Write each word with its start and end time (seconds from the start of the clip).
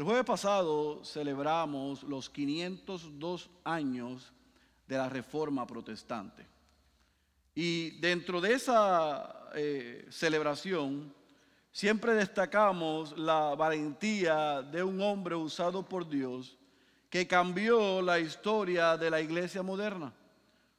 El 0.00 0.06
jueves 0.06 0.24
pasado 0.24 1.04
celebramos 1.04 2.04
los 2.04 2.30
502 2.30 3.50
años 3.64 4.32
de 4.88 4.96
la 4.96 5.10
Reforma 5.10 5.66
Protestante. 5.66 6.46
Y 7.54 7.90
dentro 8.00 8.40
de 8.40 8.54
esa 8.54 9.50
eh, 9.54 10.06
celebración 10.08 11.12
siempre 11.70 12.14
destacamos 12.14 13.14
la 13.18 13.54
valentía 13.54 14.62
de 14.62 14.82
un 14.82 15.02
hombre 15.02 15.34
usado 15.34 15.86
por 15.86 16.08
Dios 16.08 16.56
que 17.10 17.26
cambió 17.26 18.00
la 18.00 18.18
historia 18.18 18.96
de 18.96 19.10
la 19.10 19.20
iglesia 19.20 19.62
moderna. 19.62 20.14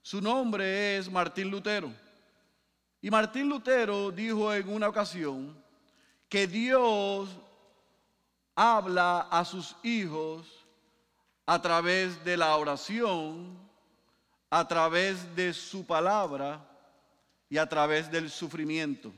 Su 0.01 0.19
nombre 0.19 0.97
es 0.97 1.11
Martín 1.11 1.51
Lutero. 1.51 1.93
Y 2.99 3.11
Martín 3.11 3.49
Lutero 3.49 4.09
dijo 4.09 4.51
en 4.51 4.67
una 4.67 4.89
ocasión 4.89 5.55
que 6.27 6.47
Dios 6.47 7.29
habla 8.61 9.21
a 9.21 9.43
sus 9.43 9.75
hijos 9.81 10.45
a 11.47 11.59
través 11.59 12.23
de 12.23 12.37
la 12.37 12.55
oración, 12.57 13.57
a 14.51 14.67
través 14.67 15.35
de 15.35 15.51
su 15.51 15.83
palabra 15.83 16.63
y 17.49 17.57
a 17.57 17.67
través 17.67 18.11
del 18.11 18.29
sufrimiento. 18.29 19.11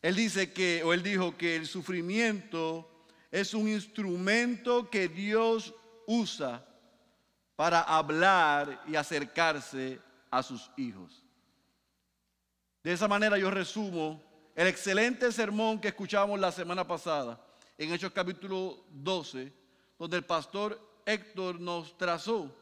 Él 0.00 0.14
dice 0.14 0.52
que, 0.52 0.84
o 0.84 0.92
él 0.92 1.02
dijo 1.02 1.36
que 1.36 1.56
el 1.56 1.66
sufrimiento 1.66 2.88
es 3.32 3.54
un 3.54 3.66
instrumento 3.68 4.88
que 4.88 5.08
Dios 5.08 5.74
usa 6.06 6.64
para 7.56 7.80
hablar 7.80 8.84
y 8.86 8.94
acercarse 8.94 9.98
a 10.30 10.44
sus 10.44 10.70
hijos. 10.76 11.24
De 12.84 12.92
esa 12.92 13.08
manera 13.08 13.36
yo 13.36 13.50
resumo 13.50 14.22
el 14.54 14.68
excelente 14.68 15.32
sermón 15.32 15.80
que 15.80 15.88
escuchamos 15.88 16.38
la 16.38 16.52
semana 16.52 16.86
pasada 16.86 17.48
en 17.82 17.92
Hechos 17.92 18.12
capítulo 18.12 18.84
12, 18.90 19.52
donde 19.98 20.16
el 20.16 20.24
pastor 20.24 20.80
Héctor 21.04 21.60
nos 21.60 21.98
trazó 21.98 22.56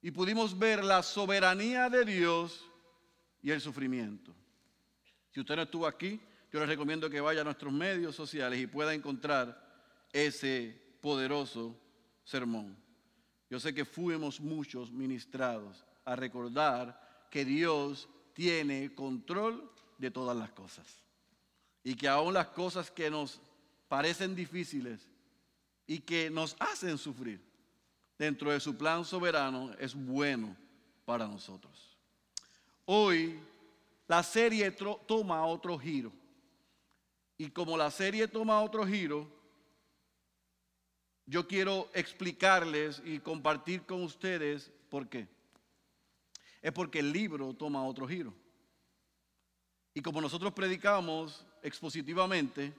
y 0.00 0.10
pudimos 0.10 0.58
ver 0.58 0.82
la 0.82 1.02
soberanía 1.02 1.90
de 1.90 2.06
Dios 2.06 2.64
y 3.42 3.50
el 3.50 3.60
sufrimiento. 3.60 4.34
Si 5.30 5.40
usted 5.40 5.56
no 5.56 5.62
estuvo 5.62 5.86
aquí, 5.86 6.18
yo 6.50 6.60
le 6.60 6.64
recomiendo 6.64 7.10
que 7.10 7.20
vaya 7.20 7.42
a 7.42 7.44
nuestros 7.44 7.70
medios 7.70 8.16
sociales 8.16 8.58
y 8.58 8.66
pueda 8.66 8.94
encontrar 8.94 9.62
ese 10.10 10.96
poderoso 11.02 11.78
sermón. 12.24 12.78
Yo 13.50 13.60
sé 13.60 13.74
que 13.74 13.84
fuimos 13.84 14.40
muchos 14.40 14.90
ministrados 14.90 15.84
a 16.06 16.16
recordar 16.16 17.28
que 17.30 17.44
Dios 17.44 18.08
tiene 18.32 18.94
control 18.94 19.70
de 19.98 20.10
todas 20.10 20.34
las 20.34 20.50
cosas. 20.52 20.86
Y 21.84 21.94
que 21.94 22.08
aún 22.08 22.32
las 22.32 22.48
cosas 22.48 22.90
que 22.90 23.10
nos 23.10 23.42
parecen 23.88 24.34
difíciles 24.34 25.00
y 25.86 26.00
que 26.00 26.30
nos 26.30 26.56
hacen 26.60 26.98
sufrir, 26.98 27.40
dentro 28.18 28.50
de 28.50 28.60
su 28.60 28.76
plan 28.76 29.04
soberano 29.04 29.72
es 29.78 29.94
bueno 29.94 30.54
para 31.04 31.26
nosotros. 31.26 31.96
Hoy 32.84 33.38
la 34.06 34.22
serie 34.22 34.70
toma 34.70 35.44
otro 35.44 35.78
giro. 35.78 36.12
Y 37.36 37.50
como 37.50 37.76
la 37.76 37.90
serie 37.90 38.26
toma 38.26 38.60
otro 38.62 38.86
giro, 38.86 39.30
yo 41.24 41.46
quiero 41.46 41.88
explicarles 41.94 43.00
y 43.04 43.20
compartir 43.20 43.82
con 43.82 44.02
ustedes 44.02 44.72
por 44.88 45.08
qué. 45.08 45.28
Es 46.60 46.72
porque 46.72 46.98
el 46.98 47.12
libro 47.12 47.54
toma 47.54 47.84
otro 47.84 48.08
giro. 48.08 48.34
Y 49.94 50.00
como 50.00 50.20
nosotros 50.20 50.52
predicamos 50.52 51.46
expositivamente, 51.62 52.72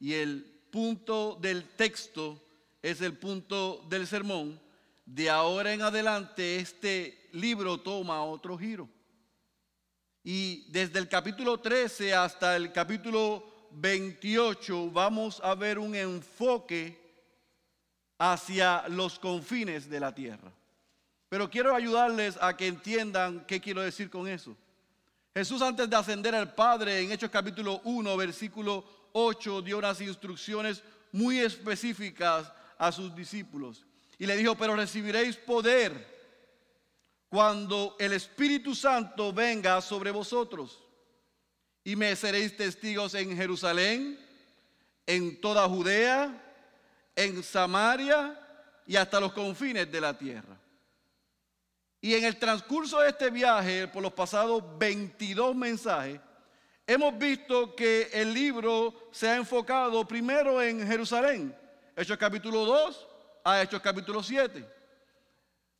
y 0.00 0.14
el 0.14 0.44
punto 0.70 1.36
del 1.40 1.64
texto 1.70 2.42
es 2.82 3.00
el 3.00 3.16
punto 3.16 3.84
del 3.88 4.06
sermón, 4.06 4.60
de 5.04 5.30
ahora 5.30 5.72
en 5.72 5.82
adelante 5.82 6.56
este 6.56 7.28
libro 7.32 7.78
toma 7.78 8.22
otro 8.22 8.56
giro. 8.58 8.88
Y 10.22 10.70
desde 10.70 10.98
el 10.98 11.08
capítulo 11.08 11.58
13 11.58 12.14
hasta 12.14 12.56
el 12.56 12.72
capítulo 12.72 13.68
28 13.72 14.90
vamos 14.90 15.40
a 15.42 15.54
ver 15.54 15.78
un 15.78 15.94
enfoque 15.94 16.98
hacia 18.18 18.86
los 18.88 19.18
confines 19.18 19.88
de 19.88 20.00
la 20.00 20.14
tierra. 20.14 20.52
Pero 21.28 21.48
quiero 21.50 21.74
ayudarles 21.74 22.38
a 22.40 22.56
que 22.56 22.66
entiendan 22.66 23.44
qué 23.46 23.60
quiero 23.60 23.82
decir 23.82 24.10
con 24.10 24.28
eso. 24.28 24.56
Jesús 25.34 25.62
antes 25.62 25.88
de 25.88 25.96
ascender 25.96 26.34
al 26.34 26.54
Padre 26.54 27.00
en 27.00 27.12
Hechos 27.12 27.30
capítulo 27.30 27.80
1, 27.84 28.16
versículo 28.16 28.84
8, 29.12 29.62
dio 29.62 29.78
unas 29.78 30.00
instrucciones 30.00 30.82
muy 31.12 31.38
específicas 31.38 32.52
a 32.76 32.92
sus 32.92 33.14
discípulos. 33.14 33.84
Y 34.18 34.26
le 34.26 34.36
dijo, 34.36 34.56
pero 34.56 34.74
recibiréis 34.74 35.36
poder 35.36 36.18
cuando 37.28 37.96
el 37.98 38.12
Espíritu 38.12 38.74
Santo 38.74 39.32
venga 39.32 39.80
sobre 39.80 40.10
vosotros. 40.10 40.82
Y 41.84 41.96
me 41.96 42.14
seréis 42.16 42.56
testigos 42.56 43.14
en 43.14 43.36
Jerusalén, 43.36 44.18
en 45.06 45.40
toda 45.40 45.68
Judea, 45.68 46.44
en 47.14 47.42
Samaria 47.42 48.38
y 48.86 48.96
hasta 48.96 49.20
los 49.20 49.32
confines 49.32 49.90
de 49.90 50.00
la 50.00 50.16
tierra. 50.16 50.58
Y 52.00 52.14
en 52.14 52.24
el 52.24 52.38
transcurso 52.38 53.00
de 53.00 53.08
este 53.08 53.30
viaje, 53.30 53.88
por 53.88 54.02
los 54.02 54.12
pasados 54.12 54.62
22 54.78 55.54
mensajes, 55.56 56.20
hemos 56.88 57.18
visto 57.18 57.76
que 57.76 58.08
el 58.14 58.32
libro 58.32 58.94
se 59.12 59.28
ha 59.28 59.36
enfocado 59.36 60.08
primero 60.08 60.60
en 60.62 60.84
Jerusalén, 60.86 61.54
Hechos 61.94 62.16
capítulo 62.16 62.64
2 62.64 63.08
a 63.44 63.62
Hechos 63.62 63.82
capítulo 63.82 64.22
7. 64.22 64.66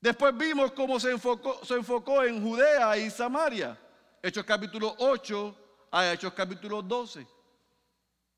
Después 0.02 0.36
vimos 0.36 0.70
cómo 0.72 1.00
se 1.00 1.10
enfocó, 1.10 1.64
se 1.64 1.74
enfocó 1.76 2.22
en 2.22 2.42
Judea 2.42 2.98
y 2.98 3.08
Samaria, 3.08 3.76
Hechos 4.22 4.44
capítulo 4.44 4.94
8 4.98 5.88
a 5.90 6.12
Hechos 6.12 6.34
capítulo 6.34 6.82
12. 6.82 7.26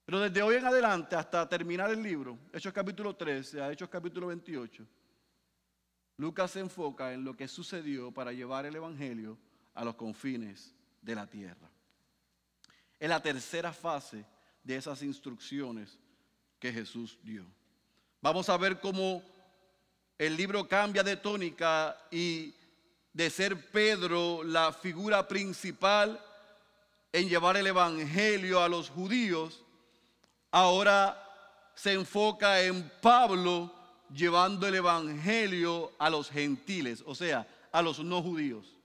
Pero 0.06 0.20
desde 0.20 0.40
hoy 0.40 0.54
en 0.54 0.66
adelante 0.66 1.16
hasta 1.16 1.48
terminar 1.48 1.90
el 1.90 2.00
libro, 2.00 2.38
Hechos 2.52 2.72
capítulo 2.72 3.16
13 3.16 3.62
a 3.62 3.72
Hechos 3.72 3.88
capítulo 3.88 4.28
28, 4.28 4.86
Lucas 6.18 6.52
se 6.52 6.60
enfoca 6.60 7.12
en 7.12 7.24
lo 7.24 7.36
que 7.36 7.48
sucedió 7.48 8.12
para 8.12 8.32
llevar 8.32 8.64
el 8.64 8.76
Evangelio 8.76 9.36
a 9.74 9.84
los 9.84 9.96
confines 9.96 10.72
de 11.02 11.16
la 11.16 11.26
tierra. 11.26 11.68
Es 13.00 13.08
la 13.08 13.20
tercera 13.20 13.72
fase 13.72 14.24
de 14.62 14.76
esas 14.76 15.02
instrucciones 15.02 15.98
que 16.60 16.72
Jesús 16.72 17.18
dio. 17.22 17.44
Vamos 18.20 18.48
a 18.50 18.56
ver 18.58 18.78
cómo 18.78 19.22
el 20.18 20.36
libro 20.36 20.68
cambia 20.68 21.02
de 21.02 21.16
tónica 21.16 21.96
y 22.10 22.54
de 23.12 23.30
ser 23.30 23.70
Pedro 23.70 24.44
la 24.44 24.72
figura 24.72 25.26
principal 25.26 26.22
en 27.12 27.28
llevar 27.28 27.56
el 27.56 27.66
Evangelio 27.66 28.62
a 28.62 28.68
los 28.68 28.90
judíos, 28.90 29.64
ahora 30.50 31.26
se 31.74 31.94
enfoca 31.94 32.60
en 32.62 32.88
Pablo 33.00 33.74
llevando 34.12 34.66
el 34.66 34.74
Evangelio 34.74 35.92
a 35.98 36.10
los 36.10 36.30
gentiles, 36.30 37.02
o 37.06 37.14
sea, 37.14 37.48
a 37.72 37.82
los 37.82 37.98
no 38.00 38.22
judíos. 38.22 38.76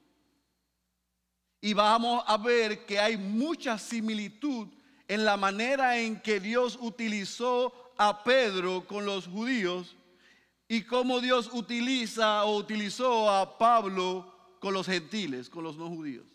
Y 1.62 1.74
vamos 1.74 2.24
a 2.28 2.38
ver 2.38 2.86
que 2.86 3.00
hay 3.00 3.18
mucha 3.18 3.78
similitud 3.78 4.68
en 5.08 5.26
la 5.26 5.38
manera 5.38 5.98
en 5.98 6.22
que 6.22 6.40
Dios 6.40 6.78
utilizó 6.82 7.94
a 7.98 8.24
Pedro 8.24 8.86
con 8.88 9.06
los 9.06 9.28
judíos 9.28 9.96
y 10.68 10.84
cómo 10.84 11.22
Dios 11.22 11.50
utiliza 11.54 12.44
o 12.46 12.58
utilizó 12.58 13.30
a 13.30 13.58
Pablo 13.58 14.34
con 14.60 14.74
los 14.74 14.88
gentiles, 14.88 15.50
con 15.50 15.64
los 15.64 15.78
no 15.78 15.88
judíos. 15.90 16.26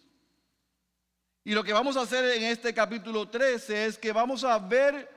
Y 1.44 1.52
lo 1.52 1.64
que 1.64 1.72
vamos 1.72 1.96
a 1.96 2.02
hacer 2.02 2.24
en 2.36 2.44
este 2.44 2.72
capítulo 2.72 3.28
13 3.28 3.86
es 3.86 3.98
que 3.98 4.12
vamos 4.12 4.44
a 4.44 4.58
ver 4.58 5.08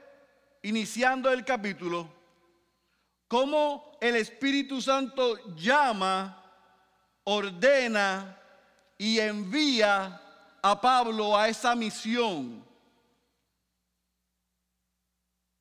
iniciando 0.64 1.30
el 1.30 1.44
capítulo, 1.44 2.10
cómo 3.28 3.98
el 4.02 4.16
Espíritu 4.16 4.82
Santo 4.82 5.56
llama, 5.56 6.42
ordena 7.26 8.40
y 8.98 9.20
envía 9.20 10.22
a 10.62 10.82
Pablo 10.82 11.38
a 11.38 11.50
esa 11.50 11.76
misión. 11.76 12.64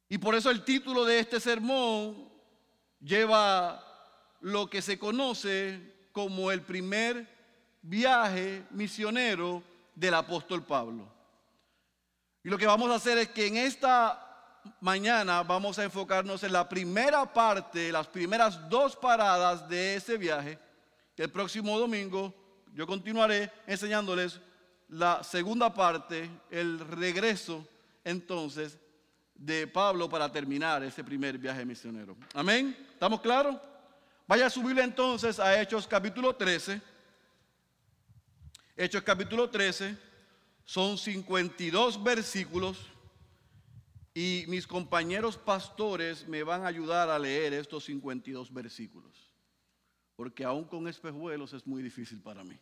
Y 0.08 0.18
por 0.18 0.34
eso 0.34 0.50
el 0.50 0.64
título 0.64 1.04
de 1.04 1.18
este 1.18 1.40
sermón 1.40 2.30
lleva 3.00 3.82
lo 4.40 4.68
que 4.68 4.82
se 4.82 4.98
conoce 4.98 6.08
como 6.12 6.50
el 6.50 6.62
primer 6.62 7.26
viaje 7.80 8.64
misionero 8.70 9.62
del 9.94 10.14
apóstol 10.14 10.64
Pablo. 10.64 11.08
Y 12.44 12.48
lo 12.48 12.58
que 12.58 12.66
vamos 12.66 12.90
a 12.90 12.96
hacer 12.96 13.18
es 13.18 13.28
que 13.28 13.46
en 13.46 13.56
esta 13.56 14.58
mañana 14.80 15.42
vamos 15.42 15.78
a 15.78 15.84
enfocarnos 15.84 16.42
en 16.42 16.52
la 16.52 16.68
primera 16.68 17.32
parte, 17.32 17.90
las 17.90 18.06
primeras 18.06 18.68
dos 18.68 18.96
paradas 18.96 19.68
de 19.68 19.96
ese 19.96 20.16
viaje. 20.16 20.58
El 21.16 21.30
próximo 21.30 21.78
domingo 21.78 22.34
yo 22.74 22.86
continuaré 22.86 23.50
enseñándoles 23.66 24.40
la 24.88 25.22
segunda 25.24 25.72
parte, 25.72 26.30
el 26.50 26.78
regreso 26.78 27.66
entonces 28.04 28.78
de 29.34 29.66
Pablo 29.66 30.08
para 30.08 30.30
terminar 30.30 30.82
ese 30.82 31.02
primer 31.02 31.38
viaje 31.38 31.64
misionero. 31.64 32.16
Amén. 32.34 32.76
¿Estamos 32.92 33.20
claros? 33.20 33.56
Vaya 34.26 34.46
a 34.46 34.50
subirle 34.50 34.82
entonces 34.82 35.40
a 35.40 35.60
Hechos 35.60 35.86
capítulo 35.86 36.34
13. 36.34 36.80
Hechos 38.76 39.02
capítulo 39.02 39.50
13 39.50 39.96
son 40.64 40.96
52 40.96 42.02
versículos 42.02 42.78
y 44.14 44.44
mis 44.48 44.66
compañeros 44.66 45.36
pastores 45.36 46.26
me 46.28 46.42
van 46.42 46.64
a 46.64 46.68
ayudar 46.68 47.08
a 47.10 47.18
leer 47.18 47.52
estos 47.54 47.84
52 47.84 48.52
versículos, 48.52 49.31
porque 50.16 50.44
aún 50.44 50.64
con 50.64 50.88
espejuelos 50.88 51.52
es 51.52 51.66
muy 51.66 51.82
difícil 51.82 52.20
para 52.20 52.44
mí. 52.44 52.58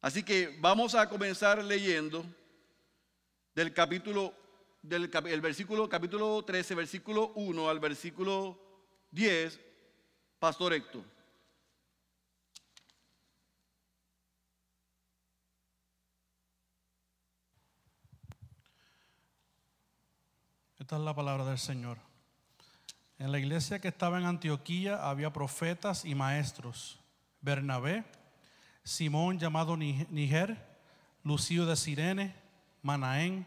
Así 0.00 0.22
que 0.22 0.58
vamos 0.60 0.94
a 0.94 1.08
comenzar 1.08 1.62
leyendo 1.62 2.24
del 3.54 3.72
capítulo, 3.72 4.34
del 4.82 5.10
el 5.26 5.40
versículo, 5.40 5.88
capítulo 5.88 6.44
13, 6.44 6.74
versículo 6.74 7.32
1 7.36 7.68
al 7.68 7.78
versículo 7.78 8.58
10, 9.10 9.60
Pastor 10.38 10.72
Héctor. 10.72 11.04
Esta 20.78 20.96
es 20.96 21.02
la 21.02 21.14
palabra 21.14 21.44
del 21.44 21.58
Señor. 21.58 22.11
En 23.22 23.30
la 23.30 23.38
iglesia 23.38 23.78
que 23.78 23.86
estaba 23.86 24.18
en 24.18 24.26
Antioquía 24.26 25.08
había 25.08 25.32
profetas 25.32 26.04
y 26.04 26.12
maestros. 26.12 26.98
Bernabé, 27.40 28.04
Simón 28.82 29.38
llamado 29.38 29.76
Niger, 29.76 30.60
Lucio 31.22 31.64
de 31.64 31.76
Sirene, 31.76 32.34
Manaén, 32.82 33.46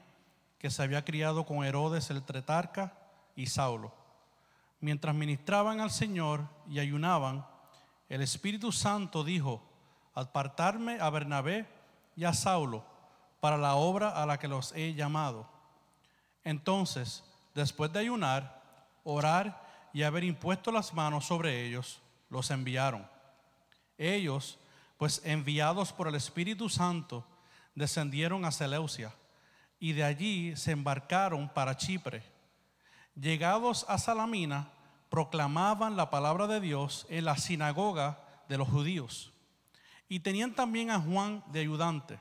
que 0.60 0.72
se 0.72 0.82
había 0.82 1.04
criado 1.04 1.46
con 1.46 1.66
Herodes 1.66 2.10
el 2.10 2.24
Tretarca, 2.24 2.94
y 3.36 3.48
Saulo. 3.48 3.94
Mientras 4.80 5.14
ministraban 5.14 5.82
al 5.82 5.92
Señor 5.92 6.48
y 6.70 6.80
ayunaban, 6.80 7.46
el 8.08 8.22
Espíritu 8.22 8.72
Santo 8.72 9.26
dijo, 9.26 9.62
apartarme 10.14 11.02
a 11.02 11.10
Bernabé 11.10 11.68
y 12.16 12.24
a 12.24 12.32
Saulo 12.32 12.86
para 13.42 13.58
la 13.58 13.76
obra 13.76 14.12
a 14.12 14.26
la 14.26 14.40
que 14.40 14.48
los 14.48 14.72
he 14.72 14.94
llamado. 14.94 15.50
Entonces, 16.46 17.26
después 17.54 17.92
de 17.92 18.00
ayunar, 18.00 18.64
orar 19.04 19.65
y 19.96 20.04
haber 20.04 20.26
impuesto 20.26 20.74
las 20.74 20.94
manos 20.94 21.26
sobre 21.26 21.66
ellos, 21.66 22.02
los 22.30 22.52
enviaron. 22.52 23.10
Ellos, 23.98 24.60
pues 24.98 25.22
enviados 25.24 25.94
por 25.94 26.10
el 26.10 26.16
Espíritu 26.16 26.68
Santo, 26.68 27.26
descendieron 27.76 28.44
a 28.44 28.52
Seleucia 28.52 29.14
y 29.80 29.94
de 29.94 30.04
allí 30.04 30.54
se 30.58 30.74
embarcaron 30.74 31.48
para 31.48 31.78
Chipre. 31.78 32.24
Llegados 33.16 33.86
a 33.88 33.98
Salamina, 33.98 34.68
proclamaban 35.10 35.96
la 35.96 36.10
palabra 36.10 36.46
de 36.48 36.60
Dios 36.60 37.06
en 37.10 37.24
la 37.24 37.38
sinagoga 37.38 38.20
de 38.50 38.58
los 38.58 38.68
judíos. 38.68 39.32
Y 40.10 40.20
tenían 40.20 40.54
también 40.54 40.92
a 40.92 41.00
Juan 41.00 41.42
de 41.54 41.62
ayudante. 41.62 42.20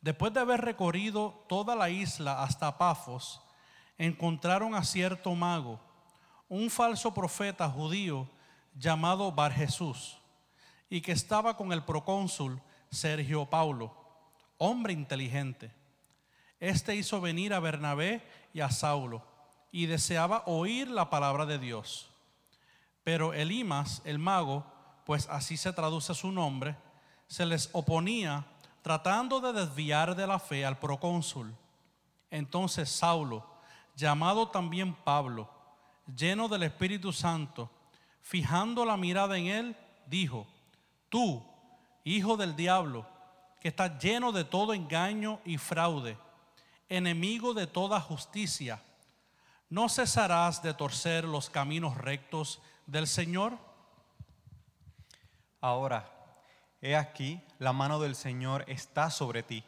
Después 0.00 0.32
de 0.32 0.40
haber 0.40 0.62
recorrido 0.62 1.44
toda 1.46 1.76
la 1.76 1.90
isla 1.90 2.42
hasta 2.42 2.78
Pafos, 2.78 3.42
encontraron 3.98 4.74
a 4.74 4.82
cierto 4.82 5.34
mago, 5.34 5.78
un 6.54 6.70
falso 6.70 7.12
profeta 7.12 7.68
judío 7.68 8.28
llamado 8.76 9.32
Bar 9.32 9.52
Jesús, 9.52 10.18
y 10.88 11.00
que 11.00 11.10
estaba 11.10 11.56
con 11.56 11.72
el 11.72 11.82
procónsul 11.82 12.60
Sergio 12.90 13.46
Paulo, 13.46 13.92
hombre 14.58 14.92
inteligente. 14.92 15.72
Este 16.60 16.94
hizo 16.94 17.20
venir 17.20 17.52
a 17.54 17.58
Bernabé 17.58 18.24
y 18.52 18.60
a 18.60 18.70
Saulo, 18.70 19.26
y 19.72 19.86
deseaba 19.86 20.44
oír 20.46 20.88
la 20.88 21.10
palabra 21.10 21.44
de 21.44 21.58
Dios. 21.58 22.12
Pero 23.02 23.34
Elimas, 23.34 24.00
el 24.04 24.20
mago, 24.20 24.64
pues 25.04 25.28
así 25.30 25.56
se 25.56 25.72
traduce 25.72 26.14
su 26.14 26.30
nombre, 26.30 26.76
se 27.26 27.46
les 27.46 27.68
oponía 27.72 28.46
tratando 28.82 29.40
de 29.40 29.52
desviar 29.52 30.14
de 30.14 30.28
la 30.28 30.38
fe 30.38 30.64
al 30.64 30.78
procónsul. 30.78 31.52
Entonces 32.30 32.90
Saulo, 32.90 33.44
llamado 33.96 34.50
también 34.50 34.94
Pablo, 34.94 35.53
lleno 36.06 36.48
del 36.48 36.64
Espíritu 36.64 37.12
Santo, 37.12 37.70
fijando 38.22 38.84
la 38.84 38.96
mirada 38.96 39.36
en 39.38 39.46
él, 39.46 39.76
dijo, 40.06 40.46
tú, 41.08 41.44
hijo 42.04 42.36
del 42.36 42.56
diablo, 42.56 43.06
que 43.60 43.68
estás 43.68 44.02
lleno 44.02 44.32
de 44.32 44.44
todo 44.44 44.74
engaño 44.74 45.40
y 45.44 45.58
fraude, 45.58 46.18
enemigo 46.88 47.54
de 47.54 47.66
toda 47.66 48.00
justicia, 48.00 48.82
¿no 49.70 49.88
cesarás 49.88 50.62
de 50.62 50.74
torcer 50.74 51.24
los 51.24 51.50
caminos 51.50 51.96
rectos 51.96 52.60
del 52.86 53.06
Señor? 53.06 53.58
Ahora, 55.60 56.14
He 56.84 56.96
aquí, 56.96 57.40
la 57.58 57.72
mano 57.72 57.98
del 57.98 58.14
Señor 58.14 58.66
está 58.68 59.08
sobre 59.08 59.42
ti. 59.42 59.64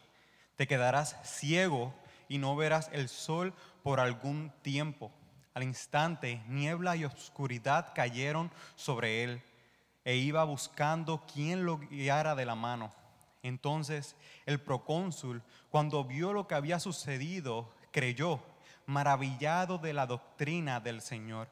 Te 0.56 0.66
quedarás 0.66 1.16
ciego 1.24 1.94
y 2.28 2.36
no 2.36 2.54
verás 2.56 2.90
el 2.92 3.08
sol 3.08 3.54
por 3.82 4.00
algún 4.00 4.52
tiempo. 4.60 5.10
Al 5.56 5.62
instante, 5.62 6.42
niebla 6.48 6.96
y 6.96 7.06
oscuridad 7.06 7.94
cayeron 7.94 8.50
sobre 8.74 9.24
él, 9.24 9.42
e 10.04 10.16
iba 10.16 10.44
buscando 10.44 11.24
quien 11.24 11.64
lo 11.64 11.78
guiara 11.78 12.34
de 12.34 12.44
la 12.44 12.54
mano. 12.54 12.92
Entonces 13.42 14.16
el 14.44 14.60
procónsul, 14.60 15.42
cuando 15.70 16.04
vio 16.04 16.34
lo 16.34 16.46
que 16.46 16.56
había 16.56 16.78
sucedido, 16.78 17.72
creyó, 17.90 18.38
maravillado 18.84 19.78
de 19.78 19.94
la 19.94 20.06
doctrina 20.06 20.78
del 20.78 21.00
Señor. 21.00 21.48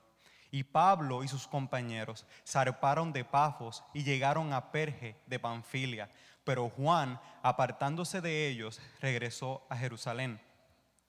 Y 0.50 0.64
Pablo 0.64 1.24
y 1.24 1.28
sus 1.28 1.48
compañeros 1.48 2.26
zarparon 2.46 3.10
de 3.10 3.24
Pafos 3.24 3.82
y 3.94 4.04
llegaron 4.04 4.52
a 4.52 4.70
Perge 4.70 5.16
de 5.24 5.38
Panfilia. 5.38 6.10
Pero 6.44 6.68
Juan, 6.68 7.18
apartándose 7.42 8.20
de 8.20 8.48
ellos, 8.48 8.82
regresó 9.00 9.66
a 9.70 9.78
Jerusalén. 9.78 10.38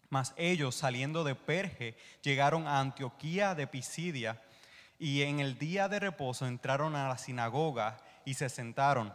Mas 0.10 0.34
ellos, 0.38 0.76
saliendo 0.76 1.24
de 1.24 1.36
Perge, 1.36 1.98
llegaron 2.22 2.68
a 2.68 2.80
Antioquía 2.80 3.56
de 3.56 3.68
Pisidia 3.68 4.42
y 5.00 5.24
en 5.24 5.40
el 5.40 5.58
día 5.58 5.88
de 5.90 6.00
reposo 6.00 6.48
entraron 6.48 6.96
a 6.96 7.08
la 7.08 7.18
sinagoga 7.18 7.98
y 8.24 8.36
se 8.36 8.50
sentaron. 8.50 9.14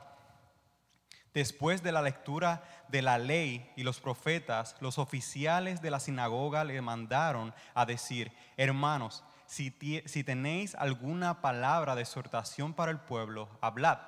Después 1.33 1.83
de 1.83 1.93
la 1.93 2.03
lectura 2.03 2.63
de 2.89 3.03
la 3.03 3.19
ley 3.19 3.71
y 3.77 3.85
los 3.85 4.01
profetas, 4.01 4.77
los 4.81 4.99
oficiales 4.99 5.81
de 5.81 5.91
la 5.91 6.01
sinagoga 6.01 6.65
le 6.65 6.81
mandaron 6.83 7.55
a 7.75 7.87
decir, 7.87 8.33
hermanos, 8.57 9.23
si, 9.47 9.71
tenéis 9.71 10.75
alguna 10.77 11.41
palabra 11.41 11.95
de 11.95 12.03
exhortación 12.03 12.73
para 12.73 12.93
el 12.93 12.99
pueblo, 12.99 13.49
hablad. 13.61 13.99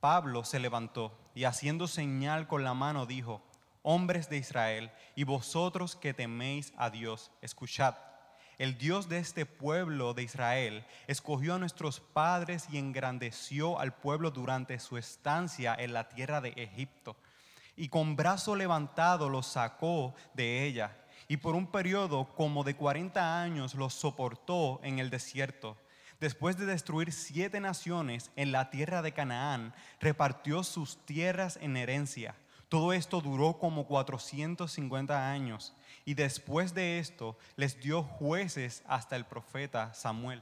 Pablo 0.00 0.44
se 0.44 0.58
levantó 0.58 1.18
y 1.34 1.44
haciendo 1.44 1.86
señal 1.86 2.46
con 2.46 2.64
la 2.64 2.72
mano 2.72 3.04
dijo, 3.04 3.42
hombres 3.82 4.28
de 4.28 4.36
Israel, 4.36 4.90
y 5.14 5.24
vosotros 5.24 5.96
que 5.96 6.14
teméis 6.14 6.72
a 6.76 6.90
Dios, 6.90 7.30
escuchad. 7.42 7.94
El 8.58 8.76
Dios 8.76 9.08
de 9.08 9.18
este 9.18 9.46
pueblo 9.46 10.12
de 10.12 10.22
Israel 10.22 10.84
escogió 11.06 11.54
a 11.54 11.58
nuestros 11.58 12.00
padres 12.00 12.66
y 12.70 12.76
engrandeció 12.76 13.78
al 13.80 13.94
pueblo 13.94 14.30
durante 14.30 14.78
su 14.78 14.98
estancia 14.98 15.74
en 15.78 15.94
la 15.94 16.10
tierra 16.10 16.42
de 16.42 16.50
Egipto. 16.50 17.16
Y 17.74 17.88
con 17.88 18.16
brazo 18.16 18.56
levantado 18.56 19.30
los 19.30 19.46
sacó 19.46 20.14
de 20.34 20.66
ella 20.66 20.94
y 21.26 21.36
por 21.36 21.54
un 21.54 21.68
periodo 21.68 22.34
como 22.34 22.64
de 22.64 22.74
40 22.74 23.40
años 23.40 23.74
los 23.76 23.94
soportó 23.94 24.80
en 24.82 24.98
el 24.98 25.10
desierto. 25.10 25.78
Después 26.18 26.58
de 26.58 26.66
destruir 26.66 27.12
siete 27.12 27.60
naciones 27.60 28.30
en 28.36 28.52
la 28.52 28.68
tierra 28.68 29.00
de 29.00 29.12
Canaán, 29.12 29.72
repartió 30.00 30.64
sus 30.64 30.98
tierras 31.06 31.58
en 31.62 31.78
herencia. 31.78 32.34
Todo 32.70 32.92
esto 32.92 33.20
duró 33.20 33.58
como 33.58 33.84
450 33.84 35.28
años 35.28 35.74
y 36.04 36.14
después 36.14 36.72
de 36.72 37.00
esto 37.00 37.36
les 37.56 37.80
dio 37.80 38.04
jueces 38.04 38.84
hasta 38.86 39.16
el 39.16 39.24
profeta 39.24 39.92
Samuel. 39.92 40.40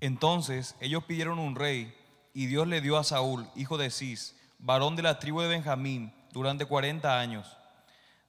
Entonces 0.00 0.76
ellos 0.80 1.04
pidieron 1.04 1.38
un 1.38 1.56
rey 1.56 1.96
y 2.34 2.44
Dios 2.44 2.68
le 2.68 2.82
dio 2.82 2.98
a 2.98 3.04
Saúl, 3.04 3.48
hijo 3.56 3.78
de 3.78 3.90
Cis, 3.90 4.36
varón 4.58 4.96
de 4.96 5.02
la 5.02 5.18
tribu 5.18 5.40
de 5.40 5.48
Benjamín, 5.48 6.12
durante 6.30 6.66
40 6.66 7.18
años. 7.18 7.56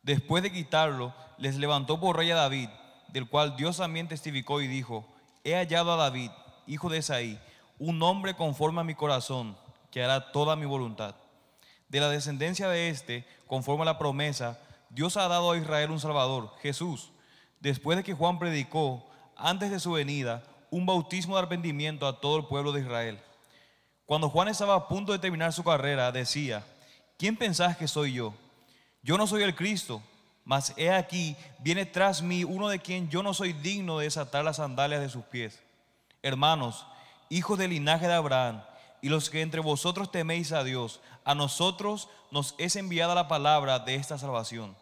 Después 0.03 0.41
de 0.41 0.53
quitarlo, 0.53 1.13
les 1.37 1.57
levantó 1.57 1.99
por 1.99 2.15
rey 2.15 2.31
a 2.31 2.35
David, 2.35 2.69
del 3.09 3.27
cual 3.27 3.57
Dios 3.57 3.75
también 3.75 4.07
testificó 4.07 4.61
y 4.61 4.67
dijo, 4.67 5.05
he 5.43 5.55
hallado 5.55 5.91
a 5.91 5.97
David, 5.97 6.31
hijo 6.65 6.87
de 6.87 6.99
Esaí, 6.99 7.37
un 7.77 8.01
hombre 8.03 8.35
conforme 8.35 8.79
a 8.79 8.85
mi 8.85 8.95
corazón, 8.95 9.57
que 9.91 10.01
hará 10.01 10.31
toda 10.31 10.55
mi 10.55 10.65
voluntad. 10.65 11.15
De 11.93 11.99
la 11.99 12.09
descendencia 12.09 12.67
de 12.69 12.89
éste, 12.89 13.23
conforme 13.45 13.83
a 13.83 13.85
la 13.85 13.99
promesa, 13.99 14.59
Dios 14.89 15.15
ha 15.15 15.27
dado 15.27 15.51
a 15.51 15.57
Israel 15.59 15.91
un 15.91 15.99
Salvador, 15.99 16.51
Jesús, 16.59 17.11
después 17.59 17.95
de 17.95 18.03
que 18.03 18.15
Juan 18.15 18.39
predicó, 18.39 19.05
antes 19.37 19.69
de 19.69 19.79
su 19.79 19.91
venida, 19.91 20.41
un 20.71 20.87
bautismo 20.87 21.35
de 21.35 21.43
arrepentimiento 21.43 22.07
a 22.07 22.19
todo 22.19 22.37
el 22.37 22.45
pueblo 22.45 22.71
de 22.71 22.81
Israel. 22.81 23.19
Cuando 24.07 24.27
Juan 24.27 24.47
estaba 24.47 24.73
a 24.73 24.87
punto 24.87 25.11
de 25.11 25.19
terminar 25.19 25.53
su 25.53 25.63
carrera, 25.63 26.11
decía, 26.11 26.63
¿quién 27.19 27.37
pensás 27.37 27.77
que 27.77 27.87
soy 27.87 28.13
yo? 28.13 28.33
Yo 29.03 29.15
no 29.15 29.27
soy 29.27 29.43
el 29.43 29.53
Cristo, 29.53 30.01
Mas 30.45 30.73
he 30.75 30.91
aquí, 30.91 31.37
viene 31.59 31.85
tras 31.85 32.23
mí 32.23 32.43
uno 32.43 32.69
de 32.69 32.79
quien 32.79 33.07
yo 33.07 33.21
no 33.21 33.35
soy 33.35 33.53
digno 33.53 33.99
de 33.99 34.05
desatar 34.05 34.43
las 34.43 34.57
sandalias 34.57 34.99
de 34.99 35.09
sus 35.09 35.23
pies. 35.25 35.61
Hermanos, 36.23 36.85
hijos 37.29 37.57
del 37.57 37.69
linaje 37.69 38.07
de 38.07 38.13
Abraham, 38.13 38.61
y 39.03 39.09
los 39.09 39.29
que 39.29 39.41
entre 39.41 39.59
vosotros 39.59 40.13
teméis 40.13 40.53
a 40.53 40.63
Dios, 40.63 41.01
a 41.25 41.35
nosotros 41.35 42.07
nos 42.31 42.55
es 42.57 42.77
enviada 42.77 43.13
la 43.13 43.27
palabra 43.27 43.79
de 43.79 43.95
esta 43.95 44.17
salvación. 44.17 44.77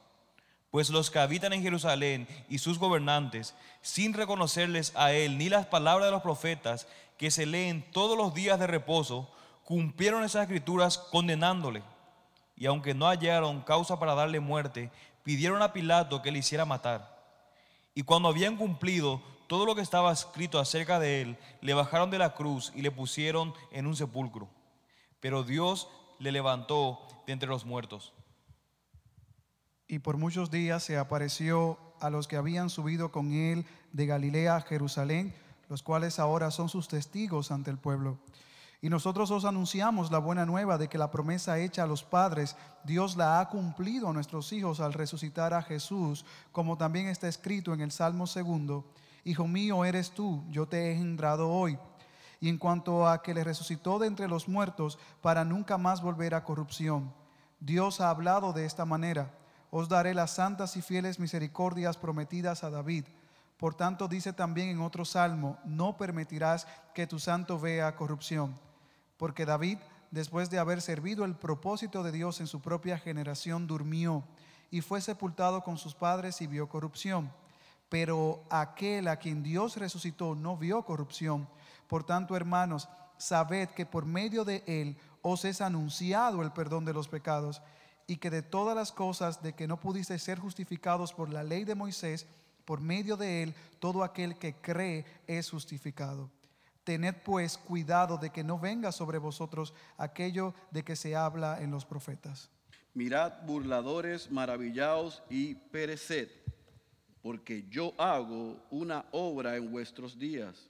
Pues 0.69 0.91
los 0.91 1.09
que 1.09 1.17
habitan 1.17 1.53
en 1.53 1.63
Jerusalén 1.63 2.27
y 2.47 2.59
sus 2.59 2.77
gobernantes, 2.77 3.55
sin 3.81 4.13
reconocerles 4.13 4.93
a 4.95 5.11
Él 5.11 5.39
ni 5.39 5.49
las 5.49 5.65
palabras 5.65 6.05
de 6.05 6.11
los 6.11 6.21
profetas 6.21 6.85
que 7.17 7.31
se 7.31 7.47
leen 7.47 7.83
todos 7.91 8.15
los 8.15 8.35
días 8.35 8.59
de 8.59 8.67
reposo, 8.67 9.27
cumplieron 9.65 10.23
esas 10.23 10.43
escrituras 10.43 10.99
condenándole. 10.99 11.81
Y 12.55 12.67
aunque 12.67 12.93
no 12.93 13.07
hallaron 13.07 13.61
causa 13.61 13.97
para 13.97 14.13
darle 14.13 14.39
muerte, 14.39 14.91
pidieron 15.23 15.63
a 15.63 15.73
Pilato 15.73 16.21
que 16.21 16.31
le 16.31 16.37
hiciera 16.37 16.63
matar. 16.63 17.23
Y 17.95 18.03
cuando 18.03 18.29
habían 18.29 18.55
cumplido 18.55 19.19
todo 19.51 19.65
lo 19.65 19.75
que 19.75 19.81
estaba 19.81 20.13
escrito 20.13 20.59
acerca 20.59 20.97
de 20.97 21.21
él, 21.21 21.37
le 21.59 21.73
bajaron 21.73 22.09
de 22.09 22.17
la 22.17 22.35
cruz 22.35 22.71
y 22.73 22.83
le 22.83 22.89
pusieron 22.89 23.53
en 23.71 23.85
un 23.85 23.97
sepulcro. 23.97 24.47
Pero 25.19 25.43
Dios 25.43 25.89
le 26.19 26.31
levantó 26.31 27.01
de 27.27 27.33
entre 27.33 27.49
los 27.49 27.65
muertos. 27.65 28.13
Y 29.89 29.99
por 29.99 30.15
muchos 30.15 30.51
días 30.51 30.83
se 30.83 30.97
apareció 30.97 31.77
a 31.99 32.09
los 32.09 32.29
que 32.29 32.37
habían 32.37 32.69
subido 32.69 33.11
con 33.11 33.33
él 33.33 33.65
de 33.91 34.05
Galilea 34.05 34.55
a 34.55 34.61
Jerusalén, 34.61 35.35
los 35.67 35.83
cuales 35.83 36.17
ahora 36.17 36.49
son 36.49 36.69
sus 36.69 36.87
testigos 36.87 37.51
ante 37.51 37.71
el 37.71 37.77
pueblo. 37.77 38.19
Y 38.81 38.89
nosotros 38.89 39.31
os 39.31 39.43
anunciamos 39.43 40.11
la 40.11 40.19
buena 40.19 40.45
nueva 40.45 40.77
de 40.77 40.87
que 40.87 40.97
la 40.97 41.11
promesa 41.11 41.59
hecha 41.59 41.83
a 41.83 41.87
los 41.87 42.05
padres, 42.05 42.55
Dios 42.85 43.17
la 43.17 43.41
ha 43.41 43.49
cumplido 43.49 44.07
a 44.07 44.13
nuestros 44.13 44.53
hijos 44.53 44.79
al 44.79 44.93
resucitar 44.93 45.53
a 45.53 45.61
Jesús, 45.61 46.23
como 46.53 46.77
también 46.77 47.07
está 47.09 47.27
escrito 47.27 47.73
en 47.73 47.81
el 47.81 47.91
Salmo 47.91 48.27
segundo, 48.27 48.85
Hijo 49.23 49.47
mío 49.47 49.85
eres 49.85 50.11
tú, 50.11 50.43
yo 50.49 50.67
te 50.67 50.87
he 50.87 50.91
engendrado 50.93 51.49
hoy. 51.49 51.77
Y 52.39 52.49
en 52.49 52.57
cuanto 52.57 53.07
a 53.07 53.21
que 53.21 53.33
le 53.33 53.43
resucitó 53.43 53.99
de 53.99 54.07
entre 54.07 54.27
los 54.27 54.47
muertos 54.47 54.97
para 55.21 55.45
nunca 55.45 55.77
más 55.77 56.01
volver 56.01 56.33
a 56.33 56.43
corrupción, 56.43 57.13
Dios 57.59 58.01
ha 58.01 58.09
hablado 58.09 58.53
de 58.53 58.65
esta 58.65 58.85
manera, 58.85 59.31
os 59.69 59.87
daré 59.87 60.13
las 60.13 60.31
santas 60.31 60.75
y 60.75 60.81
fieles 60.81 61.19
misericordias 61.19 61.97
prometidas 61.97 62.63
a 62.63 62.69
David. 62.71 63.05
Por 63.57 63.75
tanto 63.75 64.07
dice 64.07 64.33
también 64.33 64.69
en 64.69 64.81
otro 64.81 65.05
salmo, 65.05 65.59
no 65.63 65.97
permitirás 65.97 66.67
que 66.95 67.05
tu 67.05 67.19
santo 67.19 67.59
vea 67.59 67.95
corrupción 67.95 68.57
porque 69.21 69.45
David, 69.45 69.77
después 70.09 70.49
de 70.49 70.57
haber 70.57 70.81
servido 70.81 71.25
el 71.25 71.35
propósito 71.35 72.01
de 72.01 72.11
Dios 72.11 72.39
en 72.39 72.47
su 72.47 72.59
propia 72.59 72.97
generación, 72.97 73.67
durmió 73.67 74.23
y 74.71 74.81
fue 74.81 74.99
sepultado 74.99 75.61
con 75.61 75.77
sus 75.77 75.93
padres 75.93 76.41
y 76.41 76.47
vio 76.47 76.67
corrupción. 76.67 77.31
Pero 77.91 78.45
aquel 78.49 79.09
a 79.09 79.17
quien 79.17 79.43
Dios 79.43 79.75
resucitó 79.75 80.33
no 80.33 80.55
vio 80.55 80.81
corrupción. 80.83 81.49
Por 81.87 82.05
tanto, 82.05 82.37
hermanos, 82.37 82.87
sabed 83.17 83.67
que 83.71 83.85
por 83.85 84.05
medio 84.05 84.45
de 84.45 84.63
él 84.65 84.95
os 85.21 85.43
es 85.43 85.59
anunciado 85.59 86.41
el 86.41 86.53
perdón 86.53 86.85
de 86.85 86.93
los 86.93 87.09
pecados 87.09 87.61
y 88.07 88.15
que 88.15 88.29
de 88.29 88.43
todas 88.43 88.77
las 88.77 88.93
cosas 88.93 89.43
de 89.43 89.51
que 89.51 89.67
no 89.67 89.77
pudiste 89.77 90.17
ser 90.19 90.39
justificados 90.39 91.11
por 91.11 91.33
la 91.33 91.43
ley 91.43 91.65
de 91.65 91.75
Moisés, 91.75 92.27
por 92.63 92.79
medio 92.79 93.17
de 93.17 93.43
él 93.43 93.53
todo 93.79 94.05
aquel 94.05 94.37
que 94.37 94.55
cree 94.55 95.03
es 95.27 95.51
justificado. 95.51 96.29
Tened 96.85 97.15
pues 97.25 97.57
cuidado 97.57 98.17
de 98.17 98.29
que 98.29 98.45
no 98.45 98.57
venga 98.57 98.93
sobre 98.93 99.17
vosotros 99.17 99.73
aquello 99.97 100.53
de 100.71 100.83
que 100.83 100.95
se 100.95 101.13
habla 101.13 101.61
en 101.61 101.71
los 101.71 101.83
profetas. 101.83 102.49
Mirad, 102.93 103.33
burladores, 103.45 104.31
maravillaos 104.31 105.23
y 105.29 105.55
pereced, 105.55 106.29
porque 107.21 107.65
yo 107.69 107.93
hago 107.97 108.57
una 108.69 109.05
obra 109.11 109.55
en 109.55 109.71
vuestros 109.71 110.17
días, 110.17 110.69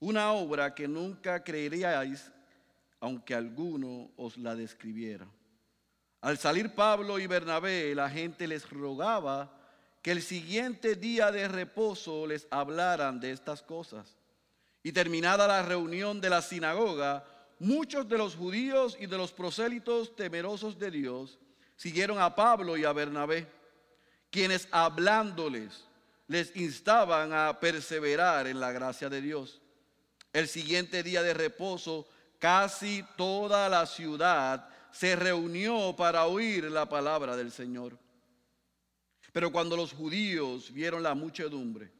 una 0.00 0.32
obra 0.32 0.74
que 0.74 0.88
nunca 0.88 1.42
creeríais, 1.42 2.30
aunque 3.00 3.34
alguno 3.34 4.10
os 4.16 4.36
la 4.36 4.54
describiera. 4.54 5.26
Al 6.20 6.38
salir 6.38 6.74
Pablo 6.74 7.18
y 7.18 7.26
Bernabé, 7.26 7.94
la 7.94 8.08
gente 8.08 8.46
les 8.48 8.68
rogaba 8.70 9.52
que 10.02 10.10
el 10.10 10.22
siguiente 10.22 10.96
día 10.96 11.30
de 11.30 11.48
reposo 11.48 12.26
les 12.26 12.46
hablaran 12.50 13.20
de 13.20 13.30
estas 13.30 13.62
cosas. 13.62 14.16
Y 14.82 14.92
terminada 14.92 15.46
la 15.46 15.62
reunión 15.62 16.20
de 16.20 16.30
la 16.30 16.42
sinagoga, 16.42 17.24
muchos 17.58 18.08
de 18.08 18.18
los 18.18 18.36
judíos 18.36 18.96
y 19.00 19.06
de 19.06 19.16
los 19.16 19.32
prosélitos 19.32 20.14
temerosos 20.14 20.78
de 20.78 20.90
Dios 20.90 21.38
siguieron 21.76 22.18
a 22.20 22.34
Pablo 22.34 22.76
y 22.76 22.84
a 22.84 22.92
Bernabé, 22.92 23.46
quienes 24.34 24.66
hablándoles 24.72 25.84
les 26.26 26.56
instaban 26.56 27.32
a 27.32 27.60
perseverar 27.60 28.48
en 28.48 28.58
la 28.58 28.72
gracia 28.72 29.08
de 29.08 29.20
Dios. 29.20 29.60
El 30.32 30.48
siguiente 30.48 31.04
día 31.04 31.22
de 31.22 31.32
reposo, 31.32 32.08
casi 32.40 33.04
toda 33.16 33.68
la 33.68 33.86
ciudad 33.86 34.68
se 34.90 35.14
reunió 35.14 35.94
para 35.94 36.26
oír 36.26 36.64
la 36.64 36.88
palabra 36.88 37.36
del 37.36 37.52
Señor. 37.52 37.96
Pero 39.32 39.52
cuando 39.52 39.76
los 39.76 39.92
judíos 39.92 40.74
vieron 40.74 41.04
la 41.04 41.14
muchedumbre, 41.14 41.92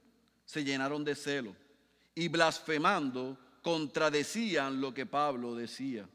se 0.44 0.64
llenaron 0.64 1.04
de 1.04 1.14
celo 1.14 1.54
y 2.16 2.26
blasfemando 2.26 3.38
contradecían 3.62 4.80
lo 4.80 4.92
que 4.92 5.06
Pablo 5.06 5.54
decía. 5.54 6.08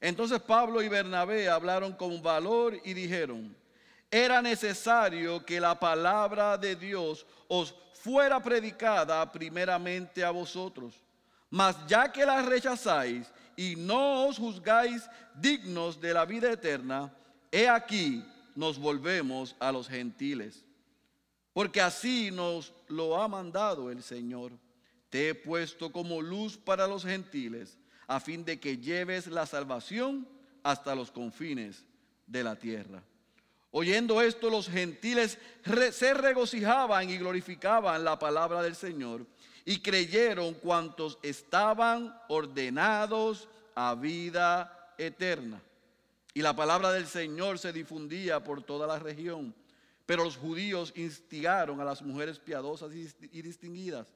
Entonces 0.00 0.40
Pablo 0.40 0.82
y 0.82 0.88
Bernabé 0.88 1.48
hablaron 1.48 1.94
con 1.94 2.22
valor 2.22 2.80
y 2.84 2.94
dijeron, 2.94 3.56
era 4.10 4.40
necesario 4.40 5.44
que 5.44 5.60
la 5.60 5.78
palabra 5.78 6.56
de 6.56 6.74
Dios 6.74 7.26
os 7.46 7.74
fuera 7.92 8.40
predicada 8.42 9.30
primeramente 9.30 10.24
a 10.24 10.30
vosotros. 10.30 10.94
Mas 11.50 11.76
ya 11.86 12.10
que 12.10 12.24
la 12.24 12.42
rechazáis 12.42 13.30
y 13.56 13.74
no 13.76 14.26
os 14.26 14.38
juzgáis 14.38 15.08
dignos 15.34 16.00
de 16.00 16.14
la 16.14 16.24
vida 16.24 16.50
eterna, 16.50 17.12
he 17.50 17.68
aquí 17.68 18.24
nos 18.54 18.78
volvemos 18.78 19.56
a 19.58 19.72
los 19.72 19.88
gentiles. 19.88 20.64
Porque 21.52 21.80
así 21.80 22.30
nos 22.30 22.72
lo 22.88 23.20
ha 23.20 23.28
mandado 23.28 23.90
el 23.90 24.02
Señor. 24.02 24.52
Te 25.10 25.30
he 25.30 25.34
puesto 25.34 25.90
como 25.90 26.20
luz 26.20 26.56
para 26.56 26.86
los 26.86 27.04
gentiles, 27.04 27.78
a 28.06 28.20
fin 28.20 28.44
de 28.44 28.60
que 28.60 28.78
lleves 28.78 29.26
la 29.26 29.46
salvación 29.46 30.28
hasta 30.62 30.94
los 30.94 31.10
confines 31.10 31.84
de 32.26 32.44
la 32.44 32.56
tierra. 32.56 33.02
Oyendo 33.70 34.22
esto, 34.22 34.48
los 34.48 34.68
gentiles 34.68 35.38
se 35.92 36.14
regocijaban 36.14 37.10
y 37.10 37.18
glorificaban 37.18 38.02
la 38.02 38.18
palabra 38.18 38.62
del 38.62 38.74
Señor 38.74 39.26
y 39.64 39.80
creyeron 39.80 40.54
cuantos 40.54 41.18
estaban 41.22 42.18
ordenados 42.28 43.48
a 43.74 43.94
vida 43.94 44.94
eterna. 44.96 45.60
Y 46.32 46.40
la 46.40 46.56
palabra 46.56 46.92
del 46.92 47.06
Señor 47.06 47.58
se 47.58 47.72
difundía 47.72 48.42
por 48.42 48.62
toda 48.62 48.86
la 48.86 48.98
región. 48.98 49.54
Pero 50.06 50.24
los 50.24 50.38
judíos 50.38 50.94
instigaron 50.96 51.80
a 51.80 51.84
las 51.84 52.00
mujeres 52.00 52.38
piadosas 52.38 52.92
y 52.94 53.42
distinguidas 53.42 54.06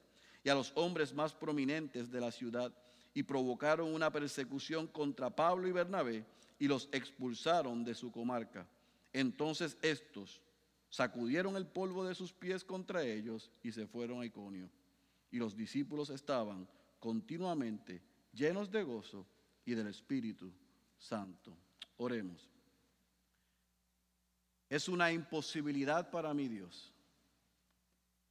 y 0.43 0.49
a 0.49 0.55
los 0.55 0.71
hombres 0.73 1.13
más 1.13 1.33
prominentes 1.33 2.11
de 2.11 2.19
la 2.19 2.31
ciudad 2.31 2.71
y 3.13 3.21
provocaron 3.21 3.93
una 3.93 4.11
persecución 4.11 4.87
contra 4.87 5.29
Pablo 5.29 5.67
y 5.67 5.71
Bernabé 5.71 6.25
y 6.57 6.67
los 6.67 6.89
expulsaron 6.91 7.83
de 7.83 7.93
su 7.93 8.11
comarca. 8.11 8.65
Entonces 9.13 9.77
estos 9.83 10.41
sacudieron 10.89 11.55
el 11.55 11.67
polvo 11.67 12.03
de 12.03 12.15
sus 12.15 12.33
pies 12.33 12.63
contra 12.63 13.03
ellos 13.03 13.51
y 13.61 13.71
se 13.71 13.87
fueron 13.87 14.21
a 14.21 14.25
Iconio. 14.25 14.69
Y 15.31 15.37
los 15.37 15.55
discípulos 15.55 16.09
estaban 16.09 16.67
continuamente 16.99 18.01
llenos 18.33 18.71
de 18.71 18.83
gozo 18.83 19.25
y 19.65 19.75
del 19.75 19.87
Espíritu 19.87 20.51
Santo. 20.97 21.55
Oremos. 21.97 22.49
Es 24.69 24.89
una 24.89 25.11
imposibilidad 25.11 26.09
para 26.09 26.33
mi 26.33 26.47
Dios 26.47 26.91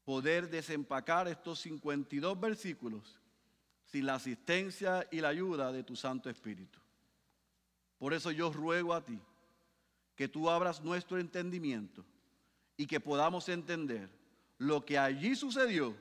poder 0.05 0.51
desempacar 0.51 1.29
estos 1.29 1.61
52 1.61 2.41
versículos 2.41 3.21
sin 3.85 4.07
la 4.07 4.17
asistencia 4.17 5.07
y 5.13 5.21
la 5.21 5.29
ayuda 5.29 5.71
de 5.71 5.85
tu 5.85 5.95
Santo 5.95 6.29
Espíritu. 6.29 6.81
Por 7.99 8.13
eso 8.13 8.33
yo 8.33 8.53
ruego 8.53 8.95
a 8.95 9.05
ti 9.05 9.21
que 10.23 10.29
tú 10.29 10.49
abras 10.49 10.81
nuestro 10.81 11.19
entendimiento 11.19 12.05
y 12.77 12.87
que 12.87 13.01
podamos 13.01 13.49
entender 13.49 14.09
lo 14.57 14.85
que 14.85 14.97
allí 14.97 15.35
sucedió, 15.35 15.97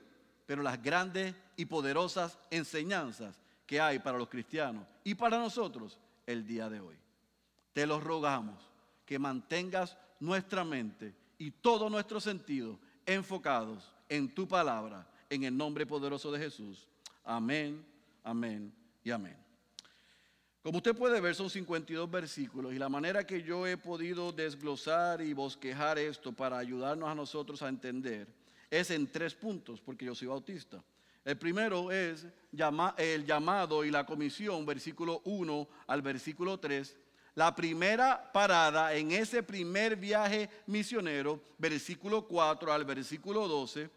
pero 0.46 0.62
las 0.62 0.80
grandes 0.80 1.34
y 1.56 1.66
poderosas 1.66 2.38
enseñanzas 2.52 3.42
que 3.66 3.82
hay 3.82 3.98
para 3.98 4.20
los 4.20 4.30
cristianos 4.30 4.86
y 5.04 5.16
para 5.16 5.40
nosotros 5.40 5.98
el 6.28 6.46
día 6.46 6.70
de 6.70 6.82
hoy. 6.82 6.96
Te 7.74 7.88
lo 7.88 8.00
rogamos 8.00 8.64
que 9.08 9.18
mantengas 9.18 9.98
nuestra 10.20 10.64
mente 10.64 11.16
y 11.40 11.50
todo 11.50 11.90
nuestro 11.90 12.22
sentido 12.22 12.78
enfocados 13.08 13.92
en 14.08 14.36
tu 14.36 14.48
palabra, 14.48 15.10
en 15.32 15.46
el 15.46 15.58
nombre 15.58 15.88
poderoso 15.88 16.32
de 16.32 16.38
Jesús. 16.38 16.88
Amén, 17.24 17.84
amén 18.24 18.72
y 19.04 19.10
amén. 19.10 19.51
Como 20.64 20.78
usted 20.78 20.96
puede 20.96 21.20
ver, 21.20 21.34
son 21.34 21.50
52 21.50 22.10
versículos 22.10 22.74
y 22.74 22.78
la 22.78 22.88
manera 22.88 23.26
que 23.26 23.42
yo 23.42 23.66
he 23.66 23.78
podido 23.78 24.32
desglosar 24.32 25.22
y 25.22 25.34
bosquejar 25.34 25.98
esto 25.98 26.32
para 26.32 26.60
ayudarnos 26.60 27.10
a 27.10 27.16
nosotros 27.16 27.64
a 27.64 27.70
entender 27.70 28.28
es 28.70 28.92
en 28.92 29.12
tres 29.12 29.34
puntos, 29.34 29.82
porque 29.82 30.06
yo 30.06 30.16
soy 30.16 30.28
bautista. 30.28 30.82
El 31.26 31.38
primero 31.38 31.92
es 31.92 32.26
el 32.98 33.26
llamado 33.26 33.84
y 33.84 33.92
la 33.92 34.06
comisión, 34.06 34.66
versículo 34.66 35.22
1 35.26 35.68
al 35.88 36.02
versículo 36.02 36.60
3. 36.60 36.98
La 37.36 37.56
primera 37.56 38.32
parada 38.32 38.94
en 38.94 39.12
ese 39.12 39.44
primer 39.44 39.96
viaje 39.96 40.50
misionero, 40.68 41.42
versículo 41.58 42.28
4 42.28 42.72
al 42.72 42.86
versículo 42.86 43.48
12. 43.48 43.90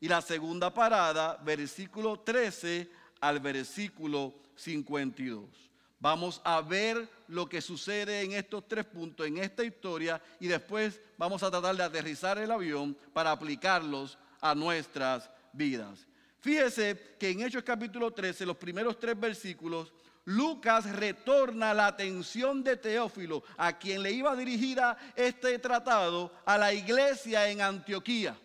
Y 0.00 0.08
la 0.08 0.20
segunda 0.20 0.72
parada, 0.72 1.36
versículo 1.44 2.20
13 2.20 2.88
al 3.20 3.40
versículo 3.40 4.34
52. 4.56 5.71
Vamos 6.02 6.40
a 6.42 6.60
ver 6.60 7.08
lo 7.28 7.48
que 7.48 7.60
sucede 7.60 8.22
en 8.22 8.32
estos 8.32 8.66
tres 8.66 8.84
puntos, 8.84 9.24
en 9.24 9.38
esta 9.38 9.62
historia, 9.62 10.20
y 10.40 10.48
después 10.48 11.00
vamos 11.16 11.44
a 11.44 11.50
tratar 11.52 11.76
de 11.76 11.84
aterrizar 11.84 12.38
el 12.38 12.50
avión 12.50 12.98
para 13.12 13.30
aplicarlos 13.30 14.18
a 14.40 14.52
nuestras 14.52 15.30
vidas. 15.52 16.04
Fíjese 16.40 17.14
que 17.20 17.30
en 17.30 17.42
Hechos 17.42 17.62
capítulo 17.62 18.10
13, 18.10 18.44
los 18.46 18.56
primeros 18.56 18.98
tres 18.98 19.18
versículos, 19.18 19.92
Lucas 20.24 20.90
retorna 20.90 21.72
la 21.72 21.86
atención 21.86 22.64
de 22.64 22.76
Teófilo, 22.76 23.44
a 23.56 23.78
quien 23.78 24.02
le 24.02 24.10
iba 24.10 24.34
dirigida 24.34 24.98
este 25.14 25.56
tratado, 25.60 26.32
a 26.44 26.58
la 26.58 26.72
iglesia 26.74 27.48
en 27.48 27.60
Antioquía. 27.60 28.36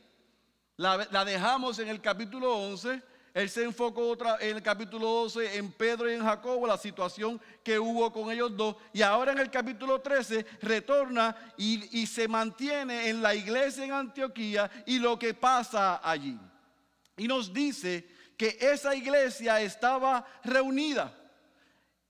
La, 0.76 1.08
la 1.10 1.26
dejamos 1.26 1.80
en 1.80 1.88
el 1.88 2.02
capítulo 2.02 2.56
11 2.56 3.02
él 3.38 3.51
se 3.51 3.63
enfocó 3.63 4.10
otra, 4.10 4.38
en 4.39 4.56
el 4.56 4.63
capítulo 4.63 5.06
12 5.06 5.58
en 5.58 5.72
Pedro 5.72 6.10
y 6.10 6.15
en 6.15 6.24
Jacobo, 6.24 6.65
la 6.65 6.75
situación 6.75 7.39
que 7.63 7.77
hubo 7.77 8.12
con 8.12 8.32
ellos 8.32 8.58
dos. 8.58 8.77
Y 8.91 9.03
ahora 9.03 9.32
en 9.32 9.38
el 9.38 9.51
capítulo 9.51 10.01
13 10.01 10.44
retorna 10.63 11.53
y, 11.56 12.01
y 12.01 12.08
se 12.08 12.27
mantiene 12.27 13.10
en 13.10 13.22
la 13.22 13.36
iglesia 13.36 13.86
en 13.86 13.91
Antioquía 13.91 14.72
y 14.88 14.98
lo 14.98 15.20
que 15.20 15.36
pasa 15.36 16.01
allí. 16.03 16.36
Y 17.15 17.27
nos 17.27 17.53
dice 17.53 18.10
que 18.36 18.58
esa 18.60 18.96
iglesia 18.96 19.62
estaba 19.62 20.25
reunida 20.44 21.15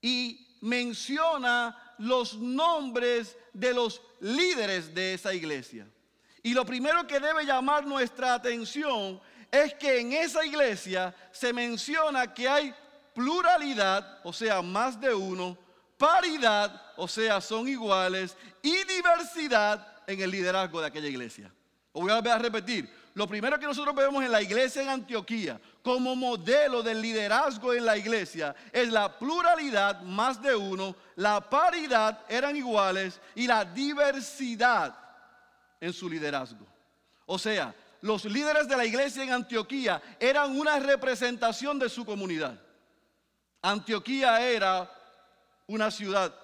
y 0.00 0.56
menciona 0.62 1.94
los 1.98 2.38
nombres 2.38 3.36
de 3.52 3.74
los 3.74 4.00
líderes 4.20 4.94
de 4.94 5.12
esa 5.12 5.34
iglesia. 5.34 5.86
Y 6.42 6.54
lo 6.54 6.64
primero 6.64 7.06
que 7.06 7.20
debe 7.20 7.44
llamar 7.44 7.86
nuestra 7.86 8.32
atención 8.32 9.20
que 9.78 10.00
en 10.00 10.12
esa 10.12 10.44
iglesia 10.44 11.14
se 11.32 11.52
menciona 11.52 12.32
que 12.32 12.48
hay 12.48 12.74
pluralidad, 13.14 14.20
o 14.22 14.32
sea, 14.32 14.62
más 14.62 15.00
de 15.00 15.14
uno, 15.14 15.56
paridad, 15.96 16.80
o 16.96 17.08
sea, 17.08 17.40
son 17.40 17.68
iguales, 17.68 18.36
y 18.62 18.84
diversidad 18.84 19.86
en 20.06 20.20
el 20.20 20.30
liderazgo 20.30 20.80
de 20.80 20.86
aquella 20.86 21.08
iglesia. 21.08 21.52
voy 21.92 22.10
a 22.10 22.38
repetir. 22.38 22.98
Lo 23.14 23.26
primero 23.26 23.58
que 23.58 23.66
nosotros 23.66 23.96
vemos 23.96 24.22
en 24.22 24.30
la 24.30 24.40
iglesia 24.40 24.80
en 24.80 24.90
Antioquía 24.90 25.60
como 25.82 26.14
modelo 26.14 26.84
del 26.84 27.02
liderazgo 27.02 27.74
en 27.74 27.84
la 27.84 27.96
iglesia 27.96 28.54
es 28.70 28.92
la 28.92 29.18
pluralidad, 29.18 30.02
más 30.02 30.40
de 30.40 30.54
uno, 30.54 30.94
la 31.16 31.40
paridad 31.40 32.20
eran 32.28 32.54
iguales 32.54 33.20
y 33.34 33.48
la 33.48 33.64
diversidad 33.64 34.96
en 35.80 35.92
su 35.92 36.08
liderazgo. 36.08 36.64
O 37.26 37.38
sea, 37.40 37.74
los 38.00 38.24
líderes 38.24 38.68
de 38.68 38.76
la 38.76 38.86
iglesia 38.86 39.22
en 39.22 39.32
Antioquía 39.32 40.02
eran 40.20 40.58
una 40.58 40.78
representación 40.78 41.78
de 41.78 41.88
su 41.88 42.04
comunidad. 42.04 42.60
Antioquía 43.62 44.40
era 44.48 44.90
una 45.66 45.90
ciudad 45.90 46.34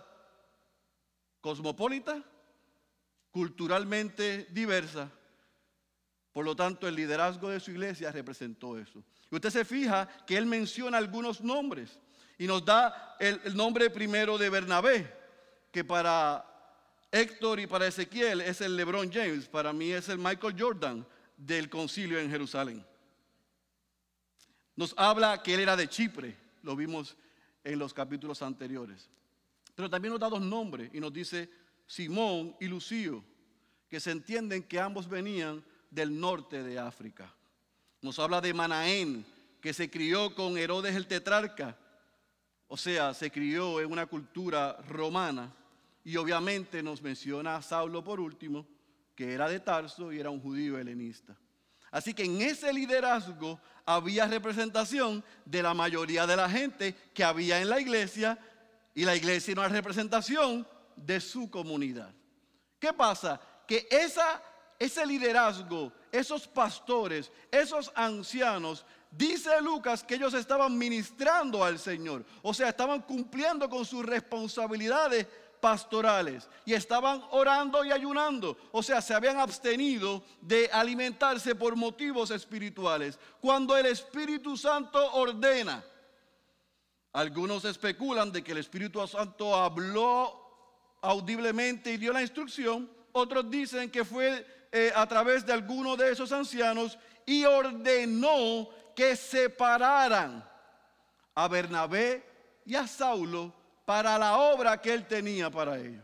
cosmopolita, 1.41 2.23
culturalmente 3.31 4.49
diversa. 4.51 5.11
Por 6.33 6.45
lo 6.45 6.57
tanto, 6.57 6.89
el 6.89 6.97
liderazgo 6.97 7.51
de 7.51 7.61
su 7.61 7.71
iglesia 7.71 8.11
representó 8.11 8.77
eso. 8.79 9.05
Y 9.31 9.35
usted 9.35 9.51
se 9.51 9.65
fija 9.65 10.09
que 10.27 10.37
él 10.37 10.47
menciona 10.47 10.99
algunos 10.99 11.41
nombres 11.41 11.99
y 12.39 12.47
nos 12.47 12.65
da 12.65 13.17
el, 13.21 13.41
el 13.45 13.57
nombre 13.57 13.91
primero 13.91 14.37
de 14.37 14.51
Bernabé, 14.51 15.13
que 15.71 15.85
para 15.85 16.45
Héctor 17.13 17.61
y 17.61 17.67
para 17.69 17.87
Ezequiel 17.87 18.41
es 18.41 18.61
el 18.61 18.77
LeBron 18.77 19.13
James, 19.13 19.47
para 19.47 19.73
mí 19.73 19.93
es 19.93 20.09
el 20.09 20.19
Michael 20.19 20.57
Jordan, 20.59 21.07
del 21.37 21.69
concilio 21.69 22.19
en 22.19 22.31
Jerusalén. 22.31 22.85
Nos 24.77 24.95
habla 24.97 25.43
que 25.43 25.55
él 25.55 25.61
era 25.61 25.77
de 25.77 25.89
Chipre, 25.89 26.37
lo 26.63 26.75
vimos 26.75 27.17
en 27.63 27.79
los 27.79 27.95
capítulos 27.95 28.43
anteriores. 28.43 29.09
Pero 29.75 29.91
también 29.91 30.13
nos 30.13 30.21
da 30.21 30.29
dos 30.29 30.41
nombres 30.41 30.91
y 30.93 31.01
nos 31.01 31.13
dice 31.13 31.51
Simón 31.87 32.57
y 32.61 32.67
Lucio, 32.67 33.25
que 33.89 34.01
se 34.01 34.11
entienden 34.11 34.63
que 34.63 34.81
ambos 34.81 35.09
venían 35.09 35.65
del 35.91 36.19
norte 36.19 36.63
de 36.63 36.79
África. 36.79 37.33
Nos 38.03 38.19
habla 38.19 38.41
de 38.41 38.53
Manaén, 38.53 39.25
que 39.61 39.73
se 39.73 39.91
crió 39.91 40.35
con 40.35 40.59
Herodes 40.59 40.95
el 40.95 41.07
tetrarca, 41.07 41.79
o 42.69 42.77
sea, 42.77 43.15
se 43.15 43.31
crió 43.31 43.81
en 43.81 43.91
una 43.91 44.07
cultura 44.07 44.77
romana. 44.89 45.55
Y 46.03 46.17
obviamente 46.17 46.83
nos 46.83 47.01
menciona 47.01 47.57
a 47.57 47.63
Saulo 47.63 48.05
por 48.05 48.21
último, 48.21 48.67
que 49.15 49.33
era 49.33 49.49
de 49.49 49.61
Tarso 49.61 50.13
y 50.13 50.21
era 50.21 50.31
un 50.31 50.41
judío 50.41 50.79
helenista. 50.79 51.37
Así 51.91 52.13
que 52.13 52.25
en 52.25 52.43
ese 52.43 52.73
liderazgo 52.73 53.61
había 53.87 54.27
representación 54.27 55.25
de 55.45 55.63
la 55.63 55.75
mayoría 55.75 56.27
de 56.27 56.37
la 56.37 56.51
gente 56.51 56.95
que 57.15 57.23
había 57.23 57.61
en 57.61 57.69
la 57.69 57.81
iglesia 57.81 58.39
y 58.95 59.05
la 59.05 59.15
iglesia 59.15 59.53
era 59.53 59.69
representación 59.69 60.67
de 60.97 61.21
su 61.21 61.49
comunidad. 61.51 62.13
¿Qué 62.79 62.93
pasa? 62.93 63.41
Que 63.67 63.87
esa, 63.91 64.43
ese 64.79 65.07
liderazgo, 65.07 65.93
esos 66.11 66.49
pastores, 66.49 67.31
esos 67.51 67.93
ancianos, 67.95 68.85
dice 69.11 69.61
Lucas 69.63 70.03
que 70.03 70.17
ellos 70.17 70.35
estaban 70.35 70.77
ministrando 70.77 71.63
al 71.63 71.79
Señor, 71.79 72.25
o 72.43 72.53
sea, 72.53 72.71
estaban 72.71 73.03
cumpliendo 73.03 73.69
con 73.69 73.85
sus 73.85 74.05
responsabilidades 74.05 75.27
pastorales 75.65 76.47
y 76.67 76.75
estaban 76.75 77.25
orando 77.31 77.83
y 77.87 77.91
ayunando, 77.91 78.55
o 78.71 78.83
sea, 78.83 79.01
se 79.01 79.15
habían 79.15 79.41
abstenido 79.41 80.23
de 80.43 80.69
alimentarse 80.71 81.55
por 81.55 81.75
motivos 81.75 82.31
espirituales. 82.31 83.19
Cuando 83.41 83.75
el 83.75 83.87
Espíritu 83.87 84.59
Santo 84.59 85.15
ordena, 85.15 85.83
algunos 87.15 87.65
especulan 87.65 88.31
de 88.31 88.45
que 88.45 88.53
el 88.53 88.59
Espíritu 88.59 89.09
Santo 89.09 89.57
habló 89.57 90.99
audiblemente 91.01 91.95
y 91.95 91.97
dio 91.97 92.13
la 92.13 92.21
instrucción, 92.21 92.91
otros 93.13 93.51
dicen 93.51 93.91
que 93.91 94.05
fue 94.05 94.47
eh, 94.71 94.93
a 94.95 95.07
través 95.07 95.47
de 95.47 95.55
alguno 95.55 95.97
de 95.97 96.13
esos 96.13 96.31
ancianos 96.31 96.99
y 97.25 97.47
ordenó 97.47 98.69
que 98.95 99.17
separaran 99.17 100.47
a 101.35 101.49
Bernabé 101.49 102.23
y 102.67 102.75
a 102.75 102.87
Saulo 102.87 103.64
para 103.85 104.19
la 104.19 104.39
obra 104.39 104.81
que 104.81 104.93
él 104.93 105.07
tenía 105.07 105.51
para 105.51 105.79
ellos. 105.79 106.03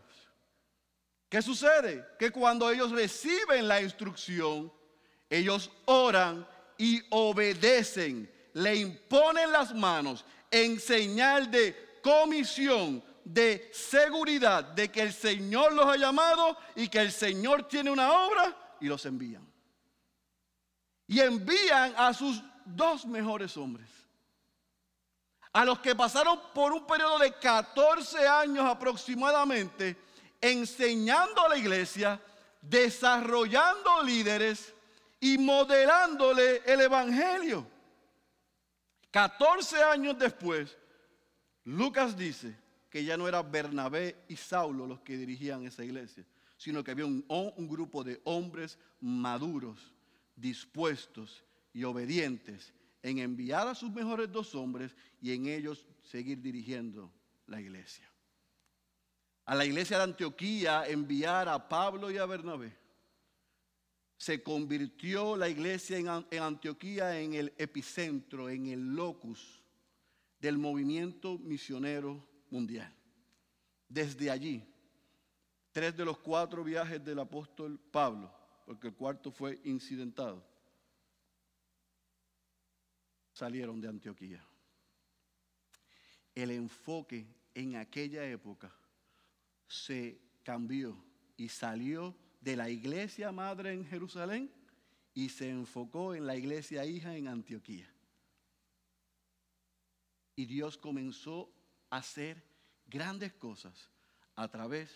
¿Qué 1.29 1.41
sucede? 1.41 2.05
Que 2.19 2.31
cuando 2.31 2.71
ellos 2.71 2.91
reciben 2.91 3.69
la 3.69 3.81
instrucción, 3.81 4.73
ellos 5.29 5.71
oran 5.85 6.47
y 6.77 7.01
obedecen, 7.11 8.31
le 8.55 8.77
imponen 8.77 9.53
las 9.53 9.75
manos 9.75 10.25
en 10.51 10.81
señal 10.81 11.51
de 11.51 12.01
comisión, 12.03 13.03
de 13.25 13.71
seguridad, 13.73 14.65
de 14.65 14.91
que 14.91 15.03
el 15.03 15.13
Señor 15.13 15.73
los 15.73 15.87
ha 15.87 15.97
llamado 15.97 16.57
y 16.75 16.89
que 16.89 16.99
el 17.01 17.13
Señor 17.13 17.69
tiene 17.69 17.91
una 17.91 18.13
obra 18.27 18.77
y 18.81 18.87
los 18.87 19.07
envían. 19.07 19.47
Y 21.07 21.21
envían 21.21 21.95
a 21.97 22.13
sus 22.13 22.43
dos 22.65 23.07
mejores 23.07 23.57
hombres 23.57 24.00
a 25.53 25.65
los 25.65 25.81
que 25.81 25.95
pasaron 25.95 26.39
por 26.55 26.73
un 26.73 26.87
periodo 26.87 27.19
de 27.19 27.33
14 27.33 28.27
años 28.27 28.65
aproximadamente 28.65 29.97
enseñando 30.41 31.45
a 31.45 31.49
la 31.49 31.59
iglesia, 31.59 32.21
desarrollando 32.63 34.03
líderes 34.03 34.73
y 35.19 35.39
modelándole 35.39 36.63
el 36.65 36.81
Evangelio. 36.81 37.67
14 39.11 39.83
años 39.83 40.19
después, 40.19 40.77
Lucas 41.65 42.17
dice 42.17 42.57
que 42.89 43.05
ya 43.05 43.17
no 43.17 43.29
era 43.29 43.43
Bernabé 43.43 44.25
y 44.29 44.37
Saulo 44.37 44.87
los 44.87 45.01
que 45.01 45.17
dirigían 45.17 45.67
esa 45.67 45.85
iglesia, 45.85 46.25
sino 46.57 46.83
que 46.85 46.93
había 46.93 47.07
un, 47.07 47.25
un 47.29 47.69
grupo 47.69 48.05
de 48.05 48.21
hombres 48.25 48.79
maduros, 49.01 49.93
dispuestos 50.37 51.45
y 51.73 51.85
obedientes 51.85 52.73
en 53.03 53.19
enviar 53.19 53.67
a 53.69 53.75
sus 53.75 53.91
mejores 53.91 54.31
dos 54.31 54.55
hombres 54.55 54.95
y 55.21 55.33
en 55.33 55.47
ellos 55.47 55.87
seguir 56.03 56.41
dirigiendo 56.41 57.13
la 57.47 57.61
iglesia. 57.61 58.11
A 59.45 59.55
la 59.55 59.65
iglesia 59.65 59.97
de 59.97 60.05
Antioquía 60.05 60.87
enviar 60.87 61.49
a 61.49 61.69
Pablo 61.69 62.11
y 62.11 62.19
a 62.19 62.27
Bernabé. 62.27 62.77
Se 64.17 64.43
convirtió 64.43 65.37
la 65.37 65.49
iglesia 65.49 65.99
en 65.99 66.43
Antioquía 66.43 67.19
en 67.19 67.35
el 67.35 67.55
epicentro, 67.57 68.51
en 68.51 68.67
el 68.67 68.95
locus 68.95 69.63
del 70.39 70.59
movimiento 70.59 71.39
misionero 71.39 72.25
mundial. 72.51 72.95
desde 73.89 74.31
allí, 74.31 74.63
tres 75.73 75.97
de 75.97 76.05
los 76.05 76.19
cuatro 76.19 76.63
viajes 76.63 77.05
del 77.05 77.19
apóstol 77.19 77.81
Pablo, 77.91 78.33
porque 78.65 78.89
el 78.89 78.95
cuarto 78.95 79.33
fue 79.33 79.61
incidentado, 79.65 80.47
salieron 83.41 83.81
de 83.81 83.89
Antioquía. 83.89 84.45
El 86.35 86.51
enfoque 86.51 87.27
en 87.55 87.77
aquella 87.77 88.29
época 88.29 88.71
se 89.67 90.21
cambió 90.43 90.95
y 91.39 91.49
salió 91.49 92.15
de 92.43 92.55
la 92.55 92.69
iglesia 92.69 93.33
madre 93.33 93.73
en 93.73 93.87
Jerusalén 93.87 94.51
y 95.15 95.31
se 95.31 95.49
enfocó 95.49 96.15
en 96.15 96.27
la 96.27 96.37
iglesia 96.37 96.85
hija 96.85 97.17
en 97.17 97.29
Antioquía. 97.29 97.89
Y 100.37 100.45
Dios 100.45 100.77
comenzó 100.77 101.51
a 101.89 101.97
hacer 101.97 102.43
grandes 102.89 103.33
cosas 103.33 103.89
a 104.37 104.49
través 104.49 104.91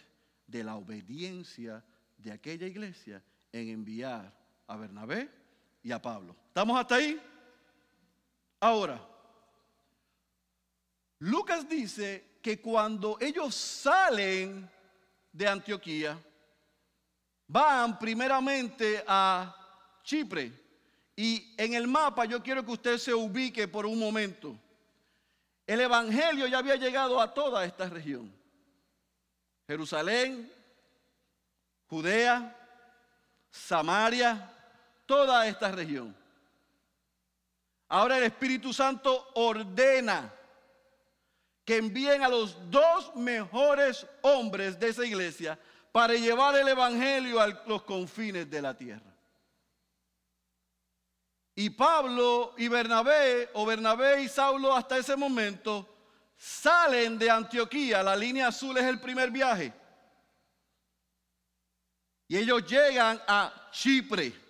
de 0.47 0.63
la 0.65 0.77
obediencia 0.77 1.83
de 2.19 2.31
aquella 2.31 2.67
iglesia 2.67 3.23
en 3.53 3.71
enviar 3.71 4.39
a 4.67 4.77
Bernabé 4.77 5.31
y 5.83 5.93
a 5.93 6.03
Pablo. 6.03 6.37
¿Estamos 6.49 6.79
hasta 6.79 6.97
ahí? 6.97 7.19
Ahora, 8.65 8.99
Lucas 11.19 11.69
dice 11.69 12.39
que 12.41 12.63
cuando 12.63 13.19
ellos 13.21 13.55
salen 13.55 14.71
de 15.31 15.47
Antioquía, 15.47 16.19
van 17.47 17.99
primeramente 17.99 19.05
a 19.07 19.55
Chipre. 20.03 20.51
Y 21.15 21.55
en 21.59 21.75
el 21.75 21.87
mapa 21.87 22.25
yo 22.25 22.43
quiero 22.43 22.65
que 22.65 22.73
usted 22.73 22.97
se 22.97 23.13
ubique 23.13 23.69
por 23.69 23.85
un 23.85 23.99
momento. 23.99 24.59
El 25.67 25.83
Evangelio 25.83 26.47
ya 26.47 26.57
había 26.57 26.77
llegado 26.77 27.21
a 27.21 27.35
toda 27.35 27.67
esta 27.67 27.87
región. 27.91 28.35
Jerusalén, 29.67 30.51
Judea, 31.87 32.57
Samaria, 33.51 34.51
toda 35.05 35.47
esta 35.47 35.71
región. 35.71 36.24
Ahora 37.95 38.19
el 38.19 38.25
Espíritu 38.25 38.73
Santo 38.73 39.31
ordena 39.35 40.35
que 41.65 41.77
envíen 41.77 42.25
a 42.25 42.29
los 42.29 42.69
dos 42.69 43.15
mejores 43.15 44.05
hombres 44.23 44.81
de 44.81 44.89
esa 44.89 45.07
iglesia 45.07 45.57
para 45.93 46.15
llevar 46.15 46.57
el 46.57 46.67
Evangelio 46.67 47.41
a 47.41 47.47
los 47.69 47.85
confines 47.85 48.51
de 48.51 48.61
la 48.61 48.77
tierra. 48.77 49.15
Y 51.55 51.71
Pablo 51.71 52.55
y 52.59 52.67
Bernabé, 52.67 53.51
o 53.53 53.65
Bernabé 53.65 54.23
y 54.23 54.29
Saulo 54.29 54.75
hasta 54.75 54.99
ese 54.99 55.15
momento, 55.15 55.89
salen 56.37 57.17
de 57.17 57.31
Antioquía. 57.31 58.03
La 58.03 58.17
línea 58.17 58.49
azul 58.49 58.77
es 58.77 58.87
el 58.87 58.99
primer 58.99 59.31
viaje. 59.31 59.73
Y 62.27 62.39
ellos 62.39 62.67
llegan 62.67 63.23
a 63.29 63.71
Chipre. 63.71 64.44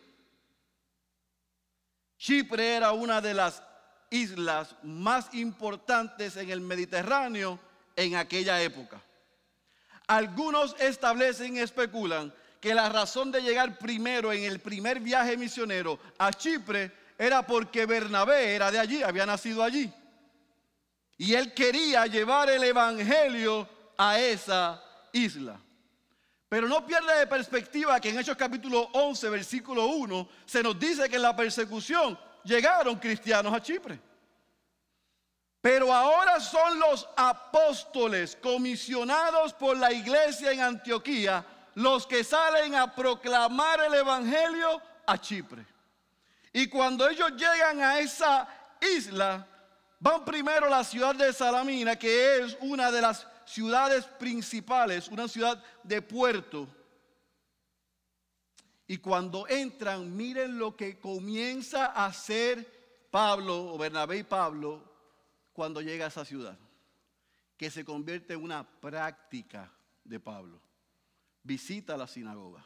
Chipre 2.25 2.77
era 2.77 2.93
una 2.93 3.21
de 3.21 3.35
las 3.35 3.63
islas 4.09 4.75
más 4.83 5.35
importantes 5.35 6.39
en 6.39 6.49
el 6.49 6.63
Mediterráneo 6.63 7.61
en 7.95 8.17
aquella 8.17 8.63
época. 8.63 8.99
Algunos 10.07 10.75
establecen 10.81 11.59
y 11.59 11.61
especulan 11.61 12.33
que 12.63 12.75
la 12.75 12.89
razón 12.89 13.31
de 13.31 13.43
llegar 13.43 13.79
primero 13.79 14.33
en 14.33 14.45
el 14.45 14.59
primer 14.61 15.01
viaje 15.01 15.37
misionero 15.37 15.99
a 16.17 16.33
Chipre 16.33 16.91
era 17.19 17.47
porque 17.47 17.85
Bernabé 17.85 18.55
era 18.55 18.71
de 18.71 18.79
allí, 18.79 19.03
había 19.03 19.27
nacido 19.27 19.63
allí. 19.63 19.93
Y 21.19 21.35
él 21.35 21.53
quería 21.53 22.07
llevar 22.07 22.49
el 22.49 22.65
Evangelio 22.65 23.69
a 23.99 24.19
esa 24.19 24.83
isla. 25.13 25.61
Pero 26.55 26.69
no 26.69 26.87
pierda 26.87 27.17
de 27.17 27.27
perspectiva 27.27 27.99
que 27.99 28.11
en 28.11 28.19
Hechos 28.21 28.37
capítulo 28.37 28.89
11, 28.93 29.29
versículo 29.29 29.87
1, 29.87 30.29
se 30.47 30.63
nos 30.63 30.79
dice 30.79 31.09
que 31.09 31.17
en 31.17 31.23
la 31.23 31.35
persecución 31.35 32.17
llegaron 32.45 32.95
cristianos 32.95 33.53
a 33.53 33.61
Chipre. 33.61 33.99
Pero 35.61 35.93
ahora 35.93 36.39
son 36.39 36.79
los 36.79 37.09
apóstoles 37.17 38.39
comisionados 38.41 39.53
por 39.53 39.77
la 39.77 39.93
iglesia 39.93 40.53
en 40.53 40.61
Antioquía 40.61 41.45
los 41.75 42.07
que 42.07 42.23
salen 42.23 42.77
a 42.77 42.95
proclamar 42.95 43.81
el 43.81 43.95
Evangelio 43.95 44.81
a 45.07 45.19
Chipre. 45.19 45.67
Y 46.53 46.69
cuando 46.69 47.09
ellos 47.09 47.33
llegan 47.33 47.83
a 47.83 47.99
esa 47.99 48.47
isla, 48.81 49.45
van 49.99 50.25
primero 50.25 50.67
a 50.67 50.71
la 50.71 50.85
ciudad 50.85 51.17
de 51.17 51.33
Salamina, 51.33 51.97
que 51.97 52.45
es 52.45 52.57
una 52.61 52.93
de 52.93 53.01
las 53.01 53.27
ciudades 53.47 54.05
principales, 54.05 55.09
una 55.09 55.29
ciudad 55.29 55.63
de 55.83 56.03
puerto. 56.03 56.69
Y 58.87 58.99
cuando 58.99 59.49
entran, 59.49 60.15
miren 60.15 60.59
lo 60.59 60.77
que 60.77 60.99
comienza 60.99 61.87
a 61.87 62.07
hacer 62.07 63.09
Pablo, 63.11 63.73
o 63.73 63.79
Bernabé 63.79 64.19
y 64.19 64.23
Pablo, 64.25 64.83
cuando 65.53 65.81
llega 65.81 66.05
a 66.05 66.09
esa 66.09 66.25
ciudad, 66.25 66.59
que 67.57 67.71
se 67.71 67.85
convierte 67.85 68.35
en 68.35 68.43
una 68.43 68.65
práctica 68.65 69.73
de 70.03 70.21
Pablo. 70.21 70.61
Visita 71.43 71.97
la 71.97 72.07
sinagoga 72.07 72.65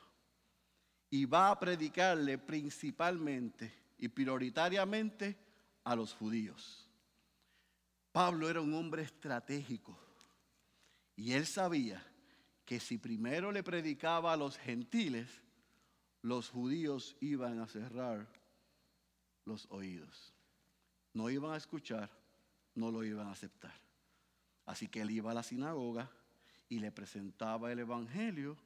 y 1.10 1.24
va 1.24 1.50
a 1.50 1.58
predicarle 1.58 2.38
principalmente 2.38 3.72
y 3.98 4.08
prioritariamente 4.08 5.36
a 5.84 5.94
los 5.94 6.14
judíos. 6.14 6.88
Pablo 8.12 8.48
era 8.48 8.60
un 8.60 8.74
hombre 8.74 9.02
estratégico 9.02 10.07
y 11.18 11.32
él 11.32 11.46
sabía 11.46 12.00
que 12.64 12.78
si 12.78 12.96
primero 12.96 13.50
le 13.50 13.64
predicaba 13.64 14.32
a 14.32 14.36
los 14.36 14.56
gentiles, 14.56 15.28
los 16.22 16.48
judíos 16.48 17.16
iban 17.20 17.58
a 17.58 17.66
cerrar 17.66 18.28
los 19.44 19.66
oídos. 19.70 20.32
No 21.12 21.28
iban 21.28 21.50
a 21.50 21.56
escuchar, 21.56 22.08
no 22.76 22.92
lo 22.92 23.02
iban 23.02 23.26
a 23.26 23.32
aceptar. 23.32 23.74
Así 24.64 24.86
que 24.86 25.00
él 25.00 25.10
iba 25.10 25.32
a 25.32 25.34
la 25.34 25.42
sinagoga 25.42 26.08
y 26.68 26.78
le 26.78 26.92
presentaba 26.92 27.72
el 27.72 27.80
Evangelio 27.80 28.56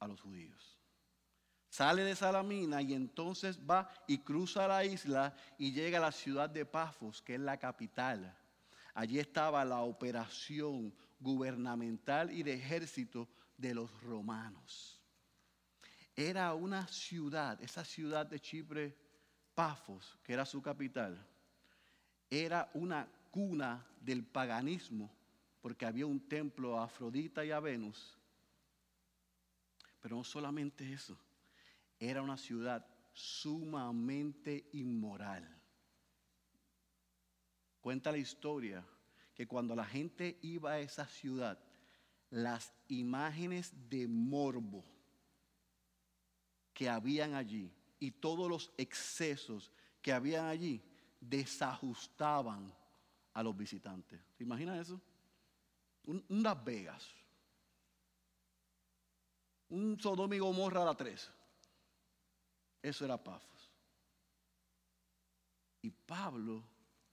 a 0.00 0.08
los 0.08 0.20
judíos. 0.20 0.76
Sale 1.68 2.02
de 2.02 2.16
Salamina 2.16 2.82
y 2.82 2.94
entonces 2.94 3.60
va 3.60 3.88
y 4.08 4.18
cruza 4.18 4.66
la 4.66 4.84
isla 4.84 5.36
y 5.56 5.70
llega 5.70 5.98
a 5.98 6.02
la 6.02 6.12
ciudad 6.12 6.50
de 6.50 6.66
Pafos, 6.66 7.22
que 7.22 7.34
es 7.34 7.40
la 7.40 7.58
capital. 7.58 8.36
Allí 8.92 9.20
estaba 9.20 9.64
la 9.64 9.82
operación 9.82 10.92
gubernamental 11.22 12.30
y 12.32 12.42
de 12.42 12.54
ejército 12.54 13.28
de 13.56 13.74
los 13.74 13.90
romanos. 14.02 15.00
Era 16.14 16.52
una 16.54 16.86
ciudad, 16.88 17.62
esa 17.62 17.84
ciudad 17.84 18.26
de 18.26 18.40
Chipre, 18.40 18.96
Pafos, 19.54 20.18
que 20.22 20.32
era 20.32 20.44
su 20.44 20.60
capital, 20.60 21.26
era 22.28 22.70
una 22.74 23.08
cuna 23.30 23.86
del 24.00 24.24
paganismo, 24.24 25.10
porque 25.60 25.86
había 25.86 26.06
un 26.06 26.28
templo 26.28 26.78
a 26.78 26.84
Afrodita 26.84 27.44
y 27.44 27.50
a 27.50 27.60
Venus. 27.60 28.18
Pero 30.00 30.16
no 30.16 30.24
solamente 30.24 30.92
eso, 30.92 31.16
era 31.98 32.20
una 32.20 32.36
ciudad 32.36 32.84
sumamente 33.12 34.68
inmoral. 34.72 35.48
Cuenta 37.80 38.10
la 38.10 38.18
historia 38.18 38.84
que 39.34 39.46
cuando 39.46 39.74
la 39.74 39.84
gente 39.84 40.38
iba 40.42 40.72
a 40.72 40.80
esa 40.80 41.06
ciudad, 41.06 41.58
las 42.30 42.72
imágenes 42.88 43.72
de 43.88 44.06
morbo 44.08 44.84
que 46.72 46.88
habían 46.88 47.34
allí 47.34 47.72
y 47.98 48.10
todos 48.10 48.48
los 48.48 48.72
excesos 48.76 49.70
que 50.00 50.12
habían 50.12 50.46
allí 50.46 50.82
desajustaban 51.20 52.74
a 53.34 53.42
los 53.42 53.56
visitantes. 53.56 54.20
¿Se 54.36 54.44
imagina 54.44 54.80
eso? 54.80 55.00
Un, 56.04 56.24
Las 56.28 56.64
Vegas. 56.64 57.06
Un 59.68 59.98
Sodoma 59.98 60.34
y 60.34 60.38
Gomorra 60.38 60.82
a 60.82 60.86
la 60.86 60.94
3. 60.94 61.30
Eso 62.82 63.04
era 63.04 63.22
Pafos. 63.22 63.70
Y 65.80 65.90
Pablo 65.90 66.64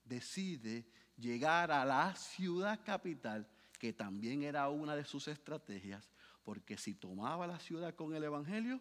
decide 0.03 0.85
llegar 1.19 1.71
a 1.71 1.85
la 1.85 2.15
ciudad 2.15 2.79
capital, 2.83 3.47
que 3.77 3.93
también 3.93 4.43
era 4.43 4.69
una 4.69 4.95
de 4.95 5.05
sus 5.05 5.27
estrategias, 5.27 6.09
porque 6.43 6.77
si 6.77 6.95
tomaba 6.95 7.45
la 7.47 7.59
ciudad 7.59 7.93
con 7.95 8.15
el 8.15 8.23
Evangelio, 8.23 8.79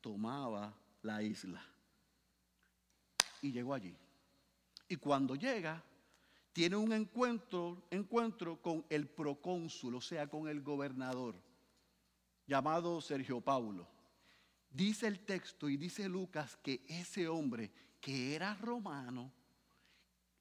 tomaba 0.00 0.74
la 1.02 1.22
isla. 1.22 1.64
Y 3.42 3.52
llegó 3.52 3.74
allí. 3.74 3.96
Y 4.88 4.96
cuando 4.96 5.34
llega, 5.34 5.82
tiene 6.52 6.76
un 6.76 6.92
encuentro, 6.92 7.86
encuentro 7.90 8.60
con 8.60 8.84
el 8.88 9.08
procónsul, 9.08 9.94
o 9.94 10.00
sea, 10.00 10.28
con 10.28 10.48
el 10.48 10.62
gobernador, 10.62 11.40
llamado 12.46 13.00
Sergio 13.00 13.40
Paulo. 13.40 13.88
Dice 14.68 15.06
el 15.06 15.20
texto 15.20 15.68
y 15.68 15.76
dice 15.76 16.08
Lucas 16.08 16.56
que 16.56 16.84
ese 16.88 17.28
hombre 17.28 17.72
que 18.00 18.34
era 18.34 18.54
romano 18.54 19.32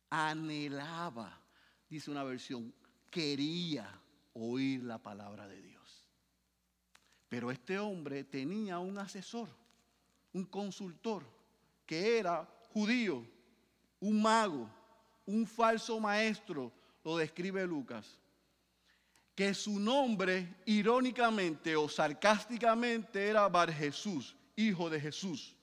anhelaba, 0.09 1.41
dice 1.89 2.11
una 2.11 2.23
versión, 2.23 2.73
quería 3.09 3.99
oír 4.33 4.83
la 4.83 4.97
palabra 4.97 5.47
de 5.47 5.61
Dios. 5.61 6.05
Pero 7.27 7.51
este 7.51 7.77
hombre 7.77 8.23
tenía 8.23 8.79
un 8.79 8.97
asesor, 8.97 9.49
un 10.33 10.45
consultor, 10.45 11.23
que 11.85 12.17
era 12.17 12.47
judío, 12.73 13.25
un 13.99 14.21
mago, 14.21 14.69
un 15.25 15.45
falso 15.45 15.99
maestro, 15.99 16.71
lo 17.03 17.17
describe 17.17 17.65
Lucas, 17.65 18.19
que 19.35 19.53
su 19.53 19.79
nombre 19.79 20.57
irónicamente 20.65 21.75
o 21.75 21.87
sarcásticamente 21.87 23.27
era 23.27 23.47
Bar 23.47 23.71
Jesús, 23.71 24.35
hijo 24.55 24.89
de 24.89 24.99
Jesús. 24.99 25.55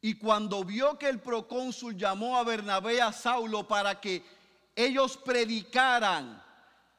Y 0.00 0.14
cuando 0.14 0.64
vio 0.64 0.98
que 0.98 1.08
el 1.08 1.20
procónsul 1.20 1.96
llamó 1.96 2.36
a 2.36 2.44
Bernabé 2.44 2.96
y 2.96 3.00
a 3.00 3.12
Saulo 3.12 3.66
para 3.66 4.00
que 4.00 4.22
ellos 4.76 5.16
predicaran 5.16 6.42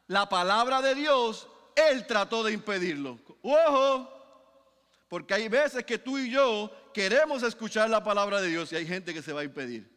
la 0.07 0.27
palabra 0.27 0.81
de 0.81 0.95
Dios, 0.95 1.47
él 1.75 2.05
trató 2.05 2.43
de 2.43 2.51
impedirlo. 2.51 3.17
¡Ojo! 3.41 4.11
Porque 5.07 5.33
hay 5.33 5.47
veces 5.47 5.85
que 5.85 5.97
tú 5.97 6.17
y 6.17 6.29
yo 6.29 6.71
queremos 6.93 7.41
escuchar 7.43 7.89
la 7.89 8.03
palabra 8.03 8.41
de 8.41 8.49
Dios 8.49 8.71
y 8.71 8.75
hay 8.75 8.85
gente 8.85 9.13
que 9.13 9.21
se 9.21 9.31
va 9.31 9.41
a 9.41 9.45
impedir. 9.45 9.89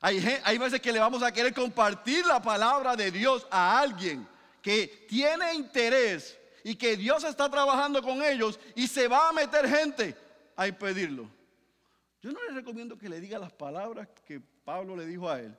Hay, 0.00 0.40
hay 0.44 0.58
veces 0.58 0.80
que 0.80 0.92
le 0.92 1.00
vamos 1.00 1.22
a 1.22 1.32
querer 1.32 1.52
compartir 1.52 2.24
la 2.24 2.40
palabra 2.40 2.94
de 2.94 3.10
Dios 3.10 3.46
a 3.50 3.80
alguien 3.80 4.26
que 4.62 5.06
tiene 5.08 5.54
interés 5.54 6.38
y 6.62 6.76
que 6.76 6.96
Dios 6.96 7.24
está 7.24 7.50
trabajando 7.50 8.02
con 8.02 8.22
ellos 8.22 8.58
y 8.74 8.86
se 8.86 9.08
va 9.08 9.28
a 9.28 9.32
meter 9.32 9.68
gente 9.68 10.16
a 10.56 10.66
impedirlo. 10.66 11.35
Yo 12.26 12.32
no 12.32 12.42
le 12.42 12.54
recomiendo 12.54 12.98
que 12.98 13.08
le 13.08 13.20
diga 13.20 13.38
las 13.38 13.52
palabras 13.52 14.08
que 14.24 14.40
Pablo 14.40 14.96
le 14.96 15.06
dijo 15.06 15.30
a 15.30 15.40
él, 15.40 15.56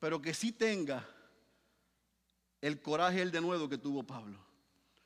pero 0.00 0.20
que 0.20 0.34
sí 0.34 0.50
tenga 0.50 1.08
el 2.60 2.82
coraje 2.82 3.22
el 3.22 3.30
denuedo 3.30 3.68
que 3.68 3.78
tuvo 3.78 4.02
Pablo. 4.02 4.44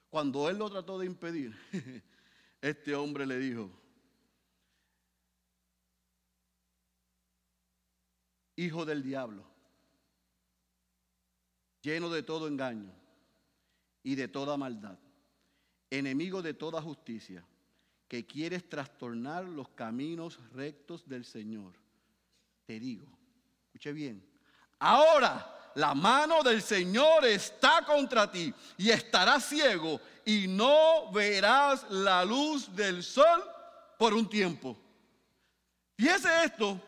Cuando 0.09 0.49
él 0.49 0.57
lo 0.57 0.71
trató 0.71 0.99
de 0.99 1.05
impedir, 1.05 1.55
este 2.63 2.95
hombre 2.95 3.27
le 3.27 3.37
dijo, 3.37 3.71
hijo 8.57 8.87
del 8.87 9.03
diablo, 9.03 9.45
lleno 11.83 12.09
de 12.09 12.23
todo 12.23 12.49
engaño 12.49 12.95
y 14.03 14.15
de 14.15 14.27
toda 14.27 14.57
maldad, 14.57 14.99
enemigo 15.91 16.41
de 16.41 16.55
toda 16.55 16.81
justicia 16.81 17.45
que 18.09 18.27
quieres 18.27 18.69
trastornar 18.69 19.45
los 19.45 19.69
caminos 19.71 20.39
rectos 20.53 21.09
del 21.09 21.25
Señor. 21.25 21.73
Te 22.67 22.79
digo, 22.79 23.07
escuche 23.67 23.93
bien, 23.93 24.25
ahora 24.79 25.71
la 25.75 25.95
mano 25.95 26.43
del 26.43 26.63
Señor 26.63 27.25
está 27.25 27.85
contra 27.85 28.31
ti 28.31 28.53
y 28.77 28.91
estarás 28.91 29.45
ciego 29.49 30.01
y 30.25 30.47
no 30.47 31.11
verás 31.13 31.87
la 31.91 32.25
luz 32.25 32.75
del 32.75 33.03
sol 33.03 33.43
por 33.99 34.15
un 34.15 34.29
tiempo. 34.29 34.79
Fíjese 35.97 36.45
esto, 36.45 36.81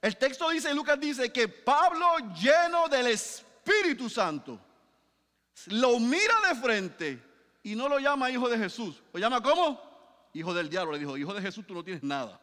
el 0.00 0.16
texto 0.16 0.50
dice, 0.50 0.74
Lucas 0.74 1.00
dice 1.00 1.32
que 1.32 1.48
Pablo 1.48 2.06
lleno 2.40 2.88
del 2.88 3.08
Espíritu 3.08 4.08
Santo 4.08 4.60
lo 5.66 5.98
mira 5.98 6.34
de 6.48 6.54
frente 6.60 7.22
y 7.62 7.74
no 7.74 7.88
lo 7.88 7.98
llama 7.98 8.30
hijo 8.30 8.48
de 8.48 8.58
Jesús. 8.58 9.02
¿Lo 9.12 9.18
llama 9.18 9.42
cómo? 9.42 9.95
Hijo 10.38 10.52
del 10.52 10.68
diablo, 10.68 10.92
le 10.92 10.98
dijo, 10.98 11.16
hijo 11.16 11.34
de 11.34 11.40
Jesús, 11.40 11.66
tú 11.66 11.74
no 11.74 11.82
tienes 11.82 12.02
nada. 12.02 12.40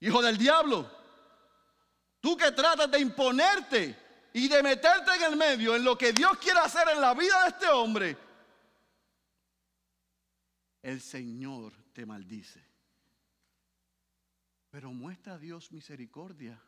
Hijo 0.00 0.22
del 0.22 0.38
diablo, 0.38 0.90
tú 2.20 2.36
que 2.36 2.52
tratas 2.52 2.90
de 2.90 3.00
imponerte 3.00 3.96
y 4.32 4.48
de 4.48 4.62
meterte 4.62 5.14
en 5.16 5.22
el 5.24 5.36
medio 5.36 5.74
en 5.74 5.82
lo 5.82 5.98
que 5.98 6.12
Dios 6.12 6.38
quiere 6.38 6.60
hacer 6.60 6.88
en 6.94 7.00
la 7.00 7.14
vida 7.14 7.42
de 7.42 7.48
este 7.48 7.66
hombre, 7.68 8.16
el 10.82 11.00
Señor 11.00 11.72
te 11.92 12.06
maldice. 12.06 12.64
Pero 14.70 14.92
muestra 14.92 15.34
a 15.34 15.38
Dios 15.38 15.72
misericordia 15.72 16.62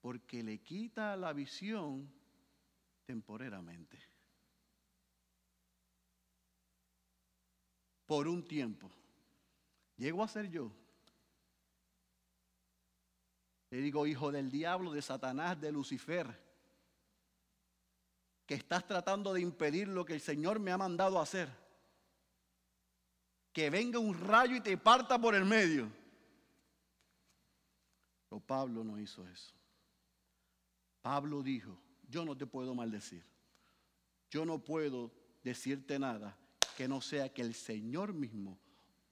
porque 0.00 0.42
le 0.42 0.62
quita 0.62 1.16
la 1.16 1.32
visión 1.32 2.12
temporeramente. 3.06 3.98
Por 8.08 8.26
un 8.26 8.42
tiempo. 8.42 8.90
Llego 9.98 10.24
a 10.24 10.28
ser 10.28 10.50
yo. 10.50 10.72
Le 13.68 13.82
digo, 13.82 14.06
hijo 14.06 14.32
del 14.32 14.50
diablo, 14.50 14.92
de 14.92 15.02
Satanás, 15.02 15.60
de 15.60 15.70
Lucifer, 15.70 16.26
que 18.46 18.54
estás 18.54 18.86
tratando 18.86 19.34
de 19.34 19.42
impedir 19.42 19.88
lo 19.88 20.06
que 20.06 20.14
el 20.14 20.22
Señor 20.22 20.58
me 20.58 20.72
ha 20.72 20.78
mandado 20.78 21.20
hacer. 21.20 21.50
Que 23.52 23.68
venga 23.68 23.98
un 23.98 24.18
rayo 24.18 24.56
y 24.56 24.62
te 24.62 24.78
parta 24.78 25.20
por 25.20 25.34
el 25.34 25.44
medio. 25.44 25.92
Pero 28.30 28.40
Pablo 28.40 28.84
no 28.84 28.98
hizo 28.98 29.28
eso. 29.28 29.52
Pablo 31.02 31.42
dijo, 31.42 31.78
yo 32.08 32.24
no 32.24 32.34
te 32.34 32.46
puedo 32.46 32.74
maldecir. 32.74 33.22
Yo 34.30 34.46
no 34.46 34.64
puedo 34.64 35.12
decirte 35.42 35.98
nada 35.98 36.34
que 36.78 36.86
no 36.86 37.00
sea 37.00 37.28
que 37.30 37.42
el 37.42 37.56
Señor 37.56 38.12
mismo 38.12 38.56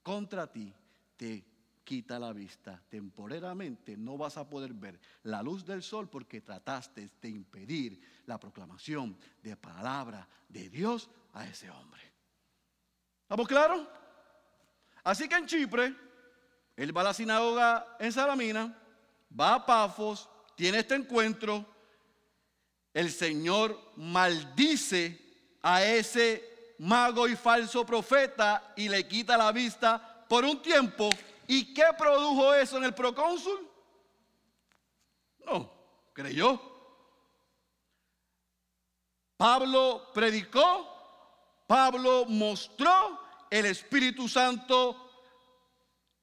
contra 0.01 0.49
ti 0.49 0.73
te 1.17 1.43
quita 1.83 2.17
la 2.17 2.31
vista. 2.31 2.81
Temporeramente 2.87 3.97
no 3.97 4.17
vas 4.17 4.37
a 4.37 4.49
poder 4.49 4.71
ver 4.71 4.97
la 5.23 5.43
luz 5.43 5.65
del 5.65 5.83
sol 5.83 6.09
porque 6.09 6.39
trataste 6.39 7.09
de 7.21 7.27
impedir 7.27 8.01
la 8.25 8.39
proclamación 8.39 9.17
de 9.43 9.57
palabra 9.57 10.25
de 10.47 10.69
Dios 10.69 11.09
a 11.33 11.45
ese 11.45 11.69
hombre. 11.69 11.99
¿Estamos 13.23 13.45
claros? 13.49 13.85
Así 15.03 15.27
que 15.27 15.35
en 15.35 15.45
Chipre, 15.45 15.93
él 16.77 16.95
va 16.95 17.01
a 17.01 17.03
la 17.03 17.13
sinagoga 17.13 17.97
en 17.99 18.13
Salamina, 18.13 18.81
va 19.37 19.55
a 19.55 19.65
Pafos, 19.65 20.29
tiene 20.55 20.79
este 20.79 20.95
encuentro, 20.95 21.65
el 22.93 23.11
Señor 23.11 23.91
maldice 23.97 25.19
a 25.61 25.83
ese 25.83 26.56
mago 26.79 27.27
y 27.27 27.35
falso 27.35 27.85
profeta 27.85 28.73
y 28.75 28.89
le 28.89 29.07
quita 29.07 29.37
la 29.37 29.51
vista 29.51 30.25
por 30.27 30.45
un 30.45 30.61
tiempo. 30.61 31.09
¿Y 31.47 31.73
qué 31.73 31.85
produjo 31.97 32.53
eso 32.53 32.77
en 32.77 32.83
el 32.83 32.93
procónsul? 32.93 33.67
No, 35.45 35.71
creyó. 36.13 36.59
Pablo 39.37 40.11
predicó, 40.13 41.63
Pablo 41.67 42.25
mostró, 42.25 43.19
el 43.49 43.67
Espíritu 43.67 44.27
Santo 44.27 45.09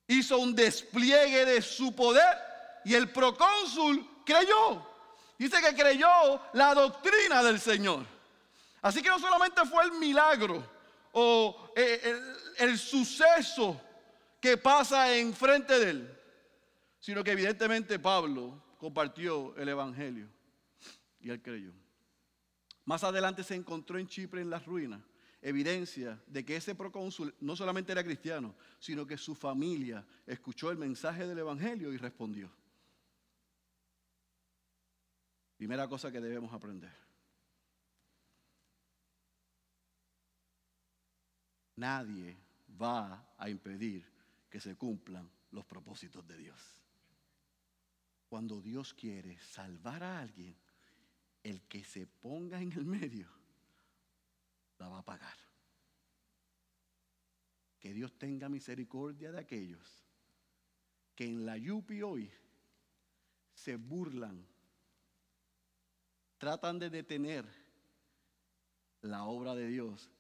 hizo 0.09 0.39
un 0.39 0.55
despliegue 0.55 1.47
de 1.47 1.63
su 1.63 1.95
poder 1.95 2.37
y 2.85 2.95
el 2.95 3.11
procónsul 3.11 4.23
creyó. 4.27 4.87
Dice 5.39 5.61
que 5.61 5.75
creyó 5.75 6.41
la 6.53 6.75
doctrina 6.75 7.43
del 7.43 7.61
Señor. 7.61 8.14
Así 8.85 9.01
que 9.01 9.09
no 9.09 9.19
solamente 9.19 9.65
fue 9.65 9.83
el 9.83 9.93
milagro 9.93 10.63
o 11.13 11.73
eh, 11.75 12.21
el, 12.59 12.79
suceso 12.79 13.81
que 14.39 14.59
pasa 14.59 15.17
enfrente 15.17 15.79
de 15.79 15.91
él, 15.91 16.21
sino 17.01 17.25
que 17.25 17.33
evidentemente 17.33 17.99
Pablo 17.99 18.63
compartió 18.77 19.57
el 19.57 19.71
Evangelio 19.71 20.29
y 21.19 21.31
él 21.31 21.41
creyó. 21.41 21.73
Más 22.85 23.03
adelante 23.05 23.43
se 23.43 23.55
encontró 23.55 23.99
en 23.99 24.07
Chipre 24.07 24.43
en 24.43 24.51
las 24.51 24.67
ruinas 24.67 25.01
evidencia 25.41 26.23
de 26.27 26.45
que 26.45 26.57
ese 26.57 26.75
procónsul 26.75 27.35
no 27.41 27.57
solamente 27.57 27.93
era 27.93 28.05
cristiano, 28.05 28.55
sino 28.79 29.07
que 29.07 29.17
su 29.17 29.35
familia 29.35 30.05
escuchó 30.27 30.71
el 30.71 30.77
mensaje 30.77 31.27
del 31.27 31.39
Evangelio 31.39 31.91
y 31.91 31.97
respondió. 31.97 32.51
Primera 35.57 35.89
cosa 35.89 36.13
que 36.13 36.21
debemos 36.21 36.53
aprender. 36.53 37.04
Nadie 41.77 42.37
va 42.81 43.35
a 43.39 43.49
impedir 43.49 44.05
que 44.51 44.61
se 44.61 44.77
cumplan 44.77 45.29
los 45.51 45.65
propósitos 45.65 46.27
de 46.27 46.37
Dios. 46.37 46.61
Cuando 48.29 48.61
Dios 48.61 48.95
quiere 48.95 49.39
salvar 49.39 50.03
a 50.03 50.21
alguien, 50.21 50.57
el 51.43 51.63
que 51.63 51.85
se 51.85 52.07
ponga 52.07 52.61
en 52.61 52.73
el 52.73 52.85
medio 52.85 53.29
la 54.79 54.89
va 54.89 54.99
a 54.99 55.05
pagar. 55.05 55.37
Que 57.79 57.93
Dios 57.93 58.19
tenga 58.19 58.49
misericordia 58.49 59.31
de 59.31 59.41
aquellos 59.41 60.05
que 61.15 61.27
en 61.27 61.47
la 61.47 61.57
Yupi 61.57 62.03
hoy 62.03 62.31
se 63.55 63.77
burlan, 63.77 64.45
tratan 66.39 66.79
de 66.79 66.91
detener 66.91 67.47
la 69.03 69.25
obra 69.25 69.55
de 69.55 69.69
Dios 69.69 70.11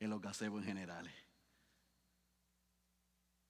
en 0.00 0.10
los 0.10 0.20
gazebos 0.20 0.62
en 0.62 0.68
generales. 0.68 1.12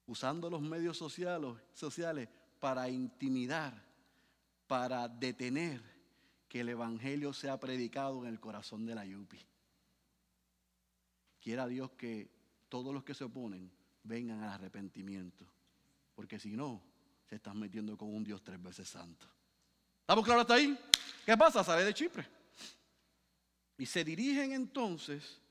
Usando 0.05 0.49
los 0.49 0.61
medios 0.61 0.97
sociales, 0.97 2.29
para 2.59 2.89
intimidar, 2.89 3.83
para 4.67 5.07
detener 5.07 5.81
que 6.47 6.61
el 6.61 6.69
Evangelio 6.69 7.33
sea 7.33 7.59
predicado 7.59 8.23
en 8.23 8.29
el 8.29 8.39
corazón 8.39 8.85
de 8.85 8.95
la 8.95 9.05
Yupi. 9.05 9.39
Quiera 11.39 11.67
Dios 11.67 11.91
que 11.91 12.29
todos 12.69 12.93
los 12.93 13.03
que 13.03 13.13
se 13.13 13.25
oponen 13.25 13.71
vengan 14.03 14.43
al 14.43 14.49
arrepentimiento. 14.49 15.45
Porque 16.15 16.39
si 16.39 16.55
no, 16.55 16.81
se 17.29 17.35
están 17.35 17.59
metiendo 17.59 17.97
con 17.97 18.13
un 18.13 18.23
Dios 18.23 18.43
tres 18.43 18.61
veces 18.61 18.87
santo. 18.87 19.27
¿Estamos 20.01 20.23
claros 20.23 20.41
hasta 20.41 20.55
ahí? 20.55 20.77
¿Qué 21.25 21.37
pasa? 21.37 21.63
Sale 21.63 21.83
de 21.83 21.93
Chipre. 21.93 22.25
Y 23.77 23.85
se 23.85 24.03
dirigen 24.03 24.53
entonces 24.53 25.41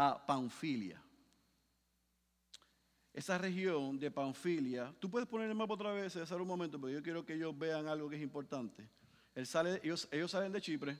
a 0.00 0.26
Panfilia. 0.26 0.98
Esa 3.12 3.36
región 3.36 3.98
de 3.98 4.10
Panfilia, 4.10 4.94
tú 4.98 5.10
puedes 5.10 5.28
poner 5.28 5.50
el 5.50 5.54
mapa 5.54 5.74
otra 5.74 5.92
vez, 5.92 6.14
César, 6.14 6.40
un 6.40 6.48
momento, 6.48 6.80
pero 6.80 6.94
yo 6.94 7.02
quiero 7.02 7.26
que 7.26 7.34
ellos 7.34 7.58
vean 7.58 7.86
algo 7.86 8.08
que 8.08 8.16
es 8.16 8.22
importante. 8.22 8.88
ellos, 9.34 10.08
ellos 10.10 10.30
salen 10.30 10.52
de 10.52 10.60
Chipre 10.62 10.96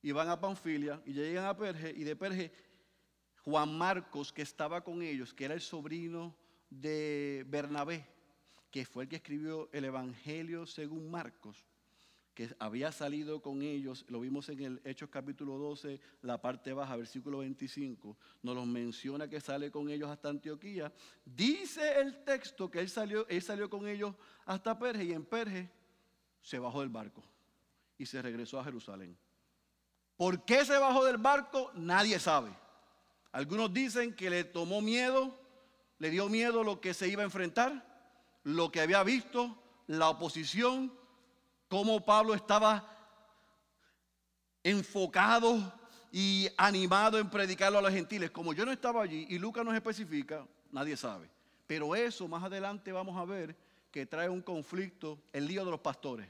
y 0.00 0.12
van 0.12 0.28
a 0.28 0.40
Panfilia 0.40 1.02
y 1.04 1.12
llegan 1.12 1.46
a 1.46 1.56
Perge 1.56 1.90
y 1.90 2.04
de 2.04 2.14
Perge 2.14 2.52
Juan 3.42 3.76
Marcos, 3.76 4.32
que 4.32 4.42
estaba 4.42 4.84
con 4.84 5.02
ellos, 5.02 5.34
que 5.34 5.46
era 5.46 5.54
el 5.54 5.60
sobrino 5.60 6.36
de 6.70 7.44
Bernabé, 7.48 8.06
que 8.70 8.84
fue 8.84 9.04
el 9.04 9.08
que 9.08 9.16
escribió 9.16 9.68
el 9.72 9.86
Evangelio 9.86 10.66
según 10.66 11.10
Marcos, 11.10 11.66
que 12.38 12.54
había 12.60 12.92
salido 12.92 13.42
con 13.42 13.62
ellos, 13.62 14.04
lo 14.06 14.20
vimos 14.20 14.48
en 14.48 14.62
el 14.62 14.80
Hechos 14.84 15.08
capítulo 15.10 15.58
12, 15.58 15.98
la 16.22 16.40
parte 16.40 16.72
baja, 16.72 16.94
versículo 16.94 17.38
25, 17.38 18.16
nos 18.44 18.54
los 18.54 18.64
menciona 18.64 19.26
que 19.26 19.40
sale 19.40 19.72
con 19.72 19.90
ellos 19.90 20.08
hasta 20.08 20.28
Antioquía. 20.28 20.92
Dice 21.24 22.00
el 22.00 22.22
texto 22.22 22.70
que 22.70 22.78
él 22.78 22.88
salió, 22.88 23.26
él 23.26 23.42
salió 23.42 23.68
con 23.68 23.88
ellos 23.88 24.14
hasta 24.46 24.78
Perge 24.78 25.02
y 25.02 25.12
en 25.14 25.24
Perge 25.24 25.68
se 26.40 26.60
bajó 26.60 26.78
del 26.78 26.90
barco 26.90 27.24
y 27.98 28.06
se 28.06 28.22
regresó 28.22 28.60
a 28.60 28.64
Jerusalén. 28.64 29.18
¿Por 30.16 30.44
qué 30.44 30.64
se 30.64 30.78
bajó 30.78 31.04
del 31.04 31.18
barco? 31.18 31.72
Nadie 31.74 32.20
sabe. 32.20 32.52
Algunos 33.32 33.74
dicen 33.74 34.14
que 34.14 34.30
le 34.30 34.44
tomó 34.44 34.80
miedo, 34.80 35.36
le 35.98 36.08
dio 36.10 36.28
miedo 36.28 36.62
lo 36.62 36.80
que 36.80 36.94
se 36.94 37.08
iba 37.08 37.22
a 37.22 37.24
enfrentar, 37.24 37.84
lo 38.44 38.70
que 38.70 38.80
había 38.80 39.02
visto, 39.02 39.60
la 39.88 40.08
oposición, 40.08 40.96
cómo 41.68 42.04
Pablo 42.04 42.34
estaba 42.34 42.84
enfocado 44.62 45.72
y 46.10 46.48
animado 46.56 47.18
en 47.18 47.30
predicarlo 47.30 47.78
a 47.78 47.82
los 47.82 47.92
gentiles. 47.92 48.30
Como 48.30 48.52
yo 48.52 48.64
no 48.64 48.72
estaba 48.72 49.02
allí 49.02 49.26
y 49.28 49.38
Lucas 49.38 49.64
nos 49.64 49.74
especifica, 49.74 50.46
nadie 50.72 50.96
sabe. 50.96 51.28
Pero 51.66 51.94
eso 51.94 52.26
más 52.26 52.42
adelante 52.42 52.92
vamos 52.92 53.16
a 53.16 53.24
ver 53.24 53.54
que 53.90 54.06
trae 54.06 54.28
un 54.28 54.42
conflicto, 54.42 55.18
el 55.32 55.46
lío 55.46 55.64
de 55.64 55.70
los 55.70 55.80
pastores 55.80 56.28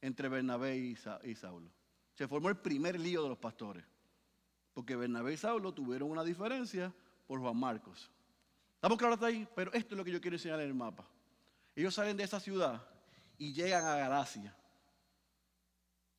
entre 0.00 0.28
Bernabé 0.28 0.76
y 0.76 0.96
Saulo. 1.34 1.70
Se 2.14 2.26
formó 2.28 2.48
el 2.48 2.56
primer 2.56 2.98
lío 2.98 3.22
de 3.22 3.28
los 3.28 3.38
pastores. 3.38 3.84
Porque 4.72 4.96
Bernabé 4.96 5.34
y 5.34 5.36
Saulo 5.36 5.72
tuvieron 5.74 6.10
una 6.10 6.22
diferencia 6.22 6.92
por 7.26 7.40
Juan 7.40 7.56
Marcos. 7.56 8.10
¿Estamos 8.76 8.96
claros 8.96 9.16
hasta 9.16 9.26
ahí? 9.26 9.46
Pero 9.54 9.72
esto 9.72 9.94
es 9.94 9.98
lo 9.98 10.04
que 10.04 10.12
yo 10.12 10.20
quiero 10.20 10.36
enseñar 10.36 10.60
en 10.60 10.66
el 10.68 10.74
mapa. 10.74 11.04
Ellos 11.74 11.94
salen 11.94 12.16
de 12.16 12.24
esa 12.24 12.40
ciudad 12.40 12.82
y 13.36 13.52
llegan 13.52 13.84
a 13.84 13.96
Galacia. 13.96 14.54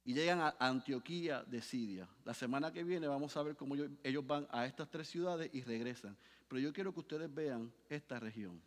Y 0.03 0.13
llegan 0.13 0.41
a 0.41 0.55
Antioquía 0.59 1.43
de 1.43 1.61
Siria. 1.61 2.07
La 2.25 2.33
semana 2.33 2.71
que 2.71 2.83
viene 2.83 3.07
vamos 3.07 3.37
a 3.37 3.43
ver 3.43 3.55
cómo 3.55 3.75
ellos 3.75 4.27
van 4.27 4.47
a 4.51 4.65
estas 4.65 4.89
tres 4.89 5.07
ciudades 5.07 5.49
y 5.53 5.61
regresan. 5.61 6.17
Pero 6.47 6.59
yo 6.59 6.73
quiero 6.73 6.93
que 6.93 7.01
ustedes 7.01 7.33
vean 7.33 7.71
esta 7.87 8.19
región. 8.19 8.61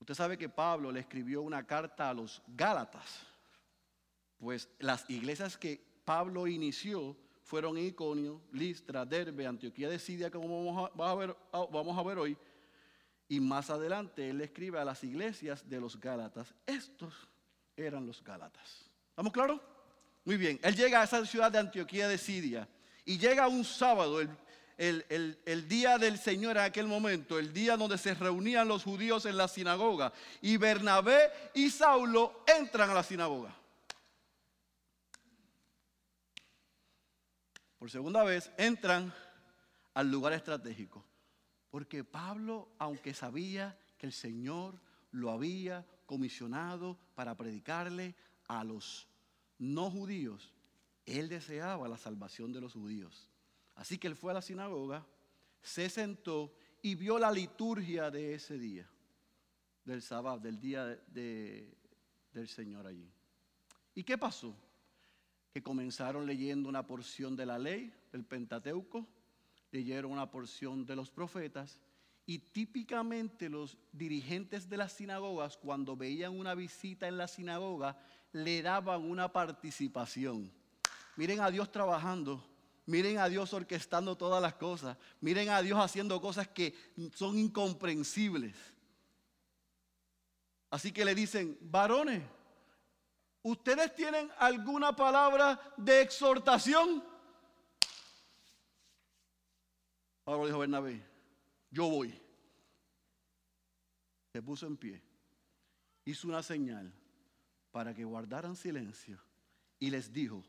Usted 0.00 0.14
sabe 0.14 0.36
que 0.36 0.48
Pablo 0.48 0.92
le 0.92 1.00
escribió 1.00 1.42
una 1.42 1.66
carta 1.66 2.10
a 2.10 2.14
los 2.14 2.42
Gálatas. 2.48 3.26
Pues 4.38 4.68
las 4.78 5.08
iglesias 5.08 5.56
que 5.56 5.80
Pablo 6.04 6.46
inició 6.46 7.16
fueron 7.42 7.78
Iconio, 7.78 8.42
Listra, 8.52 9.06
Derbe, 9.06 9.46
Antioquía 9.46 9.88
de 9.88 9.98
Siria, 9.98 10.30
como 10.30 10.64
vamos 10.64 10.90
a, 10.98 11.14
ver, 11.14 11.36
vamos 11.52 11.96
a 11.96 12.02
ver 12.02 12.18
hoy. 12.18 12.36
Y 13.28 13.40
más 13.40 13.70
adelante 13.70 14.28
él 14.28 14.40
escribe 14.40 14.78
a 14.78 14.84
las 14.84 15.02
iglesias 15.04 15.68
de 15.68 15.80
los 15.80 15.98
Gálatas. 15.98 16.54
Estos 16.66 17.28
eran 17.76 18.06
los 18.06 18.22
Gálatas. 18.22 18.90
¿Estamos 19.10 19.32
claros? 19.32 19.60
Muy 20.26 20.36
bien. 20.36 20.58
Él 20.62 20.74
llega 20.74 21.00
a 21.00 21.04
esa 21.04 21.24
ciudad 21.24 21.52
de 21.52 21.60
Antioquía 21.60 22.08
de 22.08 22.18
Siria 22.18 22.68
y 23.04 23.16
llega 23.16 23.46
un 23.46 23.64
sábado, 23.64 24.20
el, 24.20 24.36
el, 24.76 25.68
día 25.68 25.98
del 25.98 26.18
Señor 26.18 26.56
en 26.56 26.64
aquel 26.64 26.88
momento, 26.88 27.38
el 27.38 27.52
día 27.52 27.76
donde 27.76 27.96
se 27.96 28.12
reunían 28.12 28.66
los 28.66 28.82
judíos 28.82 29.24
en 29.24 29.36
la 29.36 29.46
sinagoga. 29.46 30.12
Y 30.42 30.56
Bernabé 30.56 31.30
y 31.54 31.70
Saulo 31.70 32.42
entran 32.44 32.90
a 32.90 32.94
la 32.94 33.04
sinagoga. 33.04 33.54
por 37.78 37.92
segunda 37.92 38.24
vez, 38.24 38.50
entran 38.56 39.14
al 39.94 40.10
lugar 40.10 40.32
estratégico. 40.32 41.04
Porque 41.70 42.02
Pablo, 42.02 42.68
aunque 42.80 43.14
sabía 43.14 43.78
que 43.96 44.06
el 44.06 44.12
Señor 44.12 44.80
lo 45.12 45.30
había 45.30 45.86
comisionado 46.04 46.98
para 47.14 47.36
predicarle 47.36 48.16
a 48.48 48.64
los 48.64 49.06
no 49.58 49.90
judíos, 49.90 50.52
él 51.04 51.28
deseaba 51.28 51.88
la 51.88 51.98
salvación 51.98 52.52
de 52.52 52.60
los 52.60 52.72
judíos. 52.72 53.30
Así 53.74 53.98
que 53.98 54.06
él 54.06 54.16
fue 54.16 54.32
a 54.32 54.34
la 54.34 54.42
sinagoga, 54.42 55.06
se 55.62 55.88
sentó 55.88 56.54
y 56.82 56.94
vio 56.94 57.18
la 57.18 57.30
liturgia 57.30 58.10
de 58.10 58.34
ese 58.34 58.58
día, 58.58 58.88
del 59.84 60.02
sábado, 60.02 60.38
del 60.38 60.60
día 60.60 60.84
del 60.86 62.48
Señor 62.48 62.86
allí. 62.86 63.10
¿Y 63.94 64.04
qué 64.04 64.18
pasó? 64.18 64.56
que 65.56 65.62
comenzaron 65.62 66.26
leyendo 66.26 66.68
una 66.68 66.86
porción 66.86 67.34
de 67.34 67.46
la 67.46 67.58
ley, 67.58 67.90
del 68.12 68.26
Pentateuco, 68.26 69.08
leyeron 69.70 70.12
una 70.12 70.30
porción 70.30 70.84
de 70.84 70.94
los 70.94 71.10
profetas 71.10 71.80
y 72.26 72.40
típicamente 72.40 73.48
los 73.48 73.78
dirigentes 73.90 74.68
de 74.68 74.76
las 74.76 74.92
sinagogas 74.92 75.56
cuando 75.56 75.96
veían 75.96 76.38
una 76.38 76.54
visita 76.54 77.08
en 77.08 77.16
la 77.16 77.26
sinagoga 77.26 77.98
le 78.36 78.62
daban 78.62 79.02
una 79.08 79.32
participación. 79.32 80.52
Miren 81.16 81.40
a 81.40 81.50
Dios 81.50 81.70
trabajando, 81.70 82.44
miren 82.86 83.18
a 83.18 83.28
Dios 83.28 83.52
orquestando 83.52 84.16
todas 84.16 84.42
las 84.42 84.54
cosas, 84.54 84.96
miren 85.20 85.48
a 85.48 85.62
Dios 85.62 85.78
haciendo 85.78 86.20
cosas 86.20 86.48
que 86.48 86.74
son 87.14 87.38
incomprensibles. 87.38 88.54
Así 90.70 90.92
que 90.92 91.04
le 91.04 91.14
dicen, 91.14 91.56
varones, 91.60 92.22
¿Ustedes 93.46 93.94
tienen 93.94 94.28
alguna 94.38 94.96
palabra 94.96 95.72
de 95.76 96.00
exhortación? 96.00 97.00
Ahora 100.24 100.46
dijo 100.46 100.58
Bernabé, 100.58 101.00
yo 101.70 101.88
voy. 101.88 102.20
Se 104.32 104.42
puso 104.42 104.66
en 104.66 104.76
pie, 104.76 105.00
hizo 106.04 106.26
una 106.26 106.42
señal 106.42 106.92
para 107.76 107.92
que 107.92 108.06
guardaran 108.06 108.56
silencio 108.56 109.18
y 109.78 109.90
les 109.90 110.10
dijo, 110.10 110.42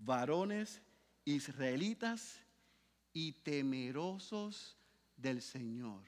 varones 0.00 0.82
israelitas 1.24 2.40
y 3.12 3.34
temerosos 3.34 4.76
del 5.16 5.42
Señor. 5.42 6.02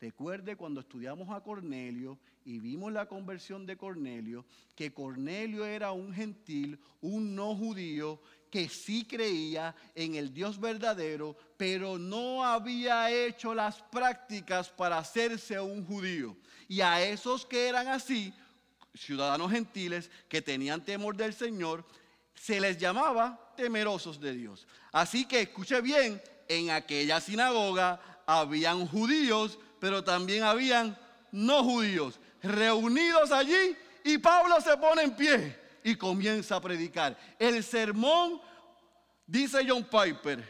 Recuerde 0.00 0.54
cuando 0.54 0.82
estudiamos 0.82 1.30
a 1.30 1.40
Cornelio 1.40 2.16
y 2.44 2.60
vimos 2.60 2.92
la 2.92 3.08
conversión 3.08 3.66
de 3.66 3.76
Cornelio, 3.76 4.46
que 4.76 4.94
Cornelio 4.94 5.66
era 5.66 5.90
un 5.90 6.14
gentil, 6.14 6.78
un 7.00 7.34
no 7.34 7.56
judío, 7.56 8.20
que 8.52 8.68
sí 8.68 9.04
creía 9.04 9.74
en 9.96 10.14
el 10.14 10.32
Dios 10.32 10.60
verdadero, 10.60 11.36
pero 11.56 11.98
no 11.98 12.44
había 12.44 13.10
hecho 13.10 13.52
las 13.52 13.82
prácticas 13.82 14.70
para 14.70 14.98
hacerse 14.98 15.58
un 15.58 15.84
judío. 15.84 16.36
Y 16.68 16.82
a 16.82 17.04
esos 17.04 17.44
que 17.44 17.66
eran 17.66 17.88
así, 17.88 18.32
ciudadanos 18.94 19.50
gentiles, 19.50 20.10
que 20.28 20.42
tenían 20.42 20.84
temor 20.84 21.16
del 21.16 21.34
Señor, 21.34 21.84
se 22.34 22.60
les 22.60 22.78
llamaba 22.78 23.52
temerosos 23.56 24.20
de 24.20 24.32
Dios. 24.32 24.66
Así 24.92 25.26
que 25.26 25.42
escuche 25.42 25.80
bien, 25.80 26.22
en 26.48 26.70
aquella 26.70 27.20
sinagoga 27.20 28.00
habían 28.26 28.86
judíos, 28.86 29.58
pero 29.80 30.04
también 30.04 30.42
habían 30.42 30.98
no 31.32 31.64
judíos 31.64 32.20
reunidos 32.44 33.32
allí 33.32 33.76
y 34.04 34.18
Pablo 34.18 34.60
se 34.60 34.76
pone 34.76 35.02
en 35.02 35.16
pie 35.16 35.58
y 35.82 35.96
comienza 35.96 36.56
a 36.56 36.60
predicar. 36.60 37.18
El 37.38 37.64
sermón, 37.64 38.40
dice 39.26 39.64
John 39.66 39.84
Piper, 39.84 40.44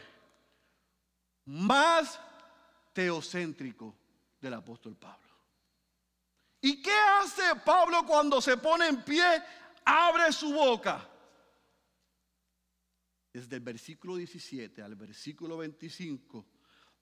más 1.45 2.19
teocéntrico 2.93 3.95
del 4.41 4.53
apóstol 4.53 4.95
Pablo. 4.95 5.24
¿Y 6.65 6.81
qué 6.81 6.91
hace 7.21 7.43
Pablo 7.63 8.03
cuando 8.07 8.41
se 8.41 8.57
pone 8.57 8.87
en 8.87 9.03
pie? 9.03 9.23
Abre 9.85 10.31
su 10.31 10.51
boca. 10.51 11.07
Desde 13.31 13.57
el 13.57 13.61
versículo 13.61 14.15
17 14.15 14.81
al 14.81 14.95
versículo 14.95 15.57
25, 15.57 16.43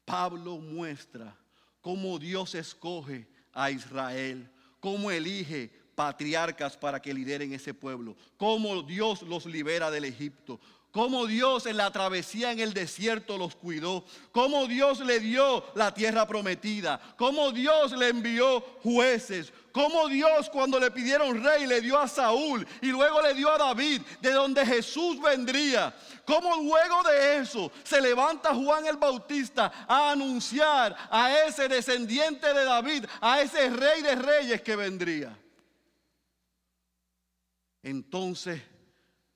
Pablo 0.03 0.57
muestra 0.57 1.37
cómo 1.79 2.19
Dios 2.19 2.55
escoge 2.55 3.29
a 3.53 3.71
Israel 3.71 4.51
cómo 4.83 5.09
elige 5.11 5.71
patriarcas 5.95 6.75
para 6.75 7.01
que 7.01 7.13
lideren 7.13 7.53
ese 7.53 7.73
pueblo. 7.73 8.17
Cómo 8.35 8.83
Dios 8.83 9.21
los 9.21 9.45
libera 9.45 9.89
del 9.89 10.03
Egipto. 10.03 10.59
Cómo 10.93 11.25
Dios 11.25 11.65
en 11.65 11.77
la 11.77 11.91
travesía 11.91 12.51
en 12.51 12.59
el 12.59 12.71
desierto 12.71 13.35
los 13.35 13.55
cuidó. 13.55 14.05
Cómo 14.31 14.67
Dios 14.67 14.99
le 14.99 15.19
dio 15.19 15.65
la 15.73 15.91
tierra 15.91 16.27
prometida. 16.27 17.01
Cómo 17.17 17.51
Dios 17.51 17.93
le 17.93 18.09
envió 18.09 18.61
jueces. 18.83 19.51
Cómo 19.71 20.07
Dios 20.07 20.51
cuando 20.51 20.79
le 20.79 20.91
pidieron 20.91 21.43
rey 21.43 21.65
le 21.65 21.81
dio 21.81 21.97
a 21.97 22.07
Saúl 22.07 22.67
y 22.79 22.89
luego 22.89 23.23
le 23.23 23.33
dio 23.33 23.49
a 23.49 23.57
David, 23.57 24.03
de 24.21 24.33
donde 24.33 24.63
Jesús 24.63 25.19
vendría. 25.19 25.95
Cómo 26.25 26.57
luego 26.57 27.01
de 27.09 27.37
eso 27.37 27.71
se 27.83 27.99
levanta 27.99 28.53
Juan 28.53 28.85
el 28.85 28.97
Bautista 28.97 29.87
a 29.87 30.11
anunciar 30.11 30.95
a 31.09 31.39
ese 31.47 31.67
descendiente 31.67 32.53
de 32.53 32.65
David, 32.65 33.05
a 33.19 33.41
ese 33.41 33.67
rey 33.71 34.03
de 34.03 34.13
reyes 34.13 34.61
que 34.61 34.75
vendría. 34.75 35.35
Entonces 37.81 38.61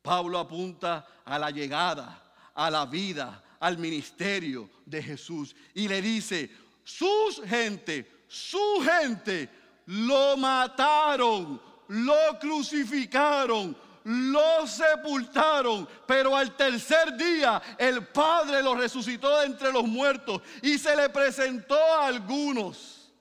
Pablo 0.08 0.40
apunta 0.40 1.06
a 1.26 1.38
la 1.38 1.52
llegada, 1.52 2.32
a 2.56 2.72
la 2.72 2.86
vida, 2.86 3.44
al 3.60 3.78
ministerio 3.78 4.70
de 4.86 5.04
Jesús 5.04 5.54
y 5.74 5.86
le 5.86 6.02
dice, 6.02 6.50
sus 6.82 7.42
gente, 7.44 8.24
su 8.26 8.82
gente 8.86 9.50
lo 9.88 10.38
mataron, 10.38 11.62
lo 11.90 12.40
crucificaron, 12.40 13.76
lo 14.06 14.66
sepultaron, 14.66 15.86
pero 16.08 16.38
al 16.38 16.56
tercer 16.56 17.18
día 17.18 17.62
el 17.78 18.08
Padre 18.08 18.64
lo 18.64 18.76
resucitó 18.76 19.42
de 19.42 19.48
entre 19.48 19.74
los 19.74 19.84
muertos 19.84 20.42
y 20.62 20.78
se 20.78 20.96
le 20.96 21.10
presentó 21.10 21.76
a 21.76 22.08
algunos. 22.08 23.12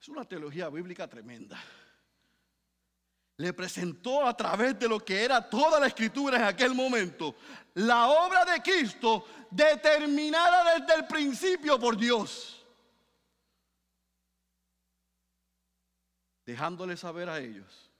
Es 0.00 0.08
una 0.08 0.24
teología 0.24 0.70
bíblica 0.70 1.06
tremenda 1.06 1.62
le 3.38 3.52
presentó 3.52 4.26
a 4.26 4.36
través 4.36 4.78
de 4.78 4.88
lo 4.88 4.98
que 5.04 5.24
era 5.24 5.48
toda 5.48 5.78
la 5.78 5.86
escritura 5.86 6.36
en 6.36 6.42
aquel 6.42 6.74
momento, 6.74 7.36
la 7.74 8.08
obra 8.08 8.44
de 8.44 8.60
Cristo 8.60 9.26
determinada 9.48 10.74
desde 10.74 10.94
el 10.94 11.06
principio 11.06 11.78
por 11.78 11.96
Dios. 11.96 12.66
Dejándole 16.44 16.96
saber 16.96 17.28
a 17.28 17.38
ellos, 17.38 17.90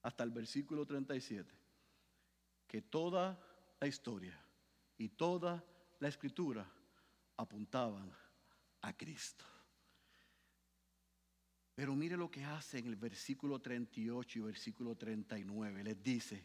hasta 0.00 0.24
el 0.24 0.30
versículo 0.30 0.86
37, 0.86 1.52
que 2.66 2.80
toda 2.80 3.38
la 3.80 3.86
historia 3.86 4.38
y 4.96 5.10
toda 5.10 5.62
la 5.98 6.08
escritura 6.08 6.66
apuntaban 7.36 8.10
a 8.80 8.96
Cristo. 8.96 9.44
Pero 11.74 11.96
mire 11.96 12.16
lo 12.16 12.30
que 12.30 12.44
hace 12.44 12.78
en 12.78 12.86
el 12.86 12.96
versículo 12.96 13.60
38 13.60 14.38
y 14.38 14.42
versículo 14.42 14.94
39. 14.94 15.82
Les 15.82 16.02
dice, 16.02 16.44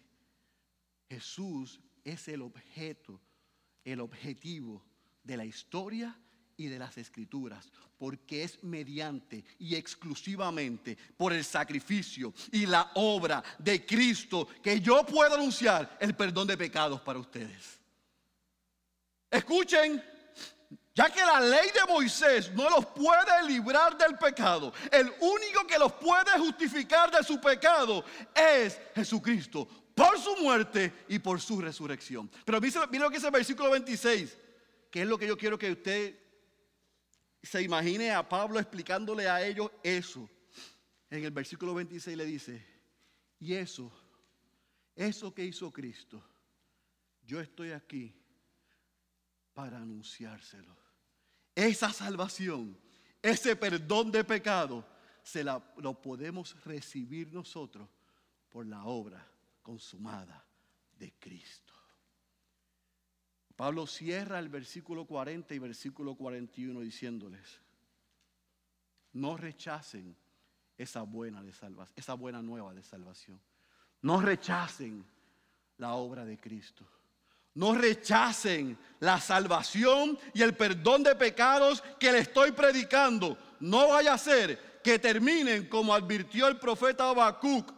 Jesús 1.08 1.80
es 2.04 2.28
el 2.28 2.42
objeto, 2.42 3.22
el 3.84 4.00
objetivo 4.00 4.84
de 5.24 5.38
la 5.38 5.46
historia 5.46 6.18
y 6.58 6.68
de 6.68 6.80
las 6.80 6.98
escrituras, 6.98 7.72
porque 7.98 8.44
es 8.44 8.64
mediante 8.64 9.46
y 9.60 9.76
exclusivamente 9.76 10.98
por 11.16 11.32
el 11.32 11.46
sacrificio 11.46 12.34
y 12.52 12.66
la 12.66 12.92
obra 12.96 13.44
de 13.60 13.86
Cristo 13.86 14.48
que 14.62 14.82
yo 14.82 15.06
puedo 15.06 15.36
anunciar 15.36 15.98
el 16.02 16.16
perdón 16.16 16.48
de 16.48 16.58
pecados 16.58 17.00
para 17.02 17.20
ustedes. 17.20 17.80
Escuchen, 19.32 20.04
ya 21.00 21.10
que 21.10 21.22
la 21.22 21.40
ley 21.40 21.70
de 21.74 21.86
Moisés 21.88 22.52
no 22.52 22.70
los 22.70 22.86
puede 22.88 23.48
librar 23.48 23.98
del 23.98 24.18
pecado, 24.18 24.74
el 24.92 25.10
único 25.22 25.66
que 25.66 25.80
los 25.80 25.94
puede 25.94 26.38
justificar 26.38 27.10
de 27.10 27.24
su 27.24 27.40
pecado 27.40 28.04
es 28.36 28.78
Jesucristo, 28.94 29.66
por 29.96 30.20
su 30.20 30.36
muerte 30.36 31.06
y 31.08 31.18
por 31.20 31.40
su 31.40 31.62
resurrección. 31.62 32.30
Pero 32.44 32.60
mire, 32.60 33.00
lo 33.00 33.10
que 33.10 33.16
dice 33.16 33.28
el 33.28 33.32
versículo 33.32 33.72
26, 33.72 34.38
que 34.92 35.04
es 35.04 35.08
lo 35.08 35.18
que 35.18 35.26
yo 35.26 35.38
quiero 35.38 35.58
que 35.58 35.72
usted 35.72 36.20
se 37.42 37.62
imagine 37.62 38.12
a 38.12 38.28
Pablo 38.28 38.60
explicándole 38.60 39.30
a 39.30 39.42
ellos 39.42 39.72
eso. 39.82 40.30
En 41.10 41.24
el 41.24 41.32
versículo 41.32 41.74
26 41.76 42.18
le 42.18 42.26
dice, 42.26 42.66
y 43.40 43.54
eso, 43.54 43.90
eso 44.98 45.34
que 45.34 45.46
hizo 45.46 45.72
Cristo, 45.72 46.22
yo 47.24 47.40
estoy 47.40 47.72
aquí 47.72 48.14
para 49.54 49.78
anunciárselo 49.78 50.89
esa 51.68 51.92
salvación, 51.92 52.78
ese 53.22 53.56
perdón 53.56 54.12
de 54.12 54.24
pecado, 54.24 54.86
se 55.24 55.44
la, 55.44 55.62
lo 55.78 56.02
podemos 56.02 56.56
recibir 56.64 57.34
nosotros 57.34 57.88
por 58.50 58.66
la 58.66 58.84
obra 58.86 59.26
consumada 59.62 60.44
de 60.98 61.12
Cristo. 61.20 61.74
Pablo 63.56 63.86
cierra 63.88 64.40
el 64.40 64.48
versículo 64.48 65.06
40 65.06 65.54
y 65.54 65.60
versículo 65.60 66.16
41 66.16 66.80
diciéndoles, 66.80 67.60
no 69.14 69.36
rechacen 69.36 70.16
esa 70.78 71.02
buena, 71.02 71.44
de 71.44 71.52
salvación, 71.52 71.94
esa 71.98 72.14
buena 72.14 72.42
nueva 72.42 72.74
de 72.74 72.84
salvación. 72.84 73.40
No 74.02 74.22
rechacen 74.22 75.06
la 75.78 75.96
obra 75.96 76.24
de 76.24 76.38
Cristo. 76.38 76.86
No 77.56 77.74
rechacen 77.74 78.78
la 79.00 79.20
salvación 79.20 80.18
y 80.34 80.42
el 80.42 80.56
perdón 80.56 81.04
de 81.04 81.16
pecados 81.16 81.84
que 82.00 82.12
le 82.12 82.20
estoy 82.20 82.52
predicando. 82.52 83.38
No 83.60 83.90
vaya 83.90 84.14
a 84.14 84.18
ser 84.18 84.82
que 84.84 85.00
terminen 85.00 85.68
como 85.68 85.94
advirtió 85.94 86.48
el 86.48 86.60
profeta 86.60 87.10
Habacuc. 87.10 87.74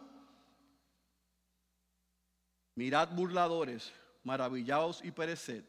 Mirad 2.76 3.10
burladores, 3.10 3.92
maravillaos 4.24 5.04
y 5.04 5.12
pereced, 5.12 5.64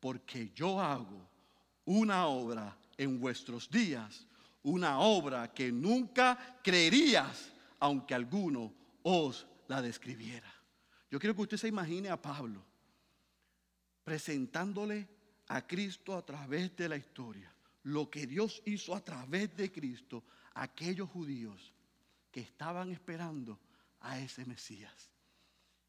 porque 0.00 0.50
yo 0.54 0.80
hago 0.80 1.28
una 1.84 2.26
obra 2.26 2.76
en 2.96 3.18
vuestros 3.20 3.70
días, 3.70 4.26
una 4.62 5.00
obra 5.00 5.52
que 5.52 5.72
nunca 5.72 6.58
creerías, 6.62 7.52
aunque 7.80 8.14
alguno 8.14 8.72
os 9.02 9.46
la 9.66 9.82
describiera. 9.82 10.52
Yo 11.10 11.18
quiero 11.18 11.34
que 11.34 11.42
usted 11.42 11.56
se 11.56 11.68
imagine 11.68 12.08
a 12.08 12.20
Pablo 12.20 12.71
presentándole 14.04 15.08
a 15.48 15.66
Cristo 15.66 16.16
a 16.16 16.24
través 16.24 16.74
de 16.76 16.88
la 16.88 16.96
historia, 16.96 17.52
lo 17.84 18.10
que 18.10 18.26
Dios 18.26 18.62
hizo 18.64 18.94
a 18.94 19.04
través 19.04 19.54
de 19.56 19.70
Cristo 19.70 20.24
a 20.54 20.64
aquellos 20.64 21.08
judíos 21.10 21.72
que 22.30 22.40
estaban 22.40 22.90
esperando 22.90 23.58
a 24.00 24.18
ese 24.20 24.44
Mesías. 24.44 25.10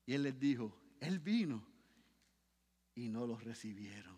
Y 0.06 0.14
Él 0.14 0.24
les 0.24 0.40
dijo, 0.40 0.76
Él 1.00 1.20
vino 1.20 1.66
y 2.96 3.10
no 3.10 3.26
los 3.26 3.44
recibieron. 3.44 4.18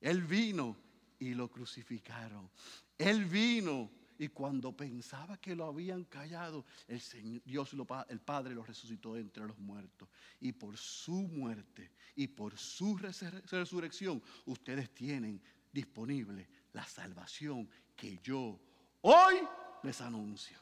Él 0.00 0.22
vino 0.22 0.76
y 1.18 1.34
lo 1.34 1.50
crucificaron. 1.50 2.50
Él 2.98 3.24
vino 3.24 3.90
y 4.18 4.28
cuando 4.28 4.76
pensaba 4.76 5.36
que 5.38 5.54
lo 5.54 5.66
habían 5.66 6.04
callado, 6.04 6.64
el 6.88 7.00
Señor, 7.00 7.42
Dios, 7.44 7.74
el 8.08 8.20
Padre, 8.20 8.54
lo 8.54 8.62
resucitó 8.62 9.16
entre 9.16 9.46
los 9.46 9.58
muertos. 9.58 10.08
Y 10.40 10.52
por 10.52 10.76
su 10.76 11.22
muerte 11.22 11.92
y 12.14 12.26
por 12.28 12.56
su 12.56 12.96
resurrección, 12.96 14.22
ustedes 14.46 14.94
tienen 14.94 15.42
disponible 15.72 16.48
la 16.72 16.84
salvación 16.84 17.68
que 17.94 18.18
yo 18.22 18.58
hoy 19.02 19.34
les 19.82 20.00
anuncio. 20.00 20.58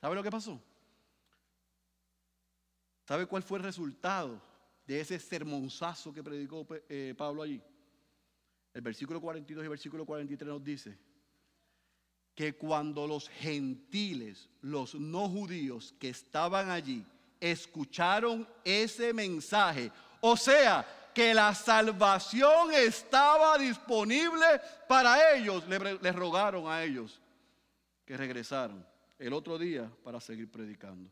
¿Sabe 0.00 0.14
lo 0.14 0.22
que 0.22 0.30
pasó? 0.30 0.62
¿Sabe 3.04 3.26
cuál 3.26 3.42
fue 3.42 3.58
el 3.58 3.64
resultado 3.64 4.42
de 4.86 5.00
ese 5.00 5.18
sermonzazo 5.18 6.12
que 6.12 6.22
predicó 6.22 6.66
eh, 6.88 7.14
Pablo 7.16 7.42
allí? 7.42 7.62
El 8.74 8.82
versículo 8.82 9.20
42 9.20 9.62
y 9.62 9.64
el 9.64 9.70
versículo 9.70 10.04
43 10.04 10.48
nos 10.48 10.62
dice, 10.62 10.98
que 12.36 12.54
cuando 12.54 13.06
los 13.06 13.30
gentiles, 13.30 14.48
los 14.60 14.94
no 14.94 15.26
judíos 15.26 15.94
que 15.98 16.10
estaban 16.10 16.70
allí, 16.70 17.02
escucharon 17.40 18.46
ese 18.62 19.14
mensaje, 19.14 19.90
o 20.20 20.36
sea, 20.36 20.86
que 21.14 21.32
la 21.32 21.54
salvación 21.54 22.74
estaba 22.74 23.56
disponible 23.56 24.44
para 24.86 25.34
ellos, 25.34 25.64
les, 25.66 26.14
rogaron 26.14 26.70
a 26.70 26.84
ellos 26.84 27.18
que 28.04 28.18
regresaron 28.18 28.86
el 29.18 29.32
otro 29.32 29.58
día 29.58 29.90
para 30.04 30.20
seguir 30.20 30.50
predicando. 30.50 31.10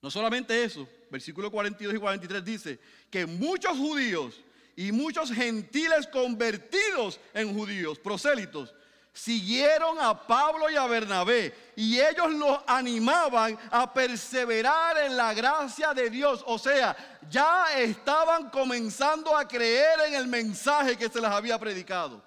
No 0.00 0.12
solamente 0.12 0.62
eso, 0.62 0.88
versículo 1.10 1.50
42 1.50 1.96
y 1.96 1.98
43 1.98 2.44
dice 2.44 2.80
que 3.10 3.26
muchos 3.26 3.76
judíos 3.76 4.40
y 4.76 4.92
muchos 4.92 5.32
gentiles 5.32 6.06
convertidos 6.06 7.18
en 7.34 7.52
judíos, 7.52 7.98
prosélitos, 7.98 8.72
siguieron 9.18 9.98
a 9.98 10.26
Pablo 10.26 10.70
y 10.70 10.76
a 10.76 10.86
Bernabé 10.86 11.72
y 11.74 11.98
ellos 11.98 12.32
los 12.34 12.60
animaban 12.68 13.58
a 13.72 13.92
perseverar 13.92 14.96
en 14.98 15.16
la 15.16 15.34
gracia 15.34 15.92
de 15.92 16.08
Dios. 16.08 16.44
O 16.46 16.56
sea, 16.56 16.96
ya 17.28 17.66
estaban 17.76 18.48
comenzando 18.48 19.36
a 19.36 19.48
creer 19.48 19.98
en 20.06 20.14
el 20.14 20.28
mensaje 20.28 20.96
que 20.96 21.08
se 21.08 21.20
les 21.20 21.30
había 21.30 21.58
predicado. 21.58 22.22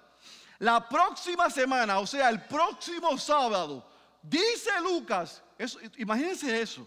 La 0.58 0.86
próxima 0.86 1.48
semana, 1.48 1.98
o 1.98 2.06
sea, 2.06 2.28
el 2.28 2.42
próximo 2.42 3.16
sábado, 3.16 3.90
dice 4.22 4.70
Lucas, 4.82 5.42
imagínense 5.96 6.60
eso, 6.60 6.86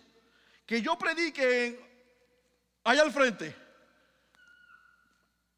que 0.67 0.83
yo 0.83 0.95
predique 0.99 1.79
allá 2.83 3.01
al 3.01 3.11
frente, 3.11 3.55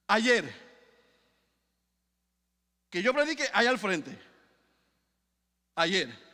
ayer, 0.07 0.67
que 2.89 3.03
yo 3.03 3.13
predique 3.13 3.45
allá 3.53 3.69
al 3.71 3.77
frente, 3.77 4.26
ayer. 5.77 6.27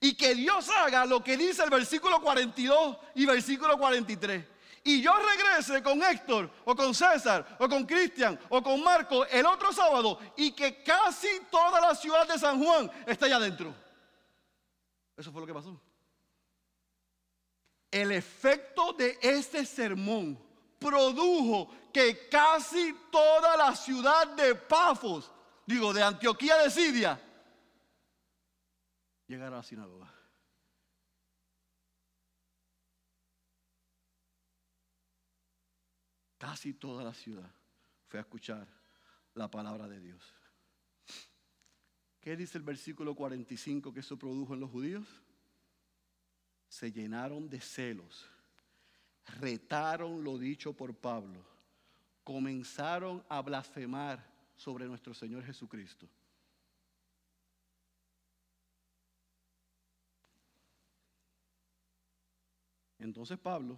Y 0.00 0.14
que 0.14 0.34
Dios 0.34 0.68
haga 0.68 1.06
lo 1.06 1.22
que 1.22 1.36
dice 1.36 1.62
el 1.62 1.70
versículo 1.70 2.20
42 2.20 2.96
y 3.14 3.24
versículo 3.24 3.78
43. 3.78 4.44
Y 4.82 5.02
yo 5.02 5.12
regrese 5.14 5.82
con 5.82 6.02
Héctor 6.02 6.50
o 6.64 6.74
con 6.74 6.94
César 6.94 7.56
o 7.58 7.68
con 7.68 7.84
Cristian 7.84 8.38
o 8.48 8.62
con 8.62 8.82
Marco 8.82 9.26
el 9.26 9.44
otro 9.44 9.72
sábado 9.72 10.18
y 10.36 10.52
que 10.52 10.82
casi 10.82 11.28
toda 11.50 11.80
la 11.80 11.94
ciudad 11.94 12.26
de 12.26 12.38
San 12.38 12.62
Juan 12.62 12.90
esté 13.06 13.26
allá 13.26 13.36
adentro. 13.36 13.74
Eso 15.16 15.30
fue 15.30 15.42
lo 15.42 15.46
que 15.46 15.54
pasó. 15.54 15.78
El 17.90 18.12
efecto 18.12 18.94
de 18.94 19.18
este 19.20 19.66
sermón 19.66 20.38
produjo 20.78 21.70
que 21.92 22.28
casi 22.28 22.96
toda 23.10 23.56
la 23.56 23.76
ciudad 23.76 24.28
de 24.28 24.54
Pafos, 24.54 25.30
digo, 25.66 25.92
de 25.92 26.02
Antioquía 26.02 26.56
de 26.56 26.70
Siria, 26.70 27.20
llegara 29.30 29.54
a 29.54 29.58
la 29.58 29.62
sinagoga. 29.62 30.12
Casi 36.36 36.74
toda 36.74 37.04
la 37.04 37.14
ciudad 37.14 37.50
fue 38.08 38.18
a 38.18 38.22
escuchar 38.22 38.66
la 39.34 39.48
palabra 39.48 39.86
de 39.86 40.00
Dios. 40.00 40.34
¿Qué 42.20 42.36
dice 42.36 42.58
el 42.58 42.64
versículo 42.64 43.14
45 43.14 43.94
que 43.94 44.00
eso 44.00 44.18
produjo 44.18 44.54
en 44.54 44.60
los 44.60 44.70
judíos? 44.70 45.06
Se 46.68 46.90
llenaron 46.90 47.48
de 47.48 47.60
celos, 47.60 48.26
retaron 49.40 50.24
lo 50.24 50.38
dicho 50.38 50.72
por 50.72 50.94
Pablo, 50.94 51.44
comenzaron 52.24 53.24
a 53.28 53.40
blasfemar 53.42 54.24
sobre 54.56 54.86
nuestro 54.86 55.14
Señor 55.14 55.44
Jesucristo. 55.44 56.08
Entonces 63.00 63.38
Pablo 63.38 63.76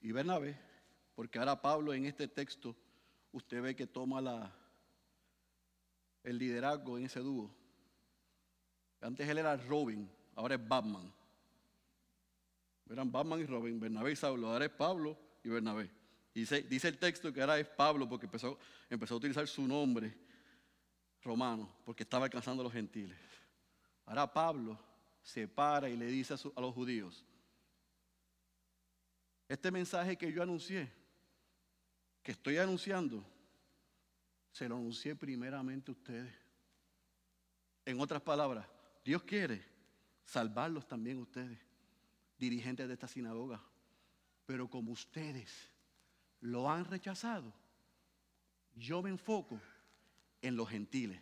y 0.00 0.12
Bernabé, 0.12 0.56
porque 1.14 1.38
ahora 1.38 1.60
Pablo 1.60 1.92
en 1.92 2.06
este 2.06 2.28
texto, 2.28 2.76
usted 3.32 3.60
ve 3.60 3.74
que 3.76 3.86
toma 3.86 4.20
la, 4.20 4.54
el 6.22 6.38
liderazgo 6.38 6.96
en 6.96 7.06
ese 7.06 7.20
dúo. 7.20 7.50
Antes 9.00 9.28
él 9.28 9.38
era 9.38 9.56
Robin, 9.56 10.08
ahora 10.34 10.54
es 10.54 10.68
Batman. 10.68 11.12
Eran 12.88 13.10
Batman 13.10 13.40
y 13.40 13.46
Robin, 13.46 13.80
Bernabé 13.80 14.12
y 14.12 14.16
Saulo, 14.16 14.52
ahora 14.52 14.66
es 14.66 14.70
Pablo 14.70 15.18
y 15.42 15.48
Bernabé. 15.48 15.90
Y 16.34 16.40
dice, 16.40 16.88
el 16.88 16.98
texto 16.98 17.32
que 17.32 17.40
ahora 17.40 17.58
es 17.58 17.66
Pablo 17.66 18.08
porque 18.08 18.26
empezó, 18.26 18.58
a 18.90 19.14
utilizar 19.16 19.48
su 19.48 19.66
nombre 19.66 20.14
romano, 21.22 21.68
porque 21.84 22.04
estaba 22.04 22.26
alcanzando 22.26 22.62
a 22.62 22.64
los 22.64 22.72
gentiles. 22.72 23.18
Ahora 24.04 24.32
Pablo 24.32 24.78
se 25.22 25.48
para 25.48 25.88
y 25.88 25.96
le 25.96 26.06
dice 26.06 26.34
a 26.34 26.60
los 26.60 26.74
judíos, 26.74 27.24
este 29.48 29.70
mensaje 29.70 30.16
que 30.16 30.32
yo 30.32 30.42
anuncié, 30.42 30.92
que 32.22 32.32
estoy 32.32 32.58
anunciando, 32.58 33.24
se 34.50 34.68
lo 34.68 34.76
anuncié 34.76 35.14
primeramente 35.14 35.90
a 35.90 35.94
ustedes. 35.94 36.34
En 37.84 38.00
otras 38.00 38.22
palabras, 38.22 38.66
Dios 39.04 39.22
quiere 39.22 39.64
salvarlos 40.24 40.88
también 40.88 41.18
ustedes, 41.18 41.58
dirigentes 42.38 42.88
de 42.88 42.94
esta 42.94 43.06
sinagoga. 43.06 43.62
Pero 44.44 44.68
como 44.68 44.92
ustedes 44.92 45.52
lo 46.40 46.70
han 46.70 46.84
rechazado, 46.84 47.52
yo 48.74 49.02
me 49.02 49.10
enfoco 49.10 49.60
en 50.42 50.56
los 50.56 50.68
gentiles, 50.68 51.20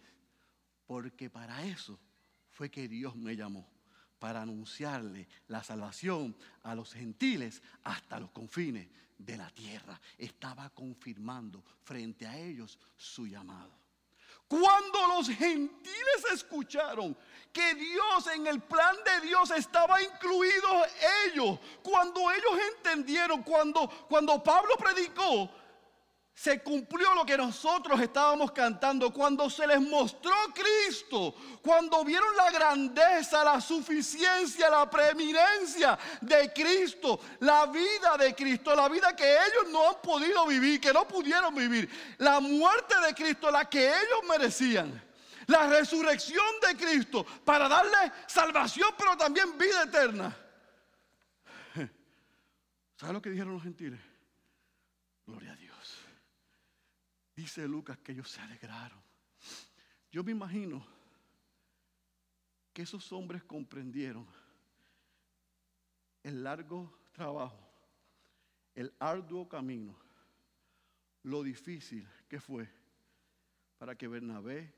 porque 0.86 1.28
para 1.28 1.64
eso 1.66 1.98
fue 2.50 2.70
que 2.70 2.88
Dios 2.88 3.16
me 3.16 3.36
llamó, 3.36 3.68
para 4.24 4.40
anunciarle 4.40 5.28
la 5.48 5.62
salvación 5.62 6.34
a 6.62 6.74
los 6.74 6.94
gentiles 6.94 7.60
hasta 7.82 8.18
los 8.18 8.30
confines 8.30 8.88
de 9.18 9.36
la 9.36 9.50
tierra. 9.50 10.00
Estaba 10.16 10.70
confirmando 10.70 11.62
frente 11.82 12.26
a 12.26 12.34
ellos 12.34 12.78
su 12.96 13.26
llamado. 13.26 13.70
Cuando 14.48 15.08
los 15.08 15.28
gentiles 15.28 16.24
escucharon 16.32 17.14
que 17.52 17.74
Dios 17.74 18.26
en 18.34 18.46
el 18.46 18.62
plan 18.62 18.96
de 19.04 19.26
Dios 19.26 19.50
estaba 19.50 20.02
incluido 20.02 20.70
ellos, 21.26 21.58
cuando 21.82 22.30
ellos 22.30 22.60
entendieron, 22.78 23.42
cuando, 23.42 23.86
cuando 24.08 24.42
Pablo 24.42 24.74
predicó, 24.78 25.50
se 26.34 26.60
cumplió 26.62 27.14
lo 27.14 27.24
que 27.24 27.36
nosotros 27.36 28.00
estábamos 28.00 28.50
cantando 28.50 29.12
cuando 29.12 29.48
se 29.48 29.68
les 29.68 29.80
mostró 29.80 30.34
Cristo, 30.52 31.32
cuando 31.62 32.04
vieron 32.04 32.36
la 32.36 32.50
grandeza, 32.50 33.44
la 33.44 33.60
suficiencia, 33.60 34.68
la 34.68 34.90
preeminencia 34.90 35.96
de 36.20 36.52
Cristo, 36.52 37.20
la 37.38 37.66
vida 37.66 38.16
de 38.18 38.34
Cristo, 38.34 38.74
la 38.74 38.88
vida 38.88 39.14
que 39.14 39.32
ellos 39.32 39.70
no 39.70 39.90
han 39.90 40.02
podido 40.02 40.44
vivir, 40.46 40.80
que 40.80 40.92
no 40.92 41.06
pudieron 41.06 41.54
vivir, 41.54 41.88
la 42.18 42.40
muerte 42.40 42.94
de 43.06 43.14
Cristo, 43.14 43.48
la 43.52 43.70
que 43.70 43.86
ellos 43.86 44.20
merecían. 44.28 45.02
La 45.46 45.68
resurrección 45.68 46.44
de 46.66 46.74
Cristo 46.74 47.24
para 47.44 47.68
darle 47.68 48.12
salvación, 48.26 48.88
pero 48.96 49.14
también 49.16 49.56
vida 49.58 49.82
eterna. 49.82 50.34
¿Sabes 52.96 53.12
lo 53.12 53.20
que 53.20 53.28
dijeron 53.28 53.52
los 53.52 53.62
gentiles? 53.62 54.00
Gloria 55.26 55.52
a 55.52 55.56
Dios. 55.56 55.74
Dice 57.34 57.66
Lucas 57.66 57.98
que 57.98 58.12
ellos 58.12 58.30
se 58.30 58.40
alegraron. 58.40 59.02
Yo 60.12 60.22
me 60.22 60.30
imagino 60.30 60.86
que 62.72 62.82
esos 62.82 63.12
hombres 63.12 63.42
comprendieron 63.42 64.26
el 66.22 66.44
largo 66.44 66.96
trabajo, 67.12 67.58
el 68.74 68.92
arduo 68.98 69.48
camino, 69.48 69.96
lo 71.24 71.42
difícil 71.42 72.08
que 72.28 72.40
fue 72.40 72.68
para 73.78 73.96
que 73.96 74.08
Bernabé 74.08 74.72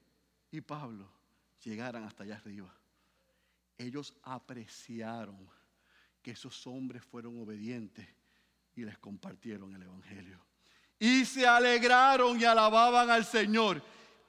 y 0.51 0.61
Pablo 0.61 1.11
llegaran 1.63 2.05
hasta 2.05 2.25
allá 2.25 2.37
arriba. 2.37 2.75
Ellos 3.77 4.15
apreciaron 4.23 5.49
que 6.23 6.31
esos 6.31 6.67
hombres 6.67 7.05
fueron 7.05 7.39
obedientes 7.39 8.07
y 8.75 8.85
les 8.85 8.99
compartieron 8.99 9.75
el 9.75 9.83
Evangelio 9.83 10.46
y 10.99 11.25
se 11.25 11.47
alegraron 11.47 12.41
y 12.41 12.45
alababan 12.45 13.11
al 13.11 13.25
Señor. 13.25 13.83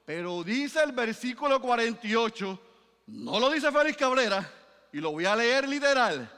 Pero 0.04 0.42
dice 0.42 0.82
el 0.82 0.92
versículo 0.92 1.60
48, 1.60 2.60
no 3.08 3.38
lo 3.38 3.50
dice 3.50 3.70
Félix 3.70 3.96
Cabrera, 3.96 4.50
y 4.92 4.98
lo 4.98 5.12
voy 5.12 5.26
a 5.26 5.36
leer 5.36 5.68
literal. 5.68 6.30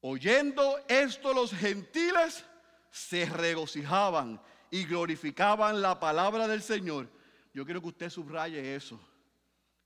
Oyendo 0.00 0.84
esto 0.88 1.32
los 1.32 1.52
gentiles 1.52 2.44
se 2.90 3.26
regocijaban 3.26 4.40
y 4.70 4.84
glorificaban 4.84 5.80
la 5.80 5.98
palabra 5.98 6.46
del 6.46 6.62
Señor. 6.62 7.08
Yo 7.52 7.64
quiero 7.64 7.80
que 7.80 7.88
usted 7.88 8.10
subraye 8.10 8.74
eso 8.74 9.00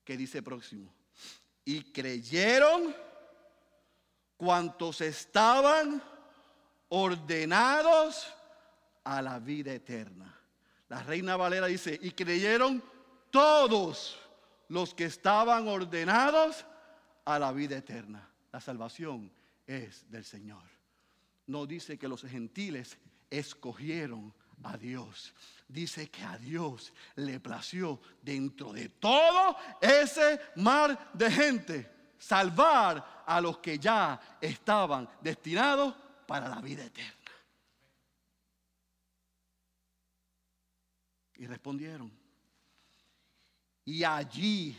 que 0.05 0.17
dice 0.17 0.43
próximo. 0.43 0.93
Y 1.65 1.93
creyeron 1.93 2.97
cuantos 4.39 5.03
estaban 5.03 6.03
ordenados 6.89 8.33
a 9.09 9.23
la 9.23 9.39
vida 9.39 9.73
eterna. 9.73 10.39
La 10.91 11.03
reina 11.03 11.35
Valera 11.35 11.67
dice, 11.67 11.99
y 12.03 12.11
creyeron 12.11 12.83
todos 13.31 14.19
los 14.69 14.93
que 14.93 15.05
estaban 15.05 15.67
ordenados 15.67 16.67
a 17.25 17.39
la 17.39 17.51
vida 17.53 17.79
eterna. 17.79 18.29
La 18.53 18.61
salvación 18.61 19.33
es 19.67 20.05
del 20.11 20.27
Señor. 20.27 20.63
No 21.47 21.65
dice 21.65 21.99
que 21.99 22.07
los 22.07 22.21
gentiles 22.23 22.99
escogieron 23.31 24.35
a 24.63 24.77
Dios. 24.77 25.35
Dice 25.67 26.11
que 26.11 26.23
a 26.23 26.37
Dios 26.37 26.93
le 27.17 27.41
plació 27.41 27.99
dentro 28.21 28.75
de 28.75 28.91
todo 28.91 29.57
ese 29.81 30.39
mar 30.57 31.11
de 31.15 31.31
gente 31.31 31.91
salvar 32.19 33.23
a 33.25 33.41
los 33.41 33.57
que 33.59 33.79
ya 33.79 34.21
estaban 34.39 35.09
destinados 35.23 35.95
para 36.27 36.47
la 36.47 36.61
vida 36.61 36.85
eterna. 36.85 37.18
Y 41.39 41.47
respondieron. 41.47 42.13
Y 43.85 44.05
allí, 44.05 44.77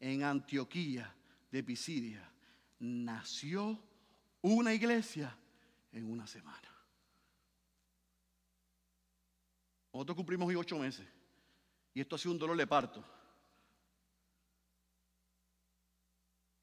en 0.00 0.24
Antioquía 0.24 1.14
de 1.50 1.62
Pisidia, 1.62 2.28
nació 2.80 3.80
una 4.40 4.74
iglesia 4.74 5.36
en 5.92 6.10
una 6.10 6.26
semana. 6.26 6.68
Nosotros 9.92 10.16
cumplimos 10.16 10.48
hoy 10.48 10.56
ocho 10.56 10.78
meses. 10.78 11.06
Y 11.94 12.00
esto 12.00 12.16
ha 12.16 12.18
sido 12.18 12.32
un 12.32 12.38
dolor 12.38 12.56
de 12.56 12.66
parto. 12.66 13.04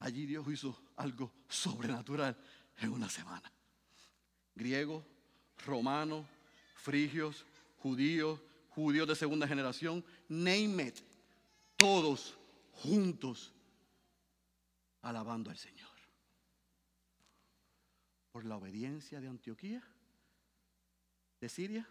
Allí 0.00 0.26
Dios 0.26 0.46
hizo 0.48 0.78
algo 0.96 1.32
sobrenatural 1.48 2.36
en 2.78 2.90
una 2.90 3.08
semana. 3.08 3.50
Griegos, 4.54 5.04
romanos, 5.64 6.26
frigios, 6.74 7.46
judíos, 7.78 8.40
judíos 8.74 9.06
de 9.08 9.14
segunda 9.14 9.46
generación, 9.46 10.04
name 10.28 10.92
todos 11.76 12.38
juntos 12.72 13.52
alabando 15.02 15.50
al 15.50 15.58
Señor. 15.58 15.90
Por 18.32 18.44
la 18.44 18.56
obediencia 18.56 19.20
de 19.20 19.28
Antioquía, 19.28 19.82
de 21.40 21.48
Siria, 21.48 21.88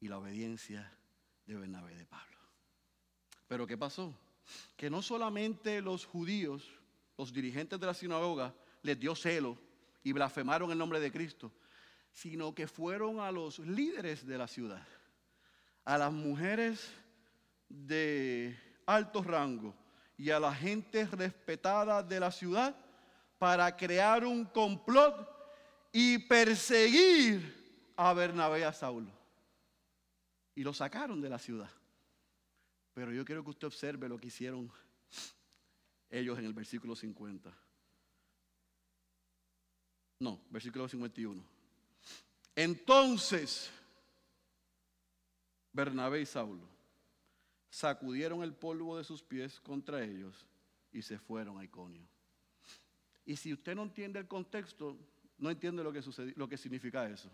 y 0.00 0.08
la 0.08 0.18
obediencia 0.18 0.92
de 1.46 1.54
Bernabé 1.54 1.96
de 1.96 2.04
Pablo. 2.04 2.36
Pero 3.48 3.66
¿qué 3.66 3.78
pasó? 3.78 4.14
Que 4.76 4.90
no 4.90 5.00
solamente 5.00 5.80
los 5.80 6.04
judíos, 6.04 6.68
los 7.16 7.32
dirigentes 7.32 7.80
de 7.80 7.86
la 7.86 7.94
sinagoga, 7.94 8.54
les 8.82 9.00
dio 9.00 9.14
celo 9.14 9.56
y 10.02 10.12
blasfemaron 10.12 10.70
el 10.70 10.76
nombre 10.76 11.00
de 11.00 11.10
Cristo, 11.10 11.50
sino 12.12 12.54
que 12.54 12.68
fueron 12.68 13.18
a 13.18 13.32
los 13.32 13.60
líderes 13.60 14.26
de 14.26 14.36
la 14.36 14.46
ciudad, 14.46 14.86
a 15.84 15.98
las 15.98 16.12
mujeres 16.12 16.90
de 17.68 18.56
alto 18.86 19.22
rango 19.22 19.74
y 20.16 20.30
a 20.30 20.40
la 20.40 20.54
gente 20.54 21.06
respetada 21.06 22.02
de 22.02 22.20
la 22.20 22.30
ciudad 22.30 22.74
para 23.38 23.76
crear 23.76 24.24
un 24.24 24.44
complot 24.44 25.28
y 25.92 26.18
perseguir 26.18 27.92
a 27.96 28.12
Bernabé 28.12 28.64
a 28.64 28.72
Saulo. 28.72 29.10
Y 30.54 30.62
lo 30.62 30.72
sacaron 30.72 31.20
de 31.20 31.28
la 31.28 31.38
ciudad. 31.38 31.70
Pero 32.94 33.12
yo 33.12 33.24
quiero 33.24 33.42
que 33.42 33.50
usted 33.50 33.66
observe 33.66 34.08
lo 34.08 34.18
que 34.18 34.28
hicieron 34.28 34.70
ellos 36.10 36.38
en 36.38 36.44
el 36.44 36.52
versículo 36.52 36.94
50. 36.94 37.52
No, 40.20 40.40
versículo 40.48 40.88
51. 40.88 41.44
Entonces, 42.54 43.70
Bernabé 45.74 46.22
y 46.22 46.26
Saulo 46.26 46.66
sacudieron 47.68 48.42
el 48.44 48.54
polvo 48.54 48.96
de 48.96 49.04
sus 49.04 49.22
pies 49.22 49.60
contra 49.60 50.02
ellos 50.02 50.46
y 50.92 51.02
se 51.02 51.18
fueron 51.18 51.58
a 51.58 51.64
Iconio. 51.64 52.06
Y 53.26 53.34
si 53.34 53.52
usted 53.52 53.74
no 53.74 53.82
entiende 53.82 54.20
el 54.20 54.28
contexto, 54.28 54.96
no 55.36 55.50
entiende 55.50 55.82
lo 55.82 55.92
que, 55.92 56.00
sucedió, 56.00 56.32
lo 56.36 56.48
que 56.48 56.56
significa 56.56 57.08
eso. 57.10 57.28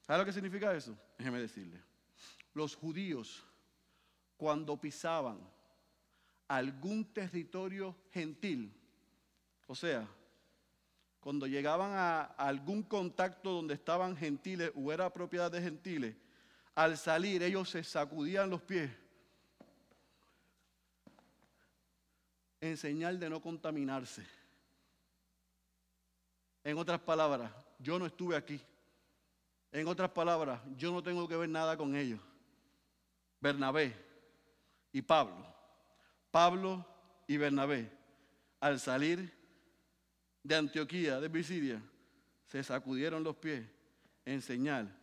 ¿Sabe 0.00 0.20
lo 0.20 0.24
que 0.24 0.32
significa 0.32 0.74
eso? 0.74 0.96
Déjeme 1.18 1.38
decirle. 1.38 1.78
Los 2.54 2.74
judíos, 2.74 3.44
cuando 4.38 4.80
pisaban 4.80 5.38
algún 6.48 7.04
territorio 7.12 7.94
gentil, 8.10 8.72
o 9.66 9.74
sea, 9.74 10.08
cuando 11.20 11.46
llegaban 11.46 11.90
a 11.92 12.22
algún 12.22 12.82
contacto 12.82 13.50
donde 13.50 13.74
estaban 13.74 14.16
gentiles 14.16 14.72
o 14.74 14.90
era 14.90 15.12
propiedad 15.12 15.50
de 15.50 15.60
gentiles, 15.60 16.16
al 16.76 16.98
salir 16.98 17.42
ellos 17.42 17.70
se 17.70 17.82
sacudían 17.82 18.50
los 18.50 18.60
pies 18.60 18.90
en 22.60 22.76
señal 22.76 23.18
de 23.18 23.30
no 23.30 23.40
contaminarse. 23.40 24.24
En 26.62 26.76
otras 26.76 27.00
palabras, 27.00 27.50
yo 27.78 27.98
no 27.98 28.06
estuve 28.06 28.36
aquí. 28.36 28.60
En 29.72 29.88
otras 29.88 30.10
palabras, 30.10 30.60
yo 30.76 30.92
no 30.92 31.02
tengo 31.02 31.26
que 31.26 31.36
ver 31.36 31.48
nada 31.48 31.76
con 31.76 31.96
ellos. 31.96 32.20
Bernabé 33.40 33.94
y 34.92 35.00
Pablo. 35.00 35.46
Pablo 36.30 36.84
y 37.26 37.38
Bernabé, 37.38 37.90
al 38.60 38.78
salir 38.80 39.32
de 40.42 40.54
Antioquía, 40.54 41.20
de 41.20 41.30
Pisidia, 41.30 41.82
se 42.46 42.62
sacudieron 42.62 43.24
los 43.24 43.36
pies 43.36 43.66
en 44.24 44.42
señal, 44.42 44.94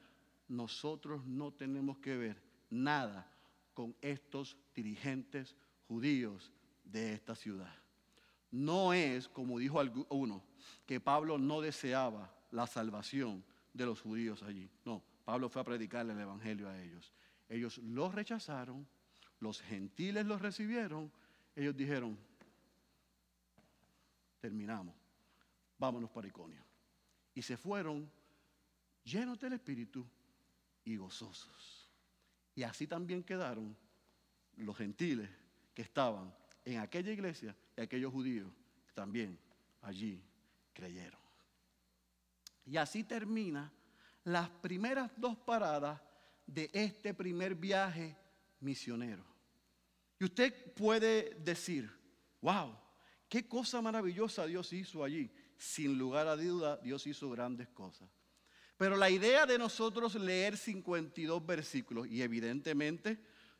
nosotros 0.47 1.25
no 1.25 1.51
tenemos 1.51 1.97
que 1.99 2.17
ver 2.17 2.41
nada 2.69 3.29
con 3.73 3.95
estos 4.01 4.57
dirigentes 4.75 5.55
judíos 5.87 6.51
de 6.83 7.13
esta 7.13 7.35
ciudad. 7.35 7.73
No 8.51 8.93
es, 8.93 9.27
como 9.27 9.57
dijo 9.57 9.81
uno, 10.09 10.43
que 10.85 10.99
Pablo 10.99 11.37
no 11.37 11.61
deseaba 11.61 12.31
la 12.51 12.67
salvación 12.67 13.43
de 13.73 13.85
los 13.85 14.01
judíos 14.01 14.43
allí. 14.43 14.69
No, 14.85 15.03
Pablo 15.25 15.49
fue 15.49 15.61
a 15.61 15.65
predicarle 15.65 16.13
el 16.13 16.19
Evangelio 16.19 16.69
a 16.69 16.79
ellos. 16.81 17.11
Ellos 17.49 17.79
los 17.79 18.13
rechazaron, 18.13 18.87
los 19.39 19.61
gentiles 19.61 20.25
los 20.25 20.41
recibieron, 20.41 21.11
ellos 21.55 21.75
dijeron, 21.75 22.17
terminamos 24.39 25.03
vámonos 25.83 26.09
para 26.09 26.27
Iconio. 26.27 26.63
Y 27.35 27.41
se 27.41 27.57
fueron 27.57 28.09
llenos 29.03 29.37
del 29.37 29.51
Espíritu 29.51 30.05
y 30.85 30.97
gozosos. 30.97 31.89
Y 32.55 32.63
así 32.63 32.87
también 32.87 33.23
quedaron 33.23 33.75
los 34.57 34.77
gentiles 34.77 35.29
que 35.73 35.81
estaban 35.81 36.33
en 36.65 36.79
aquella 36.79 37.11
iglesia 37.11 37.55
y 37.75 37.81
aquellos 37.81 38.11
judíos 38.11 38.51
que 38.85 38.93
también 38.93 39.39
allí 39.81 40.23
creyeron. 40.73 41.19
Y 42.65 42.77
así 42.77 43.03
termina 43.03 43.71
las 44.23 44.49
primeras 44.49 45.11
dos 45.17 45.37
paradas 45.37 45.99
de 46.45 46.69
este 46.73 47.13
primer 47.13 47.55
viaje 47.55 48.15
misionero. 48.59 49.25
Y 50.19 50.25
usted 50.25 50.73
puede 50.73 51.35
decir, 51.39 51.91
wow, 52.41 52.77
qué 53.27 53.47
cosa 53.47 53.81
maravillosa 53.81 54.45
Dios 54.45 54.71
hizo 54.71 55.03
allí 55.03 55.31
sin 55.57 55.97
lugar 55.97 56.27
a 56.27 56.35
duda, 56.35 56.77
Dios 56.77 57.07
hizo 57.07 57.29
grandes 57.29 57.69
cosas. 57.69 58.09
Pero 58.83 58.97
la 58.97 59.09
idea 59.09 59.45
de 59.45 59.57
nosotros 59.57 60.13
leer 60.15 60.57
52 60.57 61.45
versículos, 61.45 62.05
y 62.05 62.21
evidentemente 62.21 63.17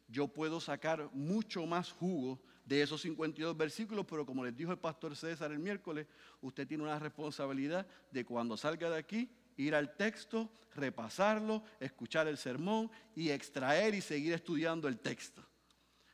yo 0.10 0.28
puedo 0.28 0.60
sacar 0.60 1.10
mucho 1.14 1.66
más 1.66 1.94
jugo 1.94 2.42
de 2.66 2.82
esos 2.82 3.04
52 3.04 3.56
versículos, 3.56 4.06
pero 4.06 4.26
como 4.26 4.44
les 4.44 4.54
dijo 4.54 4.74
el 4.74 4.80
pastor 4.80 5.16
César 5.16 5.54
el 5.54 5.60
miércoles, 5.60 6.08
usted 6.42 6.68
tiene 6.68 6.84
una 6.84 7.00
responsabilidad 7.00 7.88
de 8.12 8.26
cuando 8.26 8.58
salga 8.58 8.90
de 8.90 8.98
aquí, 8.98 9.30
ir 9.56 9.76
al 9.76 9.96
texto, 9.96 10.52
repasarlo, 10.76 11.64
escuchar 11.80 12.28
el 12.28 12.38
sermón 12.38 12.92
y 13.16 13.30
extraer 13.30 13.96
y 13.96 14.02
seguir 14.02 14.34
estudiando 14.34 14.90
el 14.90 15.00
texto. 15.00 15.42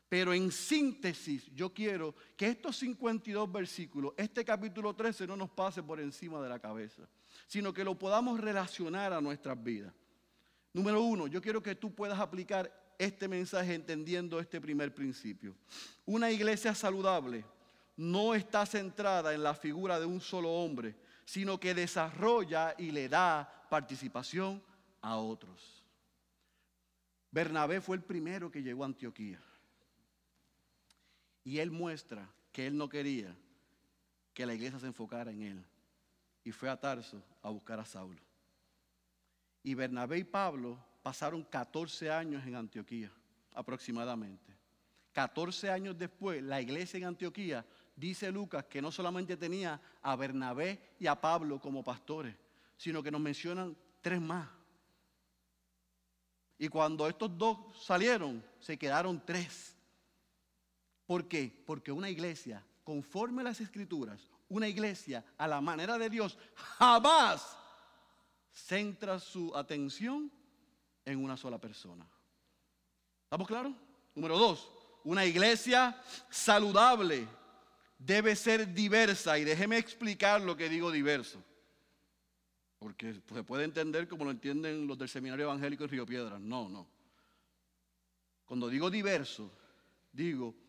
Pero 0.10 0.34
en 0.34 0.52
síntesis, 0.52 1.46
yo 1.54 1.72
quiero 1.72 2.16
que 2.36 2.48
estos 2.48 2.78
52 2.78 3.52
versículos, 3.52 4.14
este 4.18 4.44
capítulo 4.44 4.96
13, 4.96 5.28
no 5.28 5.38
nos 5.38 5.52
pase 5.52 5.84
por 5.84 6.00
encima 6.00 6.42
de 6.42 6.50
la 6.50 6.58
cabeza, 6.58 7.08
sino 7.46 7.72
que 7.72 7.84
lo 7.84 7.98
podamos 7.98 8.40
relacionar 8.40 9.14
a 9.14 9.22
nuestras 9.22 9.64
vidas. 9.64 9.94
Número 10.74 11.02
uno, 11.02 11.28
yo 11.28 11.40
quiero 11.42 11.62
que 11.62 11.76
tú 11.76 11.94
puedas 11.94 12.20
aplicar 12.20 12.74
este 12.98 13.28
mensaje 13.28 13.76
entendiendo 13.76 14.40
este 14.40 14.60
primer 14.60 14.96
principio. 14.96 15.56
Una 16.06 16.32
iglesia 16.32 16.74
saludable 16.74 17.46
no 17.96 18.34
está 18.34 18.66
centrada 18.66 19.34
en 19.34 19.44
la 19.44 19.54
figura 19.54 20.00
de 20.00 20.08
un 20.08 20.22
solo 20.22 20.52
hombre, 20.52 20.96
sino 21.24 21.60
que 21.60 21.76
desarrolla 21.76 22.74
y 22.80 22.90
le 22.90 23.08
da 23.10 23.68
participación 23.70 24.64
a 25.02 25.18
otros. 25.18 25.84
Bernabé 27.30 27.80
fue 27.80 27.96
el 27.96 28.04
primero 28.04 28.50
que 28.50 28.64
llegó 28.64 28.84
a 28.84 28.88
Antioquía. 28.88 29.40
Y 31.44 31.60
él 31.60 31.72
muestra 31.72 32.30
que 32.52 32.68
él 32.68 32.78
no 32.78 32.90
quería 32.90 33.36
que 34.34 34.46
la 34.46 34.54
iglesia 34.54 34.80
se 34.80 34.88
enfocara 34.88 35.32
en 35.32 35.42
él. 35.42 35.66
Y 36.44 36.52
fue 36.52 36.70
a 36.70 36.80
Tarso 36.80 37.22
a 37.42 37.50
buscar 37.50 37.80
a 37.80 37.86
Saulo. 37.86 38.22
Y 39.64 39.74
Bernabé 39.74 40.20
y 40.20 40.24
Pablo 40.24 40.80
pasaron 41.04 41.44
14 41.44 42.12
años 42.12 42.46
en 42.46 42.56
Antioquía, 42.56 43.12
aproximadamente. 43.54 44.56
14 45.12 45.70
años 45.70 45.98
después, 45.98 46.42
la 46.42 46.62
iglesia 46.62 46.98
en 46.98 47.06
Antioquía, 47.06 47.66
dice 47.96 48.32
Lucas, 48.32 48.66
que 48.66 48.82
no 48.82 48.92
solamente 48.92 49.36
tenía 49.36 49.82
a 50.02 50.16
Bernabé 50.16 50.96
y 51.00 51.08
a 51.08 51.20
Pablo 51.20 51.60
como 51.60 51.84
pastores, 51.84 52.36
sino 52.78 53.04
que 53.04 53.12
nos 53.12 53.20
mencionan 53.20 53.76
tres 54.02 54.22
más. 54.22 54.48
Y 56.58 56.68
cuando 56.68 57.08
estos 57.08 57.38
dos 57.38 57.58
salieron, 57.86 58.44
se 58.60 58.78
quedaron 58.78 59.26
tres. 59.26 59.76
¿Por 61.10 61.28
qué? 61.28 61.52
Porque 61.66 61.92
una 61.92 62.08
iglesia, 62.08 62.64
conforme 62.84 63.42
a 63.42 63.46
las 63.46 63.60
escrituras, 63.60 64.30
una 64.48 64.68
iglesia 64.68 65.26
a 65.40 65.48
la 65.48 65.60
manera 65.60 65.98
de 65.98 66.08
Dios, 66.08 66.38
jamás 66.54 67.58
centra 68.52 69.20
su 69.20 69.52
atención 69.56 70.32
en 71.04 71.24
una 71.24 71.36
sola 71.36 71.60
persona. 71.60 72.08
¿Estamos 73.24 73.48
claros? 73.48 73.74
Número 74.14 74.38
dos, 74.38 74.72
una 75.04 75.26
iglesia 75.26 76.00
saludable 76.30 77.28
debe 77.98 78.36
ser 78.36 78.72
diversa. 78.72 79.40
Y 79.40 79.46
déjeme 79.46 79.80
explicar 79.80 80.42
lo 80.42 80.56
que 80.56 80.70
digo 80.70 80.92
diverso. 80.92 81.44
Porque 82.78 83.16
se 83.16 83.44
puede 83.44 83.64
entender 83.64 84.08
como 84.08 84.26
lo 84.26 84.30
entienden 84.30 84.86
los 84.86 84.96
del 84.96 85.10
Seminario 85.10 85.46
Evangélico 85.46 85.86
en 85.86 85.90
Río 85.90 86.06
Piedras. 86.06 86.40
No, 86.40 86.70
no. 86.70 86.88
Cuando 88.46 88.70
digo 88.70 88.92
diverso, 88.92 89.52
digo 90.12 90.69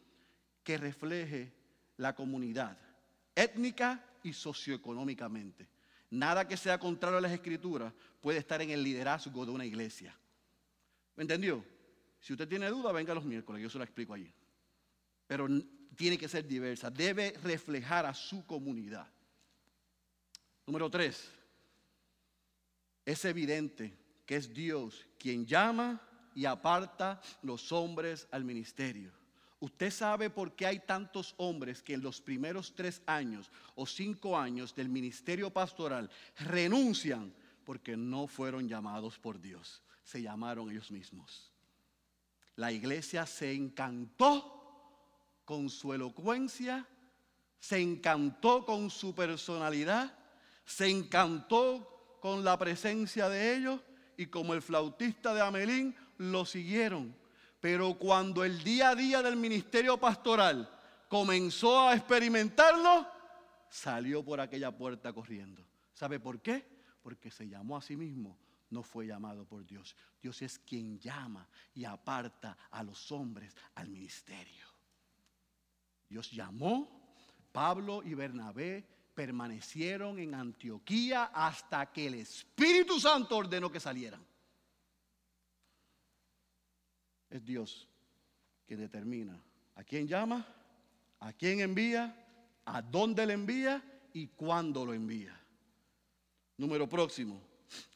que 0.63 0.79
refleje 0.79 1.53
la 1.97 2.15
comunidad 2.15 2.79
étnica 3.35 4.05
y 4.23 4.33
socioeconómicamente. 4.33 5.69
Nada 6.11 6.47
que 6.47 6.57
sea 6.57 6.79
contrario 6.79 7.19
a 7.19 7.23
las 7.23 7.33
escrituras 7.33 7.93
puede 8.21 8.39
estar 8.39 8.61
en 8.61 8.71
el 8.71 8.83
liderazgo 8.83 9.47
de 9.47 9.53
una 9.53 9.65
iglesia. 9.65 10.17
¿Me 11.17 11.23
entendió? 11.23 11.65
Si 12.21 12.33
usted 12.33 12.49
tiene 12.49 12.69
duda, 12.69 12.93
venga 12.93 13.15
los 13.15 13.25
miércoles, 13.25 13.63
yo 13.63 13.71
se 13.71 13.79
lo 13.79 13.85
explico 13.85 14.15
allí. 14.15 14.33
Pero 15.27 15.47
tiene 15.97 16.19
que 16.19 16.29
ser 16.29 16.47
diversa, 16.47 16.91
debe 16.91 17.35
reflejar 17.43 18.07
a 18.07 18.15
su 18.15 18.45
comunidad. 18.45 19.09
Número 20.67 20.91
tres, 20.91 21.31
es 23.05 23.25
evidente 23.25 23.97
que 24.27 24.37
es 24.37 24.53
Dios 24.53 25.07
quien 25.19 25.47
llama 25.47 26.01
y 26.35 26.45
aparta 26.45 27.21
los 27.43 27.73
hombres 27.73 28.29
al 28.31 28.45
ministerio. 28.45 29.20
Usted 29.61 29.91
sabe 29.91 30.31
por 30.31 30.57
qué 30.57 30.67
hay 30.67 30.81
tantos 30.81 31.35
hombres 31.37 31.83
que 31.83 31.93
en 31.93 32.03
los 32.03 32.21
primeros 32.21 32.75
tres 32.75 33.03
años 33.05 33.51
o 33.75 33.87
cinco 33.87 34.39
años 34.39 34.75
del 34.75 34.89
ministerio 34.89 35.51
pastoral 35.51 36.11
renuncian 36.39 37.33
porque 37.65 37.95
no 37.95 38.27
fueron 38.27 38.67
llamados 38.67 39.19
por 39.19 39.39
Dios, 39.39 39.83
se 40.03 40.23
llamaron 40.23 40.71
ellos 40.71 40.91
mismos. 40.91 41.53
La 42.57 42.73
iglesia 42.73 43.27
se 43.27 43.53
encantó 43.53 44.61
con 45.45 45.69
su 45.69 45.93
elocuencia, 45.93 46.87
se 47.59 47.81
encantó 47.81 48.65
con 48.65 48.89
su 48.89 49.15
personalidad, 49.15 50.17
se 50.65 50.89
encantó 50.89 52.19
con 52.21 52.45
la 52.45 52.59
presencia 52.59 53.29
de 53.29 53.57
ellos 53.57 53.81
y 54.17 54.27
como 54.27 54.55
el 54.55 54.63
flautista 54.63 55.35
de 55.35 55.43
Amelín 55.43 55.95
lo 56.17 56.47
siguieron. 56.47 57.15
Pero 57.61 57.95
cuando 57.95 58.43
el 58.43 58.65
día 58.65 58.91
a 58.91 58.95
día 58.95 59.23
del 59.23 59.37
ministerio 59.37 59.99
pastoral 59.99 60.69
comenzó 61.09 61.89
a 61.89 61.95
experimentarlo, 61.95 63.07
salió 63.69 64.25
por 64.25 64.41
aquella 64.41 64.75
puerta 64.75 65.13
corriendo. 65.13 65.65
¿Sabe 65.93 66.19
por 66.19 66.41
qué? 66.41 66.67
Porque 67.03 67.31
se 67.31 67.49
llamó 67.49 67.77
a 67.77 67.83
sí 67.83 67.97
mismo, 67.97 68.39
no 68.71 68.83
fue 68.83 69.07
llamado 69.07 69.45
por 69.45 69.67
Dios. 69.67 69.95
Dios 70.23 70.41
es 70.41 70.59
quien 70.59 70.99
llama 70.99 71.47
y 71.75 71.85
aparta 71.85 72.57
a 72.71 72.83
los 72.83 73.13
hombres 73.13 73.55
al 73.75 73.89
ministerio. 73.89 74.67
Dios 76.09 76.31
llamó, 76.31 77.15
Pablo 77.53 78.03
y 78.03 78.15
Bernabé 78.15 78.87
permanecieron 79.15 80.19
en 80.19 80.35
Antioquía 80.35 81.25
hasta 81.35 81.93
que 81.93 82.07
el 82.07 82.15
Espíritu 82.15 82.99
Santo 82.99 83.37
ordenó 83.37 83.71
que 83.71 83.81
salieran. 83.81 84.25
Es 87.31 87.45
Dios 87.45 87.89
que 88.67 88.77
determina 88.77 89.41
a 89.77 89.85
quién 89.85 90.07
llama, 90.07 90.47
a 91.21 91.33
quién 91.33 91.61
envía, 91.61 92.15
a 92.65 92.83
dónde 92.83 93.25
le 93.25 93.35
envía 93.35 93.83
y 94.13 94.27
cuándo 94.29 94.85
lo 94.85 94.93
envía. 94.93 95.39
Número 96.57 96.89
próximo. 96.89 97.41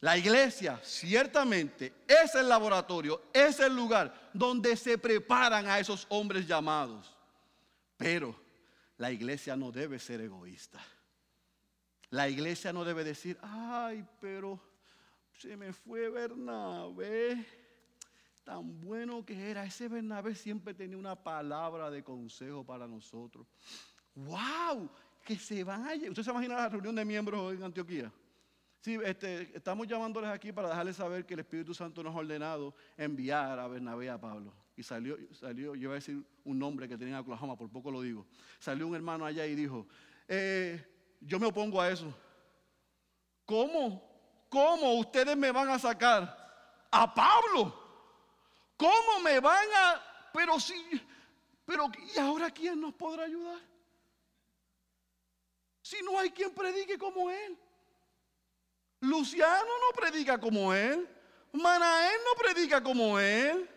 La 0.01 0.17
iglesia 0.17 0.81
ciertamente 0.83 1.93
es 2.07 2.35
el 2.37 2.49
laboratorio, 2.49 3.25
es 3.33 3.59
el 3.59 3.75
lugar 3.75 4.31
donde 4.33 4.77
se 4.77 4.99
preparan 4.99 5.67
a 5.67 5.79
esos 5.79 6.07
hombres 6.11 6.47
llamados. 6.47 7.13
Pero 7.97 8.41
la 8.97 9.11
iglesia 9.11 9.57
no 9.57 9.73
debe 9.73 9.99
ser 9.99 10.21
egoísta. 10.21 10.81
La 12.11 12.29
iglesia 12.29 12.73
no 12.73 12.85
debe 12.85 13.03
decir, 13.03 13.37
ay, 13.43 14.07
pero 14.21 14.61
se 15.37 15.57
me 15.57 15.73
fue 15.73 16.09
Bernabé. 16.09 17.64
Tan 18.45 18.79
bueno 18.81 19.25
que 19.25 19.51
era. 19.51 19.65
Ese 19.65 19.89
Bernabé 19.89 20.35
siempre 20.35 20.75
tenía 20.75 20.99
una 20.99 21.17
palabra 21.17 21.91
de 21.91 22.05
consejo 22.05 22.65
para 22.65 22.87
nosotros. 22.87 23.47
¡Wow! 24.15 24.91
Que 25.25 25.37
se 25.37 25.65
vaya. 25.65 26.11
¿Usted 26.11 26.23
se 26.23 26.31
imagina 26.31 26.57
la 26.57 26.69
reunión 26.69 26.95
de 26.95 27.05
miembros 27.05 27.55
en 27.55 27.63
Antioquía? 27.63 28.13
Sí, 28.81 28.99
este, 29.03 29.57
estamos 29.57 29.89
llamándoles 29.89 30.29
aquí 30.29 30.53
para 30.53 30.69
dejarles 30.69 30.97
saber 30.97 31.25
que 31.25 31.33
el 31.33 31.41
Espíritu 31.41 31.73
Santo 31.73 32.03
nos 32.03 32.15
ha 32.15 32.19
ordenado 32.19 32.75
enviar 32.99 33.59
a 33.59 33.67
Bernabé 33.67 34.11
a 34.11 34.21
Pablo. 34.21 34.53
Y 34.77 34.83
salió, 34.83 35.17
salió, 35.33 35.75
yo 35.75 35.83
iba 35.85 35.93
a 35.93 35.95
decir 35.95 36.23
un 36.45 36.59
nombre 36.59 36.87
que 36.87 36.99
tenía 36.99 37.15
en 37.15 37.21
Oklahoma, 37.21 37.57
por 37.57 37.71
poco 37.71 37.91
lo 37.91 38.03
digo. 38.03 38.27
Salió 38.59 38.87
un 38.87 38.95
hermano 38.95 39.25
allá 39.25 39.47
y 39.47 39.55
dijo, 39.55 39.87
eh, 40.29 40.85
yo 41.19 41.41
me 41.41 41.47
opongo 41.47 41.81
a 41.81 41.89
eso. 41.89 42.15
¿Cómo? 43.47 44.47
¿Cómo 44.51 44.93
ustedes 44.99 45.35
me 45.35 45.51
van 45.51 45.71
a 45.71 45.79
sacar? 45.79 46.87
A 46.91 47.15
Pablo. 47.15 47.84
¿Cómo 48.85 49.21
me 49.21 49.41
van 49.41 49.67
a... 49.77 50.31
Pero 50.31 50.61
si... 50.61 50.75
Pero 51.65 51.91
¿y 52.15 52.19
ahora 52.19 52.51
quién 52.51 52.79
nos 52.79 52.93
podrá 52.93 53.25
ayudar? 53.25 53.59
Si 55.81 56.03
no 56.03 56.19
hay 56.19 56.31
quien 56.31 56.55
predique 56.55 56.99
como 56.99 57.31
él. 57.31 57.59
Luciano 59.01 59.71
no 59.81 59.97
predica 59.97 60.39
como 60.39 60.75
él. 60.75 61.09
Manael 61.53 62.21
no 62.27 62.43
predica 62.43 62.83
como 62.83 63.19
él. 63.19 63.71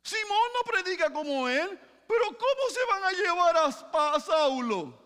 Simón 0.00 0.48
no 0.54 0.72
predica 0.72 1.12
como 1.12 1.48
él. 1.48 1.68
Pero 2.06 2.24
¿cómo 2.26 2.70
se 2.70 2.84
van 2.88 3.02
a 3.02 3.10
llevar 3.10 3.56
a, 3.56 4.14
a 4.14 4.20
Saulo? 4.20 4.96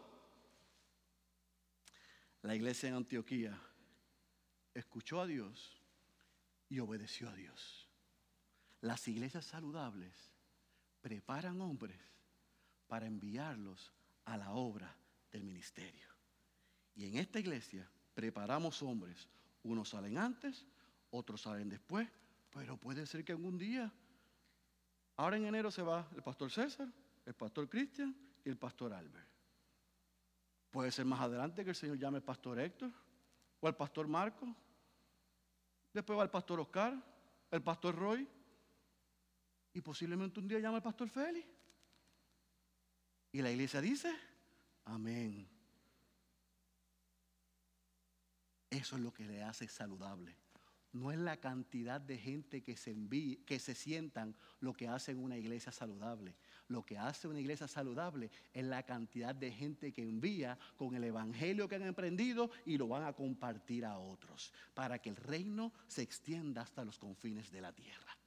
La 2.43 2.55
iglesia 2.55 2.91
en 2.91 2.97
Antioquía 2.97 3.59
escuchó 4.75 5.23
a 5.23 5.27
Dios 5.27 5.81
y 6.69 6.79
obedeció 6.79 7.31
a 7.31 7.33
Dios. 7.33 7.80
Las 8.81 9.07
iglesias 9.09 9.45
saludables 9.45 10.13
preparan 11.01 11.61
hombres 11.61 12.01
para 12.87 13.07
enviarlos 13.07 13.93
a 14.25 14.37
la 14.37 14.53
obra 14.53 14.95
del 15.31 15.45
ministerio. 15.45 16.09
Y 16.95 17.07
en 17.07 17.17
esta 17.17 17.39
iglesia 17.39 17.89
preparamos 18.15 18.83
hombres. 18.83 19.29
Unos 19.63 19.91
salen 19.91 20.19
antes, 20.19 20.67
otros 21.11 21.43
salen 21.43 21.69
después, 21.69 22.09
pero 22.51 22.77
puede 22.77 23.07
ser 23.07 23.25
que 23.25 23.33
algún 23.33 23.59
día, 23.59 23.93
ahora 25.17 25.37
en 25.37 25.47
enero 25.47 25.71
se 25.71 25.83
va 25.83 26.09
el 26.15 26.23
pastor 26.23 26.51
César, 26.51 26.89
el 27.27 27.35
pastor 27.35 27.69
Cristian 27.69 28.17
y 28.45 28.49
el 28.49 28.57
pastor 28.57 28.93
Albert. 28.93 29.29
Puede 30.71 30.91
ser 30.91 31.05
más 31.05 31.21
adelante 31.21 31.65
que 31.65 31.71
el 31.71 31.77
Señor 31.77 31.99
llame 31.99 32.19
al 32.19 32.25
pastor 32.25 32.59
Héctor 32.59 32.91
o 33.61 33.67
al 33.67 33.77
pastor 33.77 34.07
Marco. 34.07 34.55
Después 35.93 36.19
va 36.19 36.23
el 36.23 36.31
pastor 36.31 36.61
Oscar, 36.61 36.95
el 37.51 37.63
pastor 37.63 37.95
Roy. 37.97 38.29
Y 39.73 39.81
posiblemente 39.81 40.41
un 40.41 40.49
día 40.49 40.59
llame 40.59 40.77
al 40.77 40.83
pastor 40.83 41.09
Félix. 41.09 41.47
Y 43.33 43.43
la 43.43 43.51
iglesia 43.51 43.81
dice, 43.81 44.13
amén. 44.85 45.49
Eso 48.69 48.97
es 48.97 49.03
lo 49.03 49.13
que 49.13 49.25
le 49.25 49.43
hace 49.43 49.69
saludable. 49.69 50.37
No 50.93 51.13
es 51.13 51.19
la 51.19 51.37
cantidad 51.37 52.01
de 52.01 52.19
gente 52.19 52.63
que 52.63 52.77
se 52.77 52.91
envíe, 52.91 53.45
que 53.47 53.61
se 53.61 53.77
sientan 53.77 54.35
lo 54.59 54.73
que 54.73 54.89
hace 54.89 55.15
una 55.15 55.37
iglesia 55.37 55.71
saludable. 55.71 56.35
Lo 56.67 56.85
que 56.85 56.99
hace 56.99 57.29
una 57.29 57.39
iglesia 57.39 57.69
saludable 57.69 58.31
es 58.53 58.65
la 58.65 58.83
cantidad 58.85 59.35
de 59.35 59.53
gente 59.53 59.93
que 59.93 60.03
envía 60.03 60.59
con 60.77 60.95
el 60.97 61.05
evangelio 61.05 61.69
que 61.69 61.77
han 61.77 61.83
emprendido 61.83 62.51
y 62.65 62.77
lo 62.77 62.89
van 62.89 63.05
a 63.05 63.13
compartir 63.13 63.85
a 63.85 63.99
otros 63.99 64.53
para 64.75 64.99
que 65.01 65.11
el 65.11 65.17
reino 65.17 65.73
se 65.87 66.03
extienda 66.03 66.63
hasta 66.63 66.85
los 66.85 66.99
confines 66.99 67.53
de 67.53 67.61
la 67.61 67.73
tierra. 67.73 68.20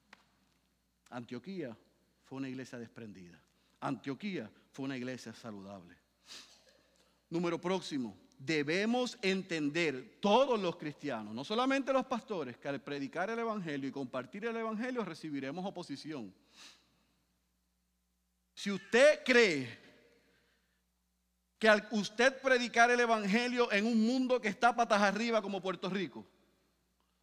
Antioquía 1.13 1.77
fue 2.23 2.39
una 2.39 2.49
iglesia 2.49 2.79
desprendida. 2.79 3.39
Antioquía 3.79 4.49
fue 4.71 4.85
una 4.85 4.97
iglesia 4.97 5.33
saludable. 5.33 5.95
Número 7.29 7.61
próximo, 7.61 8.17
debemos 8.37 9.17
entender 9.21 10.17
todos 10.19 10.59
los 10.59 10.75
cristianos, 10.75 11.33
no 11.33 11.43
solamente 11.43 11.93
los 11.93 12.05
pastores, 12.05 12.57
que 12.57 12.67
al 12.67 12.81
predicar 12.81 13.29
el 13.29 13.39
Evangelio 13.39 13.87
y 13.87 13.91
compartir 13.91 14.45
el 14.45 14.57
Evangelio 14.57 15.05
recibiremos 15.05 15.63
oposición. 15.65 16.33
Si 18.55 18.71
usted 18.71 19.23
cree 19.23 19.79
que 21.59 21.69
al 21.69 21.87
usted 21.91 22.41
predicar 22.41 22.89
el 22.91 22.99
Evangelio 22.99 23.71
en 23.71 23.85
un 23.85 24.05
mundo 24.05 24.41
que 24.41 24.47
está 24.47 24.75
patas 24.75 25.01
arriba 25.01 25.41
como 25.41 25.61
Puerto 25.61 25.89
Rico, 25.89 26.25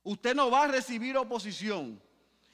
usted 0.04 0.34
no 0.34 0.50
va 0.50 0.64
a 0.64 0.68
recibir 0.68 1.16
oposición 1.16 2.00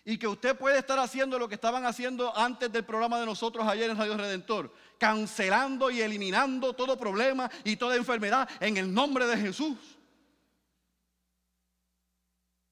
y 0.08 0.18
que 0.18 0.28
usted 0.28 0.56
puede 0.56 0.78
estar 0.78 1.00
haciendo 1.00 1.36
lo 1.36 1.48
que 1.48 1.56
estaban 1.56 1.84
haciendo 1.84 2.34
antes 2.38 2.70
del 2.70 2.84
programa 2.84 3.18
de 3.18 3.26
nosotros 3.26 3.66
ayer 3.66 3.90
en 3.90 3.98
Radio 3.98 4.16
Redentor, 4.16 4.72
cancelando 4.98 5.90
y 5.90 6.00
eliminando 6.00 6.74
todo 6.74 6.96
problema 6.96 7.50
y 7.64 7.74
toda 7.74 7.96
enfermedad 7.96 8.48
en 8.60 8.76
el 8.76 8.94
nombre 8.94 9.26
de 9.26 9.36
Jesús. 9.36 9.76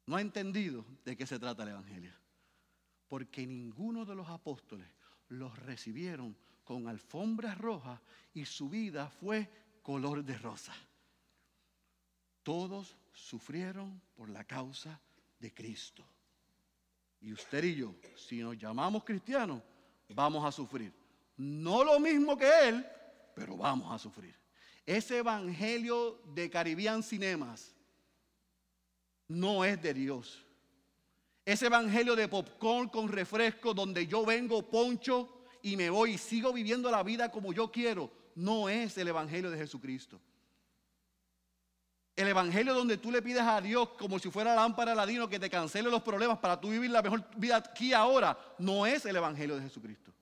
No 0.06 0.14
ha 0.14 0.20
entendido 0.20 0.84
de 1.04 1.16
qué 1.16 1.26
se 1.26 1.40
trata 1.40 1.64
el 1.64 1.70
Evangelio, 1.70 2.12
porque 3.08 3.44
ninguno 3.44 4.04
de 4.04 4.14
los 4.14 4.28
apóstoles 4.28 4.86
los 5.26 5.58
recibieron 5.58 6.36
con 6.62 6.86
alfombras 6.86 7.58
rojas 7.58 8.00
y 8.32 8.44
su 8.44 8.68
vida 8.68 9.10
fue 9.10 9.50
color 9.82 10.22
de 10.22 10.38
rosa. 10.38 10.72
Todos 12.44 12.96
sufrieron 13.12 14.00
por 14.14 14.28
la 14.28 14.44
causa 14.44 15.00
de 15.40 15.52
Cristo. 15.52 16.06
Y 17.24 17.32
usted 17.32 17.64
y 17.64 17.76
yo, 17.76 17.94
si 18.14 18.40
nos 18.40 18.58
llamamos 18.58 19.02
cristianos, 19.02 19.62
vamos 20.10 20.44
a 20.44 20.52
sufrir. 20.52 20.92
No 21.38 21.82
lo 21.82 21.98
mismo 21.98 22.36
que 22.36 22.68
él, 22.68 22.86
pero 23.34 23.56
vamos 23.56 23.90
a 23.90 23.98
sufrir. 23.98 24.36
Ese 24.84 25.16
evangelio 25.18 26.20
de 26.34 26.50
Caribbean 26.50 27.02
Cinemas 27.02 27.74
no 29.26 29.64
es 29.64 29.80
de 29.80 29.94
Dios. 29.94 30.44
Ese 31.46 31.64
evangelio 31.66 32.14
de 32.14 32.28
popcorn 32.28 32.90
con 32.90 33.08
refresco 33.08 33.72
donde 33.72 34.06
yo 34.06 34.26
vengo 34.26 34.68
poncho 34.68 35.46
y 35.62 35.78
me 35.78 35.88
voy 35.88 36.12
y 36.12 36.18
sigo 36.18 36.52
viviendo 36.52 36.90
la 36.90 37.02
vida 37.02 37.30
como 37.30 37.54
yo 37.54 37.72
quiero, 37.72 38.10
no 38.34 38.68
es 38.68 38.98
el 38.98 39.08
evangelio 39.08 39.50
de 39.50 39.56
Jesucristo. 39.56 40.20
El 42.16 42.28
evangelio 42.28 42.74
donde 42.74 42.96
tú 42.96 43.10
le 43.10 43.22
pides 43.22 43.42
a 43.42 43.60
Dios 43.60 43.88
como 43.98 44.18
si 44.18 44.30
fuera 44.30 44.54
lámpara 44.54 44.94
ladino 44.94 45.28
que 45.28 45.40
te 45.40 45.50
cancele 45.50 45.90
los 45.90 46.02
problemas 46.02 46.38
para 46.38 46.60
tú 46.60 46.70
vivir 46.70 46.90
la 46.90 47.02
mejor 47.02 47.28
vida 47.36 47.56
aquí 47.56 47.92
ahora, 47.92 48.38
no 48.58 48.86
es 48.86 49.04
el 49.04 49.16
evangelio 49.16 49.56
de 49.56 49.62
Jesucristo. 49.62 50.12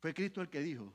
Fue 0.00 0.12
Cristo 0.12 0.42
el 0.42 0.50
que 0.50 0.60
dijo, 0.60 0.92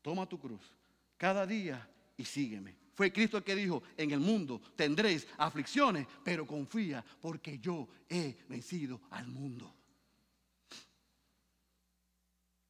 toma 0.00 0.26
tu 0.26 0.40
cruz 0.40 0.72
cada 1.18 1.46
día 1.46 1.86
y 2.16 2.24
sígueme. 2.24 2.76
Fue 2.94 3.12
Cristo 3.12 3.36
el 3.36 3.44
que 3.44 3.54
dijo, 3.54 3.82
en 3.96 4.10
el 4.10 4.20
mundo 4.20 4.60
tendréis 4.74 5.28
aflicciones, 5.36 6.06
pero 6.24 6.46
confía 6.46 7.04
porque 7.20 7.58
yo 7.58 7.86
he 8.08 8.38
vencido 8.48 9.02
al 9.10 9.28
mundo. 9.28 9.72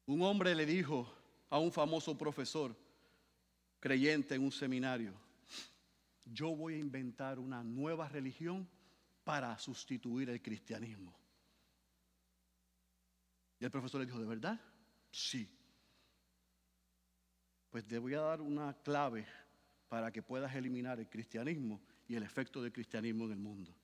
Un 0.05 0.21
hombre 0.21 0.53
le 0.53 0.65
dijo 0.65 1.11
a 1.49 1.59
un 1.59 1.71
famoso 1.71 2.17
profesor 2.17 2.75
creyente 3.79 4.35
en 4.35 4.43
un 4.43 4.51
seminario, 4.51 5.13
yo 6.31 6.55
voy 6.55 6.75
a 6.75 6.79
inventar 6.79 7.39
una 7.39 7.63
nueva 7.63 8.07
religión 8.07 8.67
para 9.23 9.57
sustituir 9.57 10.29
el 10.29 10.41
cristianismo. 10.41 11.17
Y 13.59 13.65
el 13.65 13.71
profesor 13.71 13.99
le 13.99 14.05
dijo, 14.05 14.19
¿de 14.19 14.25
verdad? 14.25 14.59
Sí. 15.11 15.49
Pues 17.69 17.85
te 17.85 17.99
voy 17.99 18.13
a 18.13 18.21
dar 18.21 18.41
una 18.41 18.73
clave 18.81 19.25
para 19.89 20.11
que 20.11 20.23
puedas 20.23 20.55
eliminar 20.55 20.99
el 20.99 21.09
cristianismo 21.09 21.81
y 22.07 22.15
el 22.15 22.23
efecto 22.23 22.61
del 22.61 22.71
cristianismo 22.71 23.25
en 23.25 23.31
el 23.31 23.39
mundo 23.39 23.75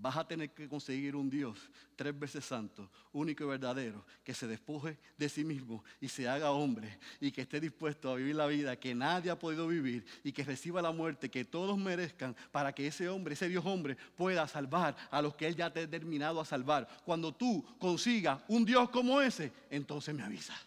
vas 0.00 0.16
a 0.16 0.26
tener 0.26 0.50
que 0.50 0.68
conseguir 0.68 1.16
un 1.16 1.28
Dios 1.28 1.58
tres 1.96 2.16
veces 2.18 2.44
santo, 2.44 2.90
único 3.12 3.44
y 3.44 3.46
verdadero, 3.48 4.04
que 4.22 4.32
se 4.32 4.46
despoje 4.46 4.98
de 5.16 5.28
sí 5.28 5.44
mismo 5.44 5.82
y 6.00 6.08
se 6.08 6.28
haga 6.28 6.52
hombre 6.52 6.98
y 7.20 7.32
que 7.32 7.42
esté 7.42 7.60
dispuesto 7.60 8.10
a 8.10 8.16
vivir 8.16 8.36
la 8.36 8.46
vida 8.46 8.78
que 8.78 8.94
nadie 8.94 9.30
ha 9.30 9.38
podido 9.38 9.66
vivir 9.66 10.04
y 10.22 10.32
que 10.32 10.44
reciba 10.44 10.80
la 10.80 10.92
muerte 10.92 11.30
que 11.30 11.44
todos 11.44 11.76
merezcan 11.76 12.36
para 12.52 12.72
que 12.72 12.86
ese 12.86 13.08
hombre, 13.08 13.34
ese 13.34 13.48
Dios 13.48 13.66
hombre, 13.66 13.96
pueda 14.16 14.46
salvar 14.46 14.96
a 15.10 15.20
los 15.20 15.34
que 15.34 15.46
Él 15.48 15.56
ya 15.56 15.72
te 15.72 15.80
ha 15.80 15.86
determinado 15.86 16.40
a 16.40 16.44
salvar. 16.44 16.88
Cuando 17.04 17.34
tú 17.34 17.64
consigas 17.78 18.40
un 18.48 18.64
Dios 18.64 18.90
como 18.90 19.20
ese, 19.20 19.52
entonces 19.70 20.14
me 20.14 20.22
avisas. 20.22 20.58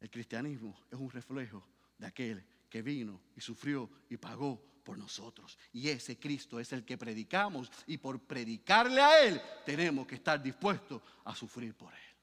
El 0.00 0.10
cristianismo 0.10 0.78
es 0.90 0.98
un 0.98 1.10
reflejo 1.10 1.66
de 1.96 2.06
aquel 2.06 2.44
que 2.68 2.82
vino 2.82 3.20
y 3.34 3.40
sufrió 3.40 3.90
y 4.08 4.16
pagó 4.16 4.62
por 4.88 4.96
nosotros. 4.96 5.58
Y 5.70 5.90
ese 5.90 6.18
Cristo 6.18 6.58
es 6.58 6.72
el 6.72 6.82
que 6.82 6.96
predicamos 6.96 7.70
y 7.86 7.98
por 7.98 8.20
predicarle 8.20 9.02
a 9.02 9.22
Él 9.22 9.38
tenemos 9.66 10.06
que 10.06 10.14
estar 10.14 10.42
dispuestos 10.42 11.02
a 11.26 11.34
sufrir 11.34 11.74
por 11.74 11.92
Él. 11.92 12.16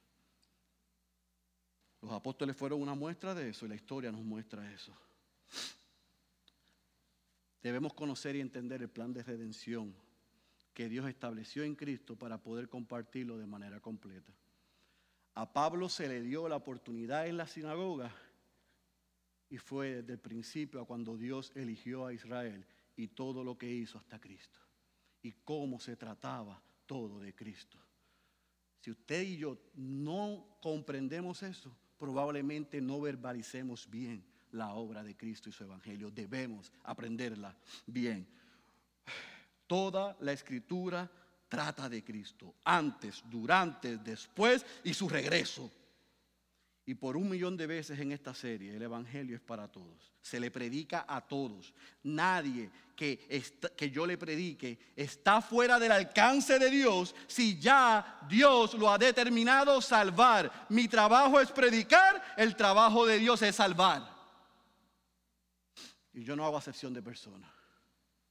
Los 2.01 2.11
apóstoles 2.11 2.57
fueron 2.57 2.82
una 2.82 2.95
muestra 2.95 3.36
de 3.36 3.49
eso 3.49 3.68
y 3.68 3.70
la 3.70 3.76
historia 3.76 4.11
nos 4.11 4.24
muestra 4.24 4.68
eso. 4.74 4.91
Debemos 7.61 7.93
conocer 7.93 8.36
y 8.36 8.41
entender 8.41 8.82
el 8.82 8.89
plan 8.89 9.13
de 9.13 9.22
redención 9.22 9.95
que 10.74 10.89
Dios 10.89 11.07
estableció 11.07 11.63
en 11.63 11.76
Cristo 11.76 12.16
para 12.16 12.39
poder 12.39 12.68
compartirlo 12.68 13.38
de 13.38 13.45
manera 13.45 13.80
completa. 13.80 14.34
A 15.36 15.53
Pablo 15.53 15.88
se 15.88 16.07
le 16.07 16.20
dio 16.24 16.49
la 16.49 16.55
oportunidad 16.55 17.28
en 17.28 17.38
la 17.38 17.45
sinagoga 17.45 18.11
y 19.50 19.58
fue 19.58 19.96
desde 19.96 20.14
el 20.14 20.20
principio 20.20 20.82
a 20.82 20.86
cuando 20.86 21.18
Dios 21.18 21.52
eligió 21.56 22.06
a 22.06 22.14
Israel 22.14 22.66
y 22.96 23.08
todo 23.10 23.43
lo 23.43 23.58
que 23.58 23.72
hizo 23.72 23.98
hasta 23.98 24.20
Cristo. 24.20 24.60
Y 25.22 25.32
cómo 25.43 25.80
se 25.80 25.96
trataba 25.96 26.62
todo 26.86 27.20
de 27.20 27.34
Cristo. 27.34 27.78
Si 28.80 28.91
usted 28.91 29.24
y 29.24 29.38
yo 29.38 29.58
no 29.76 30.58
comprendemos 30.62 31.41
eso, 31.43 31.76
probablemente 31.98 32.82
no 32.82 33.02
verbalicemos 33.02 33.89
bien 33.89 34.24
la 34.52 34.74
obra 34.74 35.04
de 35.04 35.16
Cristo 35.16 35.50
y 35.50 35.52
su 35.52 35.64
evangelio. 35.64 36.12
Debemos 36.12 36.72
aprenderla 36.84 37.58
bien. 37.88 38.28
Toda 39.68 40.16
la 40.20 40.32
escritura 40.32 41.10
trata 41.50 41.89
de 41.89 42.04
Cristo, 42.04 42.56
antes, 42.64 43.24
durante, 43.30 43.98
después 43.98 44.66
y 44.84 44.93
su 44.93 45.10
regreso. 45.10 45.72
Y 46.88 46.94
por 46.94 47.18
un 47.18 47.28
millón 47.28 47.58
de 47.58 47.66
veces 47.66 48.00
en 48.00 48.12
esta 48.12 48.36
serie 48.36 48.76
el 48.76 48.82
Evangelio 48.82 49.36
es 49.36 49.42
para 49.42 49.68
todos. 49.68 50.14
Se 50.22 50.40
le 50.40 50.52
predica 50.52 51.06
a 51.08 51.20
todos. 51.20 51.74
Nadie 52.04 52.70
que, 52.96 53.28
que 53.76 53.90
yo 53.90 54.06
le 54.06 54.20
predique 54.20 54.78
está 54.96 55.42
fuera 55.42 55.80
del 55.80 55.92
alcance 55.92 56.60
de 56.60 56.70
Dios 56.70 57.16
si 57.26 57.60
ya 57.60 58.20
Dios 58.30 58.76
lo 58.76 58.92
ha 58.92 59.00
determinado 59.00 59.82
salvar. 59.82 60.68
Mi 60.70 60.88
trabajo 60.88 61.40
es 61.40 61.52
predicar, 61.52 62.24
el 62.38 62.56
trabajo 62.56 63.08
de 63.08 63.18
Dios 63.18 63.42
es 63.42 63.56
salvar. 63.56 64.14
Y 66.14 66.24
yo 66.24 66.36
no 66.36 66.46
hago 66.46 66.58
acepción 66.58 66.94
de 66.94 67.02
personas. 67.02 67.52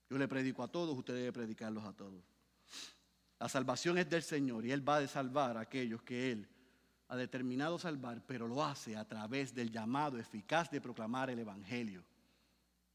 Yo 0.08 0.16
le 0.16 0.28
predico 0.28 0.62
a 0.62 0.68
todos, 0.68 0.96
usted 0.96 1.14
debe 1.14 1.32
predicarlos 1.32 1.84
a 1.84 1.92
todos. 1.92 2.22
La 3.40 3.48
salvación 3.48 3.98
es 3.98 4.08
del 4.08 4.22
Señor 4.22 4.64
y 4.64 4.70
Él 4.70 4.88
va 4.88 4.98
a 4.98 5.08
salvar 5.08 5.56
a 5.56 5.62
aquellos 5.62 6.02
que 6.02 6.30
Él 6.30 6.48
ha 7.08 7.16
determinado 7.16 7.78
salvar, 7.78 8.22
pero 8.26 8.48
lo 8.48 8.64
hace 8.64 8.96
a 8.96 9.04
través 9.04 9.54
del 9.54 9.70
llamado 9.70 10.18
eficaz 10.18 10.70
de 10.70 10.80
proclamar 10.80 11.30
el 11.30 11.38
Evangelio. 11.38 12.04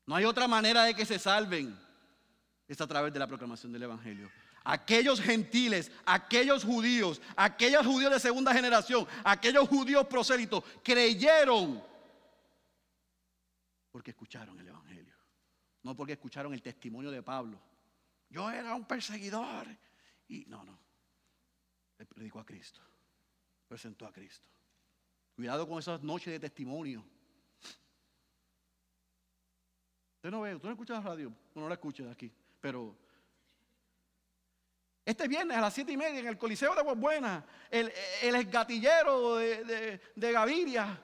No 0.06 0.16
hay 0.16 0.26
otra 0.26 0.48
manera 0.48 0.84
de 0.84 0.96
que 0.96 1.06
se 1.06 1.20
salven. 1.20 1.78
Es 2.68 2.82
a 2.82 2.88
través 2.88 3.14
de 3.14 3.20
la 3.20 3.28
proclamación 3.28 3.72
del 3.72 3.84
Evangelio. 3.84 4.30
Aquellos 4.64 5.22
gentiles, 5.22 5.92
aquellos 6.06 6.64
judíos, 6.64 7.22
aquellos 7.36 7.86
judíos 7.86 8.12
de 8.12 8.20
segunda 8.20 8.54
generación, 8.54 9.08
aquellos 9.24 9.68
judíos 9.68 10.06
prosélitos 10.08 10.64
creyeron 10.84 11.82
porque 13.92 14.12
escucharon 14.12 14.60
el 14.60 14.68
Evangelio. 14.68 15.16
No 15.84 15.96
porque 15.96 16.14
escucharon 16.14 16.54
el 16.54 16.62
testimonio 16.62 17.10
de 17.12 17.24
Pablo. 17.24 17.60
Yo 18.30 18.50
era 18.52 18.76
un 18.76 18.86
perseguidor. 18.86 19.68
Y 20.28 20.46
no, 20.46 20.64
no. 20.64 20.78
Le 21.98 22.06
predicó 22.06 22.40
a 22.40 22.46
Cristo 22.46 22.89
presentó 23.70 24.08
a 24.08 24.12
Cristo. 24.12 24.50
Cuidado 25.36 25.68
con 25.68 25.80
esas 25.80 26.02
noches 26.02 26.34
de 26.34 26.40
testimonio. 26.40 27.06
Usted 30.16 30.32
no 30.32 30.42
ve, 30.42 30.56
usted 30.56 30.68
no 30.68 30.74
escucha 30.74 30.96
la 30.96 31.02
radio, 31.02 31.32
no 31.56 31.70
la 31.70 31.76
escucha 31.76 32.12
aquí, 32.12 32.30
pero 32.60 32.98
este 35.06 35.28
viernes 35.28 35.56
a 35.56 35.62
las 35.62 35.74
siete 35.74 35.94
y 35.94 35.98
media 35.98 36.20
en 36.20 36.28
el 36.28 36.38
Coliseo 36.38 36.76
de 36.76 36.82
Buena, 36.94 37.46
el, 37.70 37.92
el 38.22 38.36
esgatillero 38.36 39.38
de, 39.38 40.02
Gaviria, 40.16 41.02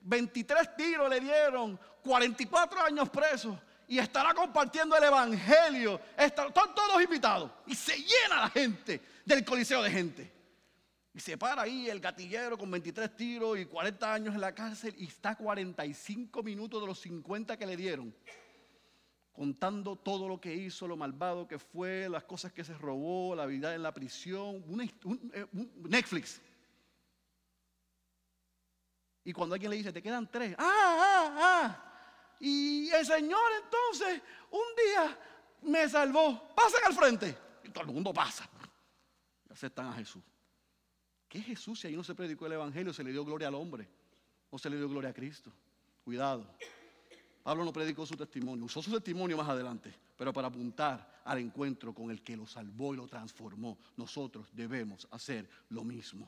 23 0.00 0.66
eh, 0.66 0.70
tiros 0.76 1.08
le 1.08 1.20
dieron, 1.20 1.78
44 2.02 2.82
años 2.82 3.08
preso 3.10 3.60
y 3.86 3.98
estará 3.98 4.34
compartiendo 4.34 4.96
el 4.96 5.04
Evangelio. 5.04 6.00
Están 6.16 6.52
todos 6.52 7.00
invitados 7.00 7.52
y 7.66 7.74
se 7.74 7.96
llena 7.96 8.40
la 8.40 8.50
gente 8.50 9.00
del 9.24 9.44
Coliseo 9.44 9.82
de 9.82 9.90
gente. 9.90 10.35
Y 11.16 11.20
se 11.20 11.38
para 11.38 11.62
ahí 11.62 11.88
el 11.88 11.98
gatillero 11.98 12.58
con 12.58 12.70
23 12.70 13.16
tiros 13.16 13.58
y 13.58 13.64
40 13.64 14.12
años 14.12 14.34
en 14.34 14.40
la 14.42 14.54
cárcel 14.54 14.94
y 14.98 15.06
está 15.06 15.34
45 15.34 16.42
minutos 16.42 16.78
de 16.78 16.86
los 16.86 17.00
50 17.00 17.56
que 17.56 17.64
le 17.64 17.74
dieron, 17.74 18.14
contando 19.32 19.96
todo 19.96 20.28
lo 20.28 20.38
que 20.38 20.54
hizo, 20.54 20.86
lo 20.86 20.94
malvado 20.94 21.48
que 21.48 21.58
fue, 21.58 22.06
las 22.10 22.24
cosas 22.24 22.52
que 22.52 22.64
se 22.64 22.74
robó, 22.74 23.34
la 23.34 23.46
vida 23.46 23.74
en 23.74 23.82
la 23.82 23.94
prisión, 23.94 24.62
eh, 25.32 25.46
Netflix. 25.88 26.42
Y 29.24 29.32
cuando 29.32 29.54
alguien 29.54 29.70
le 29.70 29.78
dice, 29.78 29.94
te 29.94 30.02
quedan 30.02 30.30
tres, 30.30 30.54
ah, 30.58 30.64
ah, 30.68 31.36
ah. 31.40 32.36
Y 32.40 32.90
el 32.90 33.06
Señor 33.06 33.40
entonces 33.64 34.20
un 34.50 34.84
día 34.84 35.18
me 35.62 35.88
salvó. 35.88 36.54
Pasen 36.54 36.80
al 36.84 36.92
frente. 36.92 37.38
Y 37.64 37.70
todo 37.70 37.84
el 37.84 37.90
mundo 37.90 38.12
pasa. 38.12 38.46
Y 39.48 39.52
aceptan 39.54 39.86
a 39.86 39.94
Jesús. 39.94 40.22
¿Qué 41.36 41.42
Jesús 41.42 41.78
si 41.78 41.86
ahí 41.86 41.94
no 41.94 42.02
se 42.02 42.14
predicó 42.14 42.46
el 42.46 42.52
Evangelio? 42.52 42.94
Se 42.94 43.04
le 43.04 43.12
dio 43.12 43.22
gloria 43.22 43.48
al 43.48 43.54
hombre. 43.56 43.86
O 44.48 44.58
se 44.58 44.70
le 44.70 44.78
dio 44.78 44.88
gloria 44.88 45.10
a 45.10 45.12
Cristo. 45.12 45.52
Cuidado. 46.02 46.46
Pablo 47.42 47.62
no 47.62 47.74
predicó 47.74 48.06
su 48.06 48.16
testimonio. 48.16 48.64
Usó 48.64 48.80
su 48.80 48.90
testimonio 48.90 49.36
más 49.36 49.46
adelante. 49.46 49.92
Pero 50.16 50.32
para 50.32 50.48
apuntar 50.48 51.20
al 51.26 51.36
encuentro 51.36 51.92
con 51.92 52.10
el 52.10 52.22
que 52.22 52.38
lo 52.38 52.46
salvó 52.46 52.94
y 52.94 52.96
lo 52.96 53.06
transformó. 53.06 53.76
Nosotros 53.98 54.48
debemos 54.50 55.06
hacer 55.10 55.46
lo 55.68 55.84
mismo. 55.84 56.26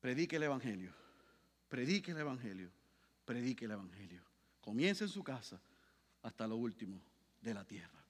Predique 0.00 0.36
el 0.36 0.44
Evangelio. 0.44 0.90
Predique 1.68 2.12
el 2.12 2.18
Evangelio. 2.20 2.70
Predique 3.26 3.66
el 3.66 3.72
Evangelio. 3.72 4.22
Comience 4.62 5.04
en 5.04 5.10
su 5.10 5.22
casa 5.22 5.60
hasta 6.22 6.46
lo 6.46 6.56
último 6.56 6.98
de 7.42 7.52
la 7.52 7.66
tierra. 7.66 8.02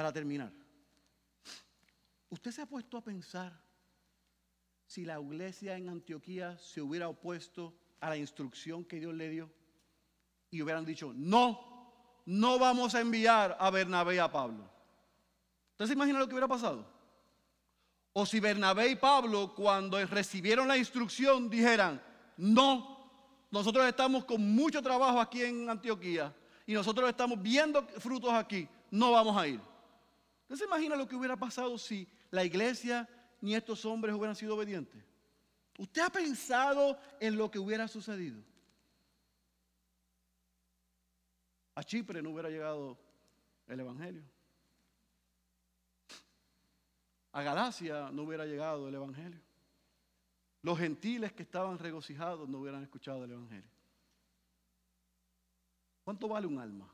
Para 0.00 0.14
terminar, 0.14 0.50
¿usted 2.30 2.50
se 2.52 2.62
ha 2.62 2.66
puesto 2.66 2.96
a 2.96 3.04
pensar 3.04 3.52
si 4.86 5.04
la 5.04 5.20
iglesia 5.20 5.76
en 5.76 5.90
Antioquía 5.90 6.56
se 6.56 6.80
hubiera 6.80 7.06
opuesto 7.06 7.74
a 8.00 8.08
la 8.08 8.16
instrucción 8.16 8.82
que 8.82 8.98
Dios 8.98 9.12
le 9.12 9.28
dio 9.28 9.50
y 10.50 10.62
hubieran 10.62 10.86
dicho, 10.86 11.12
no, 11.14 12.22
no 12.24 12.58
vamos 12.58 12.94
a 12.94 13.02
enviar 13.02 13.58
a 13.60 13.68
Bernabé 13.68 14.14
y 14.14 14.18
a 14.18 14.32
Pablo? 14.32 14.70
¿Usted 15.72 15.88
se 15.88 15.92
imagina 15.92 16.18
lo 16.18 16.26
que 16.26 16.32
hubiera 16.32 16.48
pasado? 16.48 16.90
O 18.14 18.24
si 18.24 18.40
Bernabé 18.40 18.88
y 18.88 18.96
Pablo 18.96 19.54
cuando 19.54 20.02
recibieron 20.06 20.66
la 20.66 20.78
instrucción 20.78 21.50
dijeran, 21.50 22.02
no, 22.38 23.06
nosotros 23.50 23.86
estamos 23.86 24.24
con 24.24 24.40
mucho 24.54 24.80
trabajo 24.80 25.20
aquí 25.20 25.42
en 25.42 25.68
Antioquía 25.68 26.34
y 26.66 26.72
nosotros 26.72 27.06
estamos 27.10 27.42
viendo 27.42 27.86
frutos 27.98 28.32
aquí, 28.32 28.66
no 28.90 29.12
vamos 29.12 29.36
a 29.36 29.46
ir. 29.46 29.60
¿Usted 30.50 30.64
se 30.64 30.64
imagina 30.64 30.96
lo 30.96 31.06
que 31.06 31.14
hubiera 31.14 31.36
pasado 31.36 31.78
si 31.78 32.08
la 32.32 32.44
iglesia 32.44 33.08
ni 33.40 33.54
estos 33.54 33.84
hombres 33.84 34.16
hubieran 34.16 34.34
sido 34.34 34.56
obedientes? 34.56 35.00
¿Usted 35.78 36.02
ha 36.02 36.10
pensado 36.10 36.98
en 37.20 37.36
lo 37.36 37.48
que 37.48 37.60
hubiera 37.60 37.86
sucedido? 37.86 38.42
A 41.76 41.84
Chipre 41.84 42.20
no 42.20 42.30
hubiera 42.30 42.50
llegado 42.50 42.98
el 43.68 43.78
Evangelio. 43.78 44.24
A 47.30 47.42
Galacia 47.42 48.10
no 48.10 48.24
hubiera 48.24 48.44
llegado 48.44 48.88
el 48.88 48.94
Evangelio. 48.96 49.40
Los 50.62 50.76
gentiles 50.80 51.32
que 51.32 51.44
estaban 51.44 51.78
regocijados 51.78 52.48
no 52.48 52.58
hubieran 52.58 52.82
escuchado 52.82 53.22
el 53.22 53.30
Evangelio. 53.30 53.70
¿Cuánto 56.02 56.26
vale 56.26 56.48
un 56.48 56.58
alma? 56.58 56.92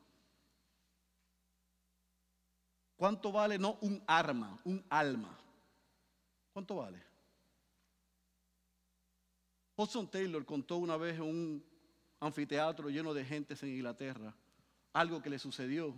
¿Cuánto 2.96 3.30
vale 3.30 3.58
no 3.58 3.76
un 3.82 4.02
arma, 4.06 4.58
un 4.64 4.84
alma? 4.88 5.38
¿Cuánto 6.52 6.76
vale? 6.76 7.02
Hudson 9.76 10.10
Taylor 10.10 10.44
contó 10.46 10.78
una 10.78 10.96
vez 10.96 11.16
en 11.16 11.22
un 11.22 11.64
anfiteatro 12.20 12.88
lleno 12.88 13.12
de 13.12 13.24
gentes 13.24 13.62
en 13.62 13.68
Inglaterra 13.68 14.34
algo 14.94 15.20
que 15.20 15.28
le 15.28 15.38
sucedió 15.38 15.94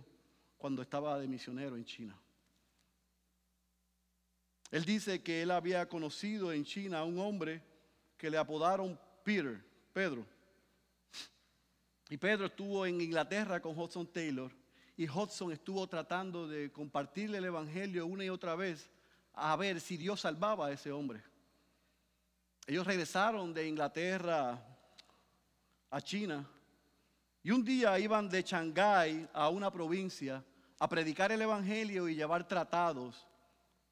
cuando 0.57 0.81
estaba 0.81 1.17
de 1.17 1.27
misionero 1.27 1.77
en 1.77 1.85
China. 1.85 2.19
Él 4.71 4.83
dice 4.83 5.23
que 5.23 5.41
él 5.41 5.51
había 5.51 5.87
conocido 5.87 6.51
en 6.51 6.65
China 6.65 6.99
a 6.99 7.05
un 7.05 7.17
hombre 7.17 7.63
que 8.17 8.29
le 8.29 8.37
apodaron 8.37 8.99
Peter, 9.23 9.63
Pedro. 9.93 10.25
Y 12.09 12.17
Pedro 12.17 12.47
estuvo 12.47 12.85
en 12.85 12.99
Inglaterra 12.99 13.61
con 13.61 13.77
Hudson 13.79 14.05
Taylor 14.05 14.51
y 14.99 15.07
Hudson 15.07 15.53
estuvo 15.53 15.87
tratando 15.87 16.45
de 16.45 16.73
compartirle 16.73 17.37
el 17.37 17.45
Evangelio 17.45 18.05
una 18.05 18.25
y 18.25 18.29
otra 18.29 18.53
vez 18.53 18.89
a 19.31 19.55
ver 19.55 19.79
si 19.79 19.95
Dios 19.95 20.19
salvaba 20.19 20.67
a 20.67 20.71
ese 20.73 20.91
hombre. 20.91 21.23
Ellos 22.67 22.85
regresaron 22.85 23.53
de 23.53 23.65
Inglaterra 23.65 24.61
a 25.89 26.01
China 26.01 26.45
y 27.41 27.51
un 27.51 27.63
día 27.63 27.97
iban 27.97 28.27
de 28.27 28.41
Shanghái 28.41 29.29
a 29.31 29.47
una 29.47 29.71
provincia 29.71 30.43
a 30.77 30.89
predicar 30.89 31.31
el 31.31 31.43
Evangelio 31.43 32.09
y 32.09 32.15
llevar 32.15 32.45
tratados 32.45 33.25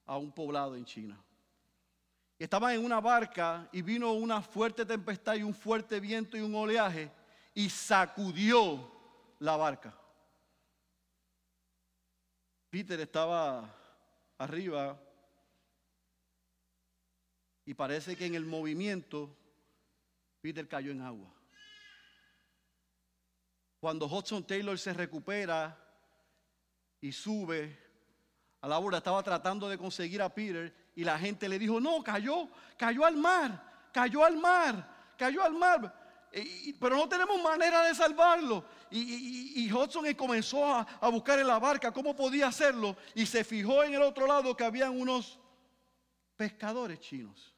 a 0.06 0.18
un 0.18 0.30
poblado 0.34 0.76
en 0.76 0.84
China. 0.84 1.18
Estaban 2.38 2.74
en 2.74 2.84
una 2.84 3.00
barca 3.00 3.70
y 3.72 3.82
vino 3.82 4.12
una 4.12 4.42
fuerte 4.42 4.86
tempestad 4.86 5.36
y 5.36 5.44
un 5.44 5.54
fuerte 5.54 6.02
viento 6.02 6.36
y 6.36 6.42
un 6.42 6.54
oleaje 6.54 7.10
y 7.54 7.70
sacudió 7.70 8.92
la 9.40 9.56
barca. 9.56 9.98
Peter 12.78 13.00
estaba 13.00 13.68
arriba 14.38 15.02
y 17.66 17.74
parece 17.74 18.16
que 18.16 18.28
en 18.28 18.36
el 18.36 18.46
movimiento 18.46 19.36
Peter 20.42 20.68
cayó 20.68 20.92
en 20.92 21.02
agua. 21.02 21.34
Cuando 23.80 24.06
Hudson 24.06 24.46
Taylor 24.46 24.78
se 24.78 24.94
recupera 24.94 25.76
y 27.02 27.12
sube 27.12 27.76
a 28.62 28.68
la 28.68 28.78
borda, 28.78 29.00
estaba 29.00 29.24
tratando 29.24 29.68
de 29.68 29.80
conseguir 29.80 30.22
a 30.22 30.32
Peter 30.32 30.92
y 30.94 31.04
la 31.04 31.18
gente 31.18 31.50
le 31.50 31.58
dijo, 31.58 31.80
no, 31.80 32.04
cayó, 32.04 32.48
cayó 32.78 33.06
al 33.06 33.18
mar, 33.18 33.90
cayó 33.92 34.24
al 34.24 34.38
mar, 34.38 35.16
cayó 35.18 35.42
al 35.42 35.56
mar. 35.56 35.97
Pero 36.80 36.96
no 36.96 37.10
tenemos 37.10 37.42
manera 37.42 37.84
de 37.84 37.96
salvarlo. 37.96 38.64
Y, 38.92 39.72
Hudson 39.72 40.14
comenzó 40.14 40.66
a, 40.66 40.82
a, 41.02 41.10
buscar 41.10 41.40
en 41.40 41.48
la 41.48 41.60
barca 41.60 41.92
cómo 41.92 42.16
podía 42.16 42.48
hacerlo 42.48 42.96
y 43.14 43.26
se 43.26 43.44
fijó 43.44 43.84
en 43.84 43.94
el 43.94 44.02
otro 44.02 44.26
lado 44.26 44.56
que 44.56 44.64
habían 44.64 45.00
unos 45.00 45.40
pescadores 46.36 47.00
chinos. 47.00 47.54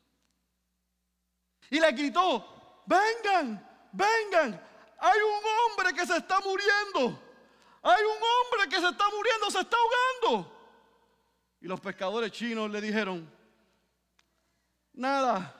Y 1.69 1.79
le 1.79 1.91
gritó, 1.91 2.83
vengan, 2.85 3.67
vengan, 3.91 4.69
hay 4.99 5.19
un 5.21 5.43
hombre 5.45 5.93
que 5.93 6.05
se 6.05 6.17
está 6.17 6.39
muriendo. 6.41 7.29
Hay 7.81 8.03
un 8.03 8.17
hombre 8.17 8.69
que 8.69 8.81
se 8.81 8.89
está 8.89 9.05
muriendo, 9.09 9.51
se 9.51 9.59
está 9.61 9.77
ahogando. 9.77 10.55
Y 11.61 11.67
los 11.67 11.79
pescadores 11.79 12.31
chinos 12.31 12.69
le 12.69 12.81
dijeron, 12.81 13.29
nada, 14.93 15.58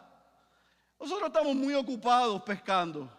nosotros 1.00 1.28
estamos 1.28 1.56
muy 1.56 1.74
ocupados 1.74 2.41
pescando. 2.43 3.10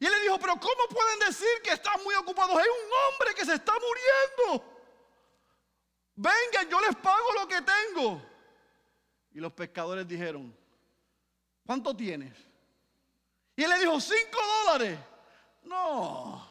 Y 0.00 0.06
él 0.06 0.12
le 0.12 0.20
dijo, 0.22 0.38
pero 0.38 0.54
¿cómo 0.54 0.88
pueden 0.90 1.18
decir 1.20 1.48
que 1.62 1.72
están 1.72 2.02
muy 2.04 2.14
ocupados? 2.14 2.56
Hay 2.56 2.66
un 2.68 2.90
hombre 2.92 3.34
que 3.34 3.44
se 3.44 3.54
está 3.54 3.72
muriendo. 3.74 4.64
Vengan, 6.14 6.68
yo 6.70 6.80
les 6.80 6.96
pago 6.96 7.32
lo 7.40 7.48
que 7.48 7.60
tengo. 7.62 8.22
Y 9.32 9.40
los 9.40 9.52
pescadores 9.52 10.06
dijeron, 10.06 10.56
¿cuánto 11.66 11.94
tienes? 11.94 12.32
Y 13.56 13.64
él 13.64 13.70
le 13.70 13.78
dijo, 13.80 14.00
cinco 14.00 14.38
dólares. 14.64 14.98
No, 15.64 16.48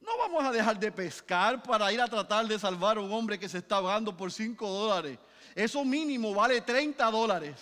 no 0.00 0.16
vamos 0.18 0.44
a 0.44 0.52
dejar 0.52 0.78
de 0.78 0.92
pescar 0.92 1.60
para 1.62 1.92
ir 1.92 2.00
a 2.00 2.08
tratar 2.08 2.46
de 2.46 2.58
salvar 2.58 2.96
a 2.96 3.00
un 3.00 3.12
hombre 3.12 3.38
que 3.38 3.48
se 3.48 3.58
está 3.58 3.76
ahogando 3.76 4.16
por 4.16 4.32
5 4.32 4.66
dólares. 4.68 5.18
Eso 5.54 5.84
mínimo 5.84 6.32
vale 6.32 6.60
30 6.60 7.10
dólares. 7.10 7.56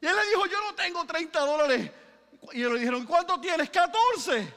Y 0.00 0.06
él 0.06 0.16
le 0.16 0.28
dijo, 0.28 0.46
yo 0.46 0.60
no 0.64 0.74
tengo 0.74 1.04
30 1.04 1.40
dólares. 1.40 1.92
Y 2.52 2.58
le 2.58 2.78
dijeron, 2.78 3.04
¿cuánto 3.04 3.40
tienes? 3.40 3.68
14. 3.68 4.54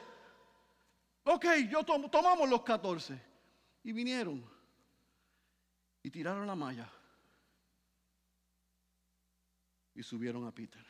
Ok, 1.25 1.45
yo 1.69 1.83
tomamos 1.83 2.49
los 2.49 2.63
14. 2.63 3.19
Y 3.83 3.91
vinieron. 3.91 4.43
Y 6.01 6.09
tiraron 6.09 6.47
la 6.47 6.55
malla. 6.55 6.89
Y 9.95 10.03
subieron 10.03 10.47
a 10.47 10.51
Peter. 10.51 10.85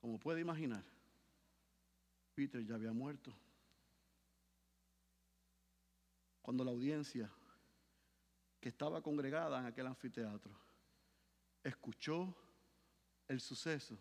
Como 0.00 0.18
puede 0.18 0.40
imaginar, 0.40 0.84
Peter 2.34 2.64
ya 2.64 2.74
había 2.74 2.92
muerto 2.92 3.34
cuando 6.42 6.62
la 6.62 6.72
audiencia 6.72 7.30
que 8.60 8.68
estaba 8.68 9.00
congregada 9.00 9.60
en 9.60 9.64
aquel 9.64 9.86
anfiteatro 9.86 10.52
escuchó 11.62 12.36
el 13.28 13.40
suceso, 13.40 13.98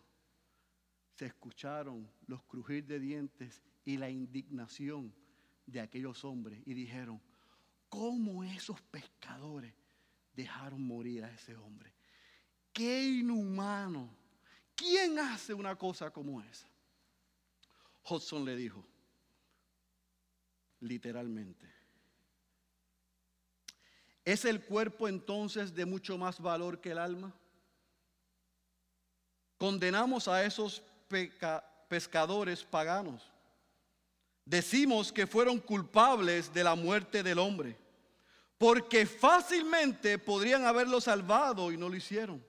se 1.16 1.26
escucharon 1.28 2.10
los 2.28 2.44
crujir 2.44 2.86
de 2.86 3.00
dientes 3.00 3.62
y 3.86 3.98
la 3.98 4.10
indignación 4.10 5.14
de 5.66 5.80
aquellos 5.80 6.24
hombres 6.26 6.62
y 6.66 6.74
dijeron, 6.74 7.22
¿cómo 7.90 8.44
esos 8.44 8.82
pescadores 8.82 9.74
dejaron 10.34 10.82
morir 10.82 11.24
a 11.24 11.32
ese 11.32 11.56
hombre? 11.56 11.94
Qué 12.72 13.06
inhumano. 13.06 14.10
¿Quién 14.76 15.20
hace 15.20 15.54
una 15.54 15.76
cosa 15.76 16.12
como 16.12 16.42
esa? 16.42 16.68
Hudson 18.10 18.44
le 18.44 18.56
dijo, 18.56 18.84
literalmente, 20.80 21.74
¿Es 24.26 24.46
el 24.46 24.64
cuerpo 24.64 25.08
entonces 25.08 25.76
de 25.76 25.86
mucho 25.86 26.18
más 26.18 26.40
valor 26.40 26.80
que 26.80 26.92
el 26.92 26.98
alma? 26.98 27.36
Condenamos 29.64 30.28
a 30.28 30.44
esos 30.44 30.84
pescadores 31.88 32.66
paganos. 32.66 33.24
Decimos 34.44 35.10
que 35.10 35.26
fueron 35.26 35.58
culpables 35.58 36.54
de 36.54 36.66
la 36.66 36.76
muerte 36.76 37.24
del 37.24 37.40
hombre, 37.40 37.78
porque 38.58 39.06
fácilmente 39.06 40.18
podrían 40.18 40.66
haberlo 40.66 41.00
salvado 41.00 41.72
y 41.72 41.78
no 41.78 41.88
lo 41.88 41.96
hicieron. 41.96 42.44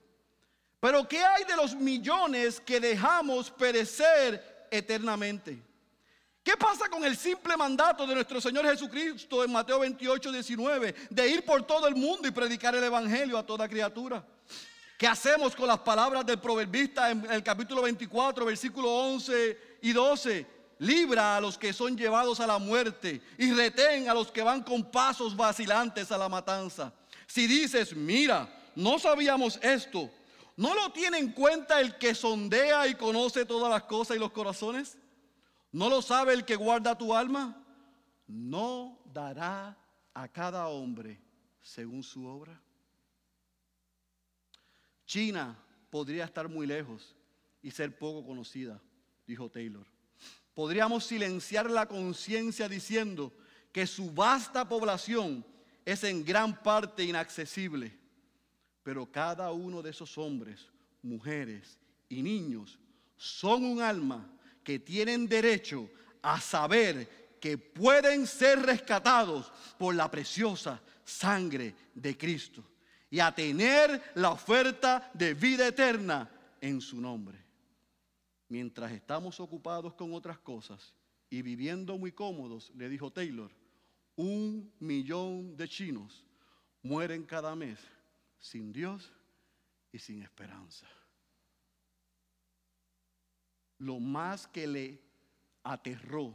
Pero 0.81 1.07
¿qué 1.07 1.23
hay 1.23 1.45
de 1.45 1.55
los 1.55 1.73
millones 1.73 2.59
que 2.59 2.81
dejamos 2.81 3.49
perecer 3.49 4.67
eternamente? 4.69 5.63
¿Qué 6.43 6.57
pasa 6.57 6.89
con 6.89 7.05
el 7.05 7.15
simple 7.15 7.55
mandato 7.55 8.05
de 8.05 8.13
nuestro 8.13 8.41
Señor 8.41 8.65
Jesucristo 8.65 9.41
en 9.41 9.53
Mateo 9.53 9.79
28, 9.79 10.33
19, 10.33 10.95
de 11.09 11.29
ir 11.29 11.45
por 11.45 11.65
todo 11.65 11.87
el 11.87 11.95
mundo 11.95 12.27
y 12.27 12.31
predicar 12.31 12.75
el 12.75 12.83
Evangelio 12.83 13.37
a 13.37 13.45
toda 13.45 13.69
criatura? 13.69 14.21
¿Qué 14.97 15.07
hacemos 15.07 15.53
con 15.55 15.67
las 15.67 15.79
palabras 15.79 16.25
del 16.25 16.39
proverbista 16.39 17.11
en 17.11 17.29
el 17.29 17.43
capítulo 17.43 17.81
24, 17.81 18.45
versículo 18.45 18.89
11 18.89 19.77
y 19.81 19.91
12? 19.91 20.47
Libra 20.79 21.35
a 21.35 21.41
los 21.41 21.57
que 21.57 21.73
son 21.73 21.97
llevados 21.97 22.39
a 22.39 22.47
la 22.47 22.59
muerte 22.59 23.21
y 23.37 23.51
retén 23.51 24.07
a 24.07 24.13
los 24.13 24.31
que 24.31 24.41
van 24.41 24.63
con 24.63 24.89
pasos 24.89 25.35
vacilantes 25.35 26.11
a 26.13 26.17
la 26.17 26.29
matanza. 26.29 26.93
Si 27.27 27.45
dices, 27.45 27.93
mira, 27.93 28.47
no 28.73 28.97
sabíamos 28.97 29.59
esto, 29.61 30.09
¿no 30.55 30.73
lo 30.73 30.89
tiene 30.91 31.17
en 31.17 31.33
cuenta 31.33 31.81
el 31.81 31.97
que 31.97 32.15
sondea 32.15 32.87
y 32.87 32.95
conoce 32.95 33.45
todas 33.45 33.69
las 33.69 33.83
cosas 33.83 34.15
y 34.15 34.19
los 34.19 34.31
corazones? 34.31 34.97
¿No 35.73 35.89
lo 35.89 36.01
sabe 36.01 36.33
el 36.33 36.45
que 36.45 36.55
guarda 36.55 36.97
tu 36.97 37.13
alma? 37.13 37.61
¿No 38.27 38.97
dará 39.05 39.77
a 40.13 40.27
cada 40.29 40.67
hombre 40.67 41.21
según 41.61 42.01
su 42.01 42.25
obra? 42.25 42.61
China 45.05 45.57
podría 45.89 46.25
estar 46.25 46.49
muy 46.49 46.67
lejos 46.67 47.15
y 47.61 47.71
ser 47.71 47.97
poco 47.97 48.25
conocida, 48.25 48.81
dijo 49.25 49.49
Taylor. 49.49 49.85
Podríamos 50.53 51.05
silenciar 51.05 51.69
la 51.69 51.87
conciencia 51.87 52.67
diciendo 52.67 53.33
que 53.71 53.85
su 53.85 54.11
vasta 54.11 54.67
población 54.67 55.45
es 55.83 56.03
en 56.03 56.23
gran 56.23 56.61
parte 56.63 57.03
inaccesible, 57.03 57.97
pero 58.83 59.11
cada 59.11 59.51
uno 59.51 59.81
de 59.81 59.91
esos 59.91 60.17
hombres, 60.17 60.67
mujeres 61.01 61.77
y 62.09 62.23
niños 62.23 62.79
son 63.17 63.65
un 63.65 63.81
alma 63.81 64.29
que 64.63 64.79
tienen 64.79 65.27
derecho 65.27 65.89
a 66.21 66.39
saber 66.39 67.37
que 67.39 67.57
pueden 67.57 68.25
ser 68.25 68.59
rescatados 68.59 69.51
por 69.77 69.93
la 69.93 70.09
preciosa 70.09 70.81
sangre 71.03 71.75
de 71.93 72.17
Cristo 72.17 72.63
y 73.15 73.21
a 73.21 73.33
tener 73.33 74.11
la 74.15 74.31
oferta 74.31 75.09
de 75.13 75.33
vida 75.33 75.65
eterna 75.65 76.29
en 76.59 76.81
su 76.81 76.99
nombre. 76.99 77.41
Mientras 78.49 78.91
estamos 78.91 79.39
ocupados 79.39 79.93
con 79.93 80.13
otras 80.13 80.37
cosas 80.37 80.93
y 81.29 81.41
viviendo 81.41 81.97
muy 81.97 82.11
cómodos, 82.11 82.73
le 82.75 82.89
dijo 82.89 83.13
Taylor, 83.13 83.49
un 84.17 84.69
millón 84.79 85.55
de 85.55 85.69
chinos 85.69 86.25
mueren 86.83 87.23
cada 87.23 87.55
mes 87.55 87.79
sin 88.37 88.73
Dios 88.73 89.09
y 89.93 89.99
sin 89.99 90.21
esperanza. 90.21 90.85
Lo 93.77 94.01
más 94.01 94.45
que 94.45 94.67
le 94.67 95.01
aterró 95.63 96.33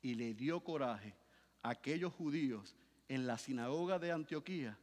y 0.00 0.14
le 0.14 0.34
dio 0.34 0.60
coraje 0.60 1.16
a 1.62 1.70
aquellos 1.70 2.12
judíos 2.12 2.76
en 3.08 3.26
la 3.26 3.38
sinagoga 3.38 3.98
de 3.98 4.12
Antioquía 4.12 4.78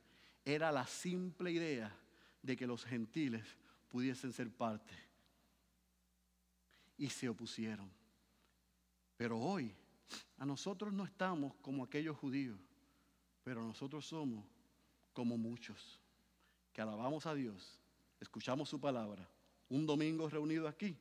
era 0.45 0.71
la 0.71 0.85
simple 0.87 1.51
idea 1.51 1.95
de 2.41 2.55
que 2.55 2.67
los 2.67 2.85
gentiles 2.85 3.45
pudiesen 3.89 4.33
ser 4.33 4.49
parte. 4.49 4.93
Y 6.97 7.09
se 7.09 7.29
opusieron. 7.29 7.89
Pero 9.17 9.37
hoy 9.37 9.73
a 10.37 10.45
nosotros 10.45 10.93
no 10.93 11.03
estamos 11.03 11.53
como 11.61 11.83
aquellos 11.83 12.17
judíos, 12.17 12.59
pero 13.43 13.63
nosotros 13.63 14.05
somos 14.05 14.45
como 15.13 15.37
muchos, 15.37 15.99
que 16.71 16.81
alabamos 16.81 17.25
a 17.25 17.33
Dios, 17.33 17.79
escuchamos 18.19 18.69
su 18.69 18.79
palabra, 18.79 19.27
un 19.69 19.85
domingo 19.85 20.29
reunido 20.29 20.67
aquí, 20.67 20.95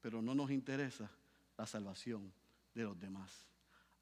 pero 0.00 0.20
no 0.20 0.34
nos 0.34 0.50
interesa 0.50 1.10
la 1.56 1.66
salvación 1.66 2.32
de 2.74 2.82
los 2.84 2.98
demás. 2.98 3.46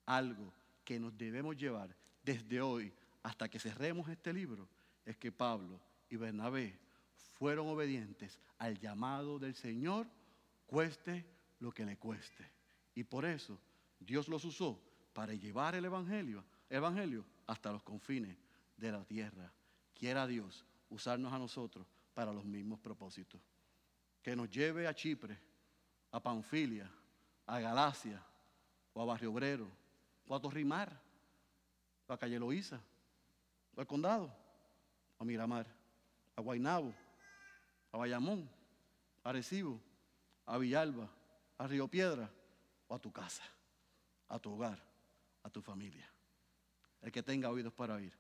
Algo 0.07 0.53
que 0.85 0.99
nos 0.99 1.17
debemos 1.17 1.57
llevar 1.57 1.95
desde 2.23 2.61
hoy 2.61 2.93
hasta 3.23 3.49
que 3.49 3.59
cerremos 3.59 4.09
este 4.09 4.33
libro 4.33 4.69
es 5.05 5.17
que 5.17 5.33
Pablo 5.33 5.81
y 6.09 6.17
Bernabé 6.17 6.79
fueron 7.33 7.69
obedientes 7.69 8.39
al 8.59 8.79
llamado 8.79 9.39
del 9.39 9.55
Señor, 9.55 10.07
cueste 10.67 11.25
lo 11.59 11.73
que 11.73 11.85
le 11.85 11.97
cueste. 11.97 12.51
Y 12.95 13.05
por 13.05 13.25
eso 13.25 13.59
Dios 13.99 14.29
los 14.29 14.45
usó 14.45 14.81
para 15.13 15.35
llevar 15.35 15.75
el 15.75 15.85
evangelio, 15.85 16.45
evangelio 16.69 17.25
hasta 17.47 17.73
los 17.73 17.83
confines 17.83 18.37
de 18.77 18.93
la 18.93 19.05
tierra. 19.05 19.53
Quiera 19.95 20.27
Dios 20.27 20.65
usarnos 20.89 21.33
a 21.33 21.39
nosotros 21.39 21.87
para 22.15 22.33
los 22.33 22.45
mismos 22.45 22.81
propósitos. 22.81 23.41
Que 24.23 24.37
nos 24.37 24.51
lleve 24.51 24.87
a 24.87 24.95
Chipre, 24.95 25.39
a 26.11 26.21
Panfilia, 26.23 26.91
a 27.47 27.59
Galacia, 27.59 28.23
o 28.93 29.03
a 29.03 29.05
Barrio 29.05 29.33
Obrero, 29.33 29.69
o 30.27 30.35
a 30.35 30.41
Torrimar, 30.41 31.01
o 32.07 32.13
a 32.13 32.19
Calle 32.19 32.39
Loíza, 32.39 32.81
al 33.81 33.87
Condado, 33.87 34.33
a 35.19 35.25
Miramar, 35.25 35.67
a 36.37 36.41
Guaynabo, 36.41 36.95
a 37.93 37.99
Bayamón, 37.99 38.49
a 39.25 39.33
Recibo, 39.33 39.81
a 40.47 40.59
Villalba, 40.59 41.09
a 41.59 41.67
Río 41.67 41.89
Piedra, 41.89 42.31
o 42.89 42.95
a 42.95 42.99
tu 42.99 43.13
casa 43.13 43.43
a 44.31 44.39
tu 44.39 44.53
hogar, 44.53 44.79
a 45.43 45.51
tu 45.51 45.61
familia. 45.61 46.09
El 47.03 47.13
que 47.13 47.23
tenga 47.23 47.51
oídos 47.51 47.73
para 47.73 47.95
oír, 47.95 48.13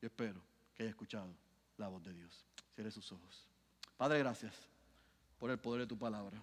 yo 0.00 0.06
espero 0.06 0.40
que 0.74 0.82
haya 0.82 0.90
escuchado 0.90 1.34
la 1.78 1.88
voz 1.88 2.02
de 2.04 2.12
Dios. 2.12 2.44
Cierre 2.74 2.90
sus 2.90 3.10
ojos. 3.10 3.48
Padre, 3.96 4.18
gracias 4.18 4.54
por 5.38 5.50
el 5.50 5.58
poder 5.58 5.82
de 5.82 5.86
tu 5.86 5.98
palabra. 5.98 6.40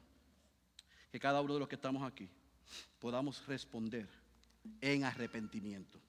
Que 1.11 1.19
cada 1.19 1.41
uno 1.41 1.53
de 1.53 1.59
los 1.59 1.69
que 1.69 1.75
estamos 1.75 2.03
aquí 2.03 2.27
podamos 2.99 3.45
responder 3.45 4.09
en 4.79 5.03
arrepentimiento. 5.03 6.00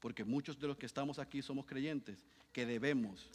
Porque 0.00 0.24
muchos 0.24 0.58
de 0.58 0.66
los 0.66 0.76
que 0.76 0.86
estamos 0.86 1.18
aquí 1.18 1.42
somos 1.42 1.66
creyentes 1.66 2.24
que 2.52 2.66
debemos 2.66 3.30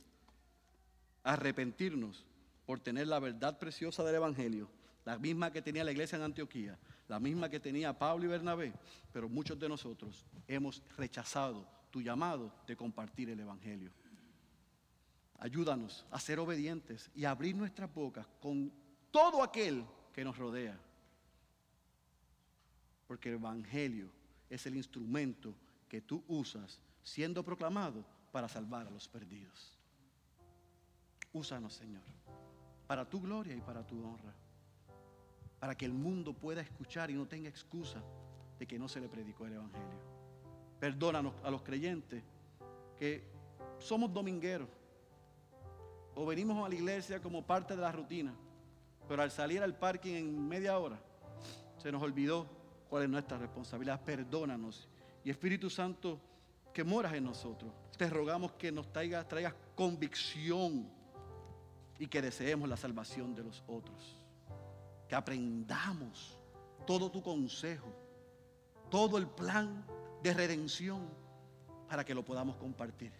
arrepentirnos 1.24 2.26
por 2.66 2.80
tener 2.80 3.08
la 3.08 3.20
verdad 3.20 3.58
preciosa 3.58 4.04
del 4.04 4.16
Evangelio, 4.16 4.68
la 5.06 5.18
misma 5.18 5.52
que 5.52 5.62
tenía 5.62 5.84
la 5.84 5.92
iglesia 5.92 6.16
en 6.18 6.24
Antioquía, 6.24 6.78
la 7.08 7.20
misma 7.20 7.50
que 7.50 7.60
tenía 7.60 7.98
Pablo 7.98 8.26
y 8.26 8.30
Bernabé, 8.30 8.74
pero 9.14 9.30
muchos 9.30 9.60
de 9.60 9.70
nosotros 9.70 10.26
hemos 10.48 10.82
rechazado 10.98 11.68
tu 11.92 12.02
llamado 12.02 12.52
de 12.66 12.76
compartir 12.76 13.30
el 13.30 13.40
Evangelio. 13.40 13.92
Ayúdanos 15.38 16.06
a 16.10 16.20
ser 16.20 16.40
obedientes 16.40 17.12
y 17.14 17.26
abrir 17.26 17.56
nuestras 17.56 17.94
bocas 17.94 18.26
con 18.40 18.72
todo 19.12 19.44
aquel 19.44 19.86
que 20.14 20.24
nos 20.24 20.38
rodea. 20.38 20.80
Porque 23.08 23.30
el 23.30 23.36
Evangelio 23.36 24.10
es 24.50 24.66
el 24.66 24.76
instrumento 24.76 25.54
que 25.88 26.02
tú 26.02 26.24
usas 26.28 26.80
siendo 27.04 27.44
proclamado 27.44 28.04
para 28.32 28.48
salvar 28.48 28.88
a 28.88 28.92
los 28.92 29.08
perdidos. 29.08 29.78
Úsanos, 31.34 31.74
Señor, 31.74 32.04
para 32.88 33.08
tu 33.08 33.22
gloria 33.22 33.56
y 33.56 33.62
para 33.62 33.86
tu 33.86 34.04
honra 34.04 34.34
para 35.66 35.76
que 35.76 35.86
el 35.86 35.94
mundo 35.94 36.32
pueda 36.32 36.62
escuchar 36.62 37.10
y 37.10 37.16
no 37.16 37.28
tenga 37.28 37.50
excusa 37.50 38.00
de 38.60 38.68
que 38.68 38.78
no 38.78 38.88
se 38.88 39.02
le 39.02 39.10
predicó 39.10 39.48
el 39.48 39.54
Evangelio. 39.54 39.98
Perdónanos 40.80 41.34
a 41.44 41.50
los 41.50 41.64
creyentes 41.64 42.24
que 43.00 43.24
somos 43.80 44.14
domingueros 44.14 44.70
o 46.14 46.24
venimos 46.24 46.64
a 46.64 46.70
la 46.70 46.76
iglesia 46.76 47.20
como 47.20 47.44
parte 47.44 47.76
de 47.76 47.82
la 47.82 47.92
rutina, 47.92 48.32
pero 49.08 49.24
al 49.24 49.32
salir 49.32 49.64
al 49.64 49.76
parking 49.76 50.14
en 50.14 50.48
media 50.48 50.78
hora 50.78 51.00
se 51.78 51.92
nos 51.92 52.04
olvidó 52.04 52.48
cuál 52.88 53.02
es 53.02 53.10
nuestra 53.10 53.40
responsabilidad. 53.40 54.02
Perdónanos 54.04 54.88
y 55.26 55.30
Espíritu 55.30 55.70
Santo 55.70 56.22
que 56.74 56.86
moras 56.86 57.14
en 57.14 57.26
nosotros, 57.26 57.74
te 57.98 58.10
rogamos 58.10 58.54
que 58.54 58.72
nos 58.72 58.92
traigas, 58.94 59.28
traigas 59.28 59.56
convicción 59.76 60.88
y 62.00 62.08
que 62.08 62.22
deseemos 62.22 62.70
la 62.70 62.78
salvación 62.78 63.36
de 63.36 63.44
los 63.44 63.64
otros 63.68 64.22
que 65.08 65.16
aprendamos 65.16 66.38
todo 66.86 67.10
tu 67.10 67.22
consejo, 67.22 67.88
todo 68.90 69.18
el 69.18 69.28
plan 69.28 69.86
de 70.22 70.34
redención 70.34 71.08
para 71.88 72.04
que 72.04 72.16
lo 72.16 72.24
podamos 72.24 72.56
compartir 72.58 73.12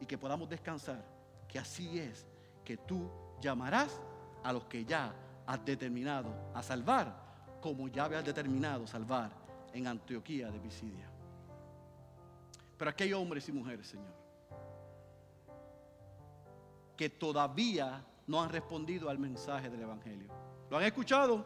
y 0.00 0.06
que 0.06 0.18
podamos 0.18 0.48
descansar, 0.48 1.04
que 1.48 1.58
así 1.58 1.98
es 1.98 2.26
que 2.64 2.76
tú 2.76 3.10
llamarás 3.40 4.00
a 4.42 4.52
los 4.52 4.64
que 4.64 4.84
ya 4.84 5.14
has 5.46 5.64
determinado 5.64 6.32
a 6.54 6.62
salvar, 6.62 7.58
como 7.60 7.88
ya 7.88 8.04
habías 8.04 8.24
determinado 8.24 8.86
salvar 8.86 9.30
en 9.72 9.86
Antioquía 9.86 10.50
de 10.50 10.60
Pisidia. 10.60 11.09
Pero 12.80 12.92
aquí 12.92 13.04
hay 13.04 13.12
hombres 13.12 13.46
y 13.46 13.52
mujeres, 13.52 13.88
Señor, 13.88 14.14
que 16.96 17.10
todavía 17.10 18.02
no 18.26 18.42
han 18.42 18.48
respondido 18.48 19.10
al 19.10 19.18
mensaje 19.18 19.68
del 19.68 19.82
Evangelio. 19.82 20.32
¿Lo 20.70 20.78
han 20.78 20.84
escuchado? 20.84 21.44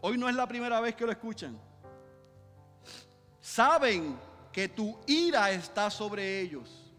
Hoy 0.00 0.18
no 0.18 0.28
es 0.28 0.34
la 0.34 0.44
primera 0.48 0.80
vez 0.80 0.96
que 0.96 1.06
lo 1.06 1.12
escuchan. 1.12 1.56
Saben 3.38 4.18
que 4.50 4.68
tu 4.68 4.98
ira 5.06 5.52
está 5.52 5.88
sobre 5.88 6.40
ellos. 6.40 6.92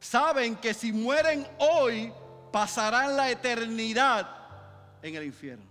Saben 0.00 0.56
que 0.56 0.72
si 0.72 0.94
mueren 0.94 1.46
hoy, 1.58 2.10
pasarán 2.50 3.18
la 3.18 3.30
eternidad 3.30 4.34
en 5.02 5.14
el 5.14 5.24
infierno. 5.24 5.70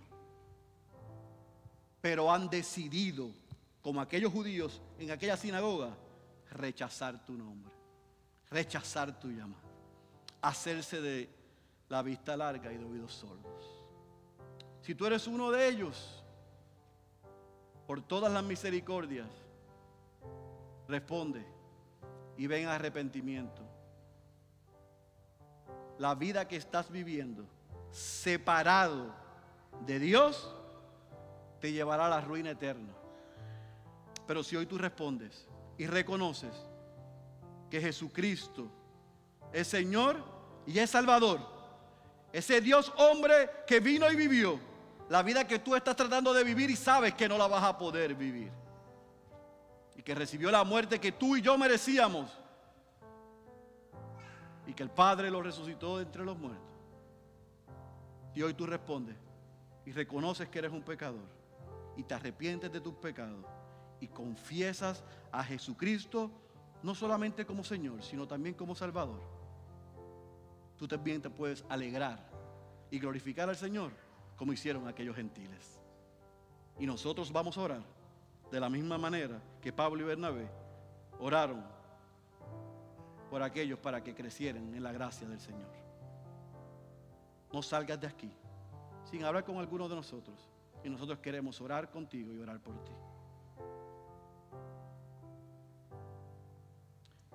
Pero 2.00 2.32
han 2.32 2.48
decidido, 2.48 3.41
como 3.82 4.00
aquellos 4.00 4.32
judíos 4.32 4.80
en 4.98 5.10
aquella 5.10 5.36
sinagoga, 5.36 5.96
rechazar 6.50 7.24
tu 7.24 7.32
nombre, 7.32 7.72
rechazar 8.50 9.18
tu 9.18 9.28
llamada, 9.28 9.62
hacerse 10.40 11.00
de 11.00 11.28
la 11.88 12.02
vista 12.02 12.36
larga 12.36 12.72
y 12.72 12.78
de 12.78 12.84
oídos 12.84 13.12
sordos. 13.12 13.82
Si 14.80 14.94
tú 14.94 15.06
eres 15.06 15.26
uno 15.26 15.50
de 15.50 15.68
ellos, 15.68 16.24
por 17.86 18.00
todas 18.02 18.32
las 18.32 18.44
misericordias, 18.44 19.28
responde, 20.88 21.44
y 22.36 22.46
ven 22.46 22.66
arrepentimiento. 22.66 23.62
La 25.98 26.14
vida 26.14 26.48
que 26.48 26.56
estás 26.56 26.90
viviendo, 26.90 27.44
separado 27.90 29.14
de 29.86 29.98
Dios, 29.98 30.54
te 31.60 31.72
llevará 31.72 32.06
a 32.06 32.10
la 32.10 32.20
ruina 32.20 32.50
eterna. 32.50 32.92
Pero 34.26 34.42
si 34.42 34.56
hoy 34.56 34.66
tú 34.66 34.78
respondes 34.78 35.46
y 35.78 35.86
reconoces 35.86 36.54
que 37.70 37.80
Jesucristo 37.80 38.70
es 39.52 39.66
Señor 39.66 40.16
y 40.66 40.78
es 40.78 40.90
Salvador, 40.90 41.40
ese 42.32 42.60
Dios 42.60 42.92
hombre 42.96 43.50
que 43.66 43.80
vino 43.80 44.10
y 44.10 44.16
vivió 44.16 44.58
la 45.08 45.22
vida 45.22 45.46
que 45.46 45.58
tú 45.58 45.74
estás 45.74 45.94
tratando 45.96 46.32
de 46.32 46.44
vivir 46.44 46.70
y 46.70 46.76
sabes 46.76 47.14
que 47.14 47.28
no 47.28 47.36
la 47.36 47.46
vas 47.46 47.62
a 47.64 47.76
poder 47.76 48.14
vivir. 48.14 48.50
Y 49.94 50.02
que 50.02 50.14
recibió 50.14 50.50
la 50.50 50.64
muerte 50.64 50.98
que 50.98 51.12
tú 51.12 51.36
y 51.36 51.42
yo 51.42 51.58
merecíamos. 51.58 52.30
Y 54.66 54.72
que 54.72 54.82
el 54.82 54.90
Padre 54.90 55.30
lo 55.30 55.42
resucitó 55.42 55.98
de 55.98 56.04
entre 56.04 56.24
los 56.24 56.38
muertos. 56.38 56.64
Y 58.34 58.40
hoy 58.40 58.54
tú 58.54 58.64
respondes 58.64 59.16
y 59.84 59.92
reconoces 59.92 60.48
que 60.48 60.60
eres 60.60 60.72
un 60.72 60.82
pecador 60.82 61.28
y 61.96 62.04
te 62.04 62.14
arrepientes 62.14 62.72
de 62.72 62.80
tus 62.80 62.94
pecados 62.94 63.44
y 64.02 64.08
confiesas 64.08 65.04
a 65.30 65.44
Jesucristo 65.44 66.28
no 66.82 66.92
solamente 66.92 67.46
como 67.46 67.62
Señor, 67.62 68.02
sino 68.02 68.26
también 68.26 68.56
como 68.56 68.74
Salvador. 68.74 69.20
Tú 70.76 70.88
también 70.88 71.22
te 71.22 71.30
puedes 71.30 71.64
alegrar 71.68 72.28
y 72.90 72.98
glorificar 72.98 73.48
al 73.48 73.54
Señor 73.54 73.92
como 74.36 74.52
hicieron 74.52 74.88
aquellos 74.88 75.14
gentiles. 75.14 75.80
Y 76.80 76.84
nosotros 76.84 77.30
vamos 77.30 77.56
a 77.56 77.60
orar 77.60 77.82
de 78.50 78.58
la 78.58 78.68
misma 78.68 78.98
manera 78.98 79.40
que 79.60 79.72
Pablo 79.72 80.02
y 80.02 80.06
Bernabé 80.06 80.50
oraron 81.20 81.64
por 83.30 83.40
aquellos 83.40 83.78
para 83.78 84.02
que 84.02 84.16
crecieran 84.16 84.74
en 84.74 84.82
la 84.82 84.90
gracia 84.90 85.28
del 85.28 85.38
Señor. 85.38 85.70
No 87.52 87.62
salgas 87.62 88.00
de 88.00 88.08
aquí 88.08 88.32
sin 89.04 89.22
hablar 89.22 89.44
con 89.44 89.58
alguno 89.58 89.88
de 89.88 89.94
nosotros. 89.94 90.50
Y 90.82 90.90
nosotros 90.90 91.20
queremos 91.20 91.60
orar 91.60 91.88
contigo 91.88 92.34
y 92.34 92.40
orar 92.40 92.58
por 92.58 92.82
ti. 92.82 92.90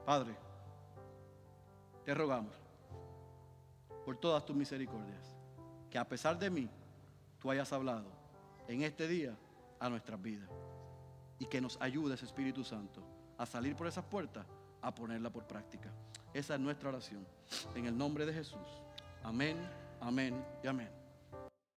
Padre, 0.08 0.34
te 2.06 2.14
rogamos 2.14 2.56
por 4.06 4.16
todas 4.16 4.46
tus 4.46 4.56
misericordias, 4.56 5.36
que 5.90 5.98
a 5.98 6.08
pesar 6.08 6.40
de 6.40 6.50
mí, 6.50 6.70
tú 7.38 7.52
hayas 7.52 7.74
hablado 7.74 8.06
en 8.70 8.84
este 8.84 9.06
día 9.06 9.36
a 9.82 9.90
nuestras 9.90 10.22
vidas. 10.22 10.50
Y 11.40 11.46
que 11.48 11.60
nos 11.60 11.78
ayudes, 11.82 12.24
Espíritu 12.24 12.64
Santo, 12.64 13.04
a 13.38 13.46
salir 13.46 13.76
por 13.76 13.86
esas 13.86 14.06
puertas, 14.06 14.46
a 14.82 14.96
ponerla 14.96 15.30
por 15.30 15.46
práctica. 15.46 15.92
Esa 16.34 16.54
es 16.54 16.62
nuestra 16.62 16.88
oración. 16.88 17.28
En 17.76 17.86
el 17.86 17.98
nombre 17.98 18.26
de 18.26 18.32
Jesús. 18.32 18.82
Amén, 19.24 19.58
amén 20.00 20.42
y 20.64 20.68
amén. 20.68 20.97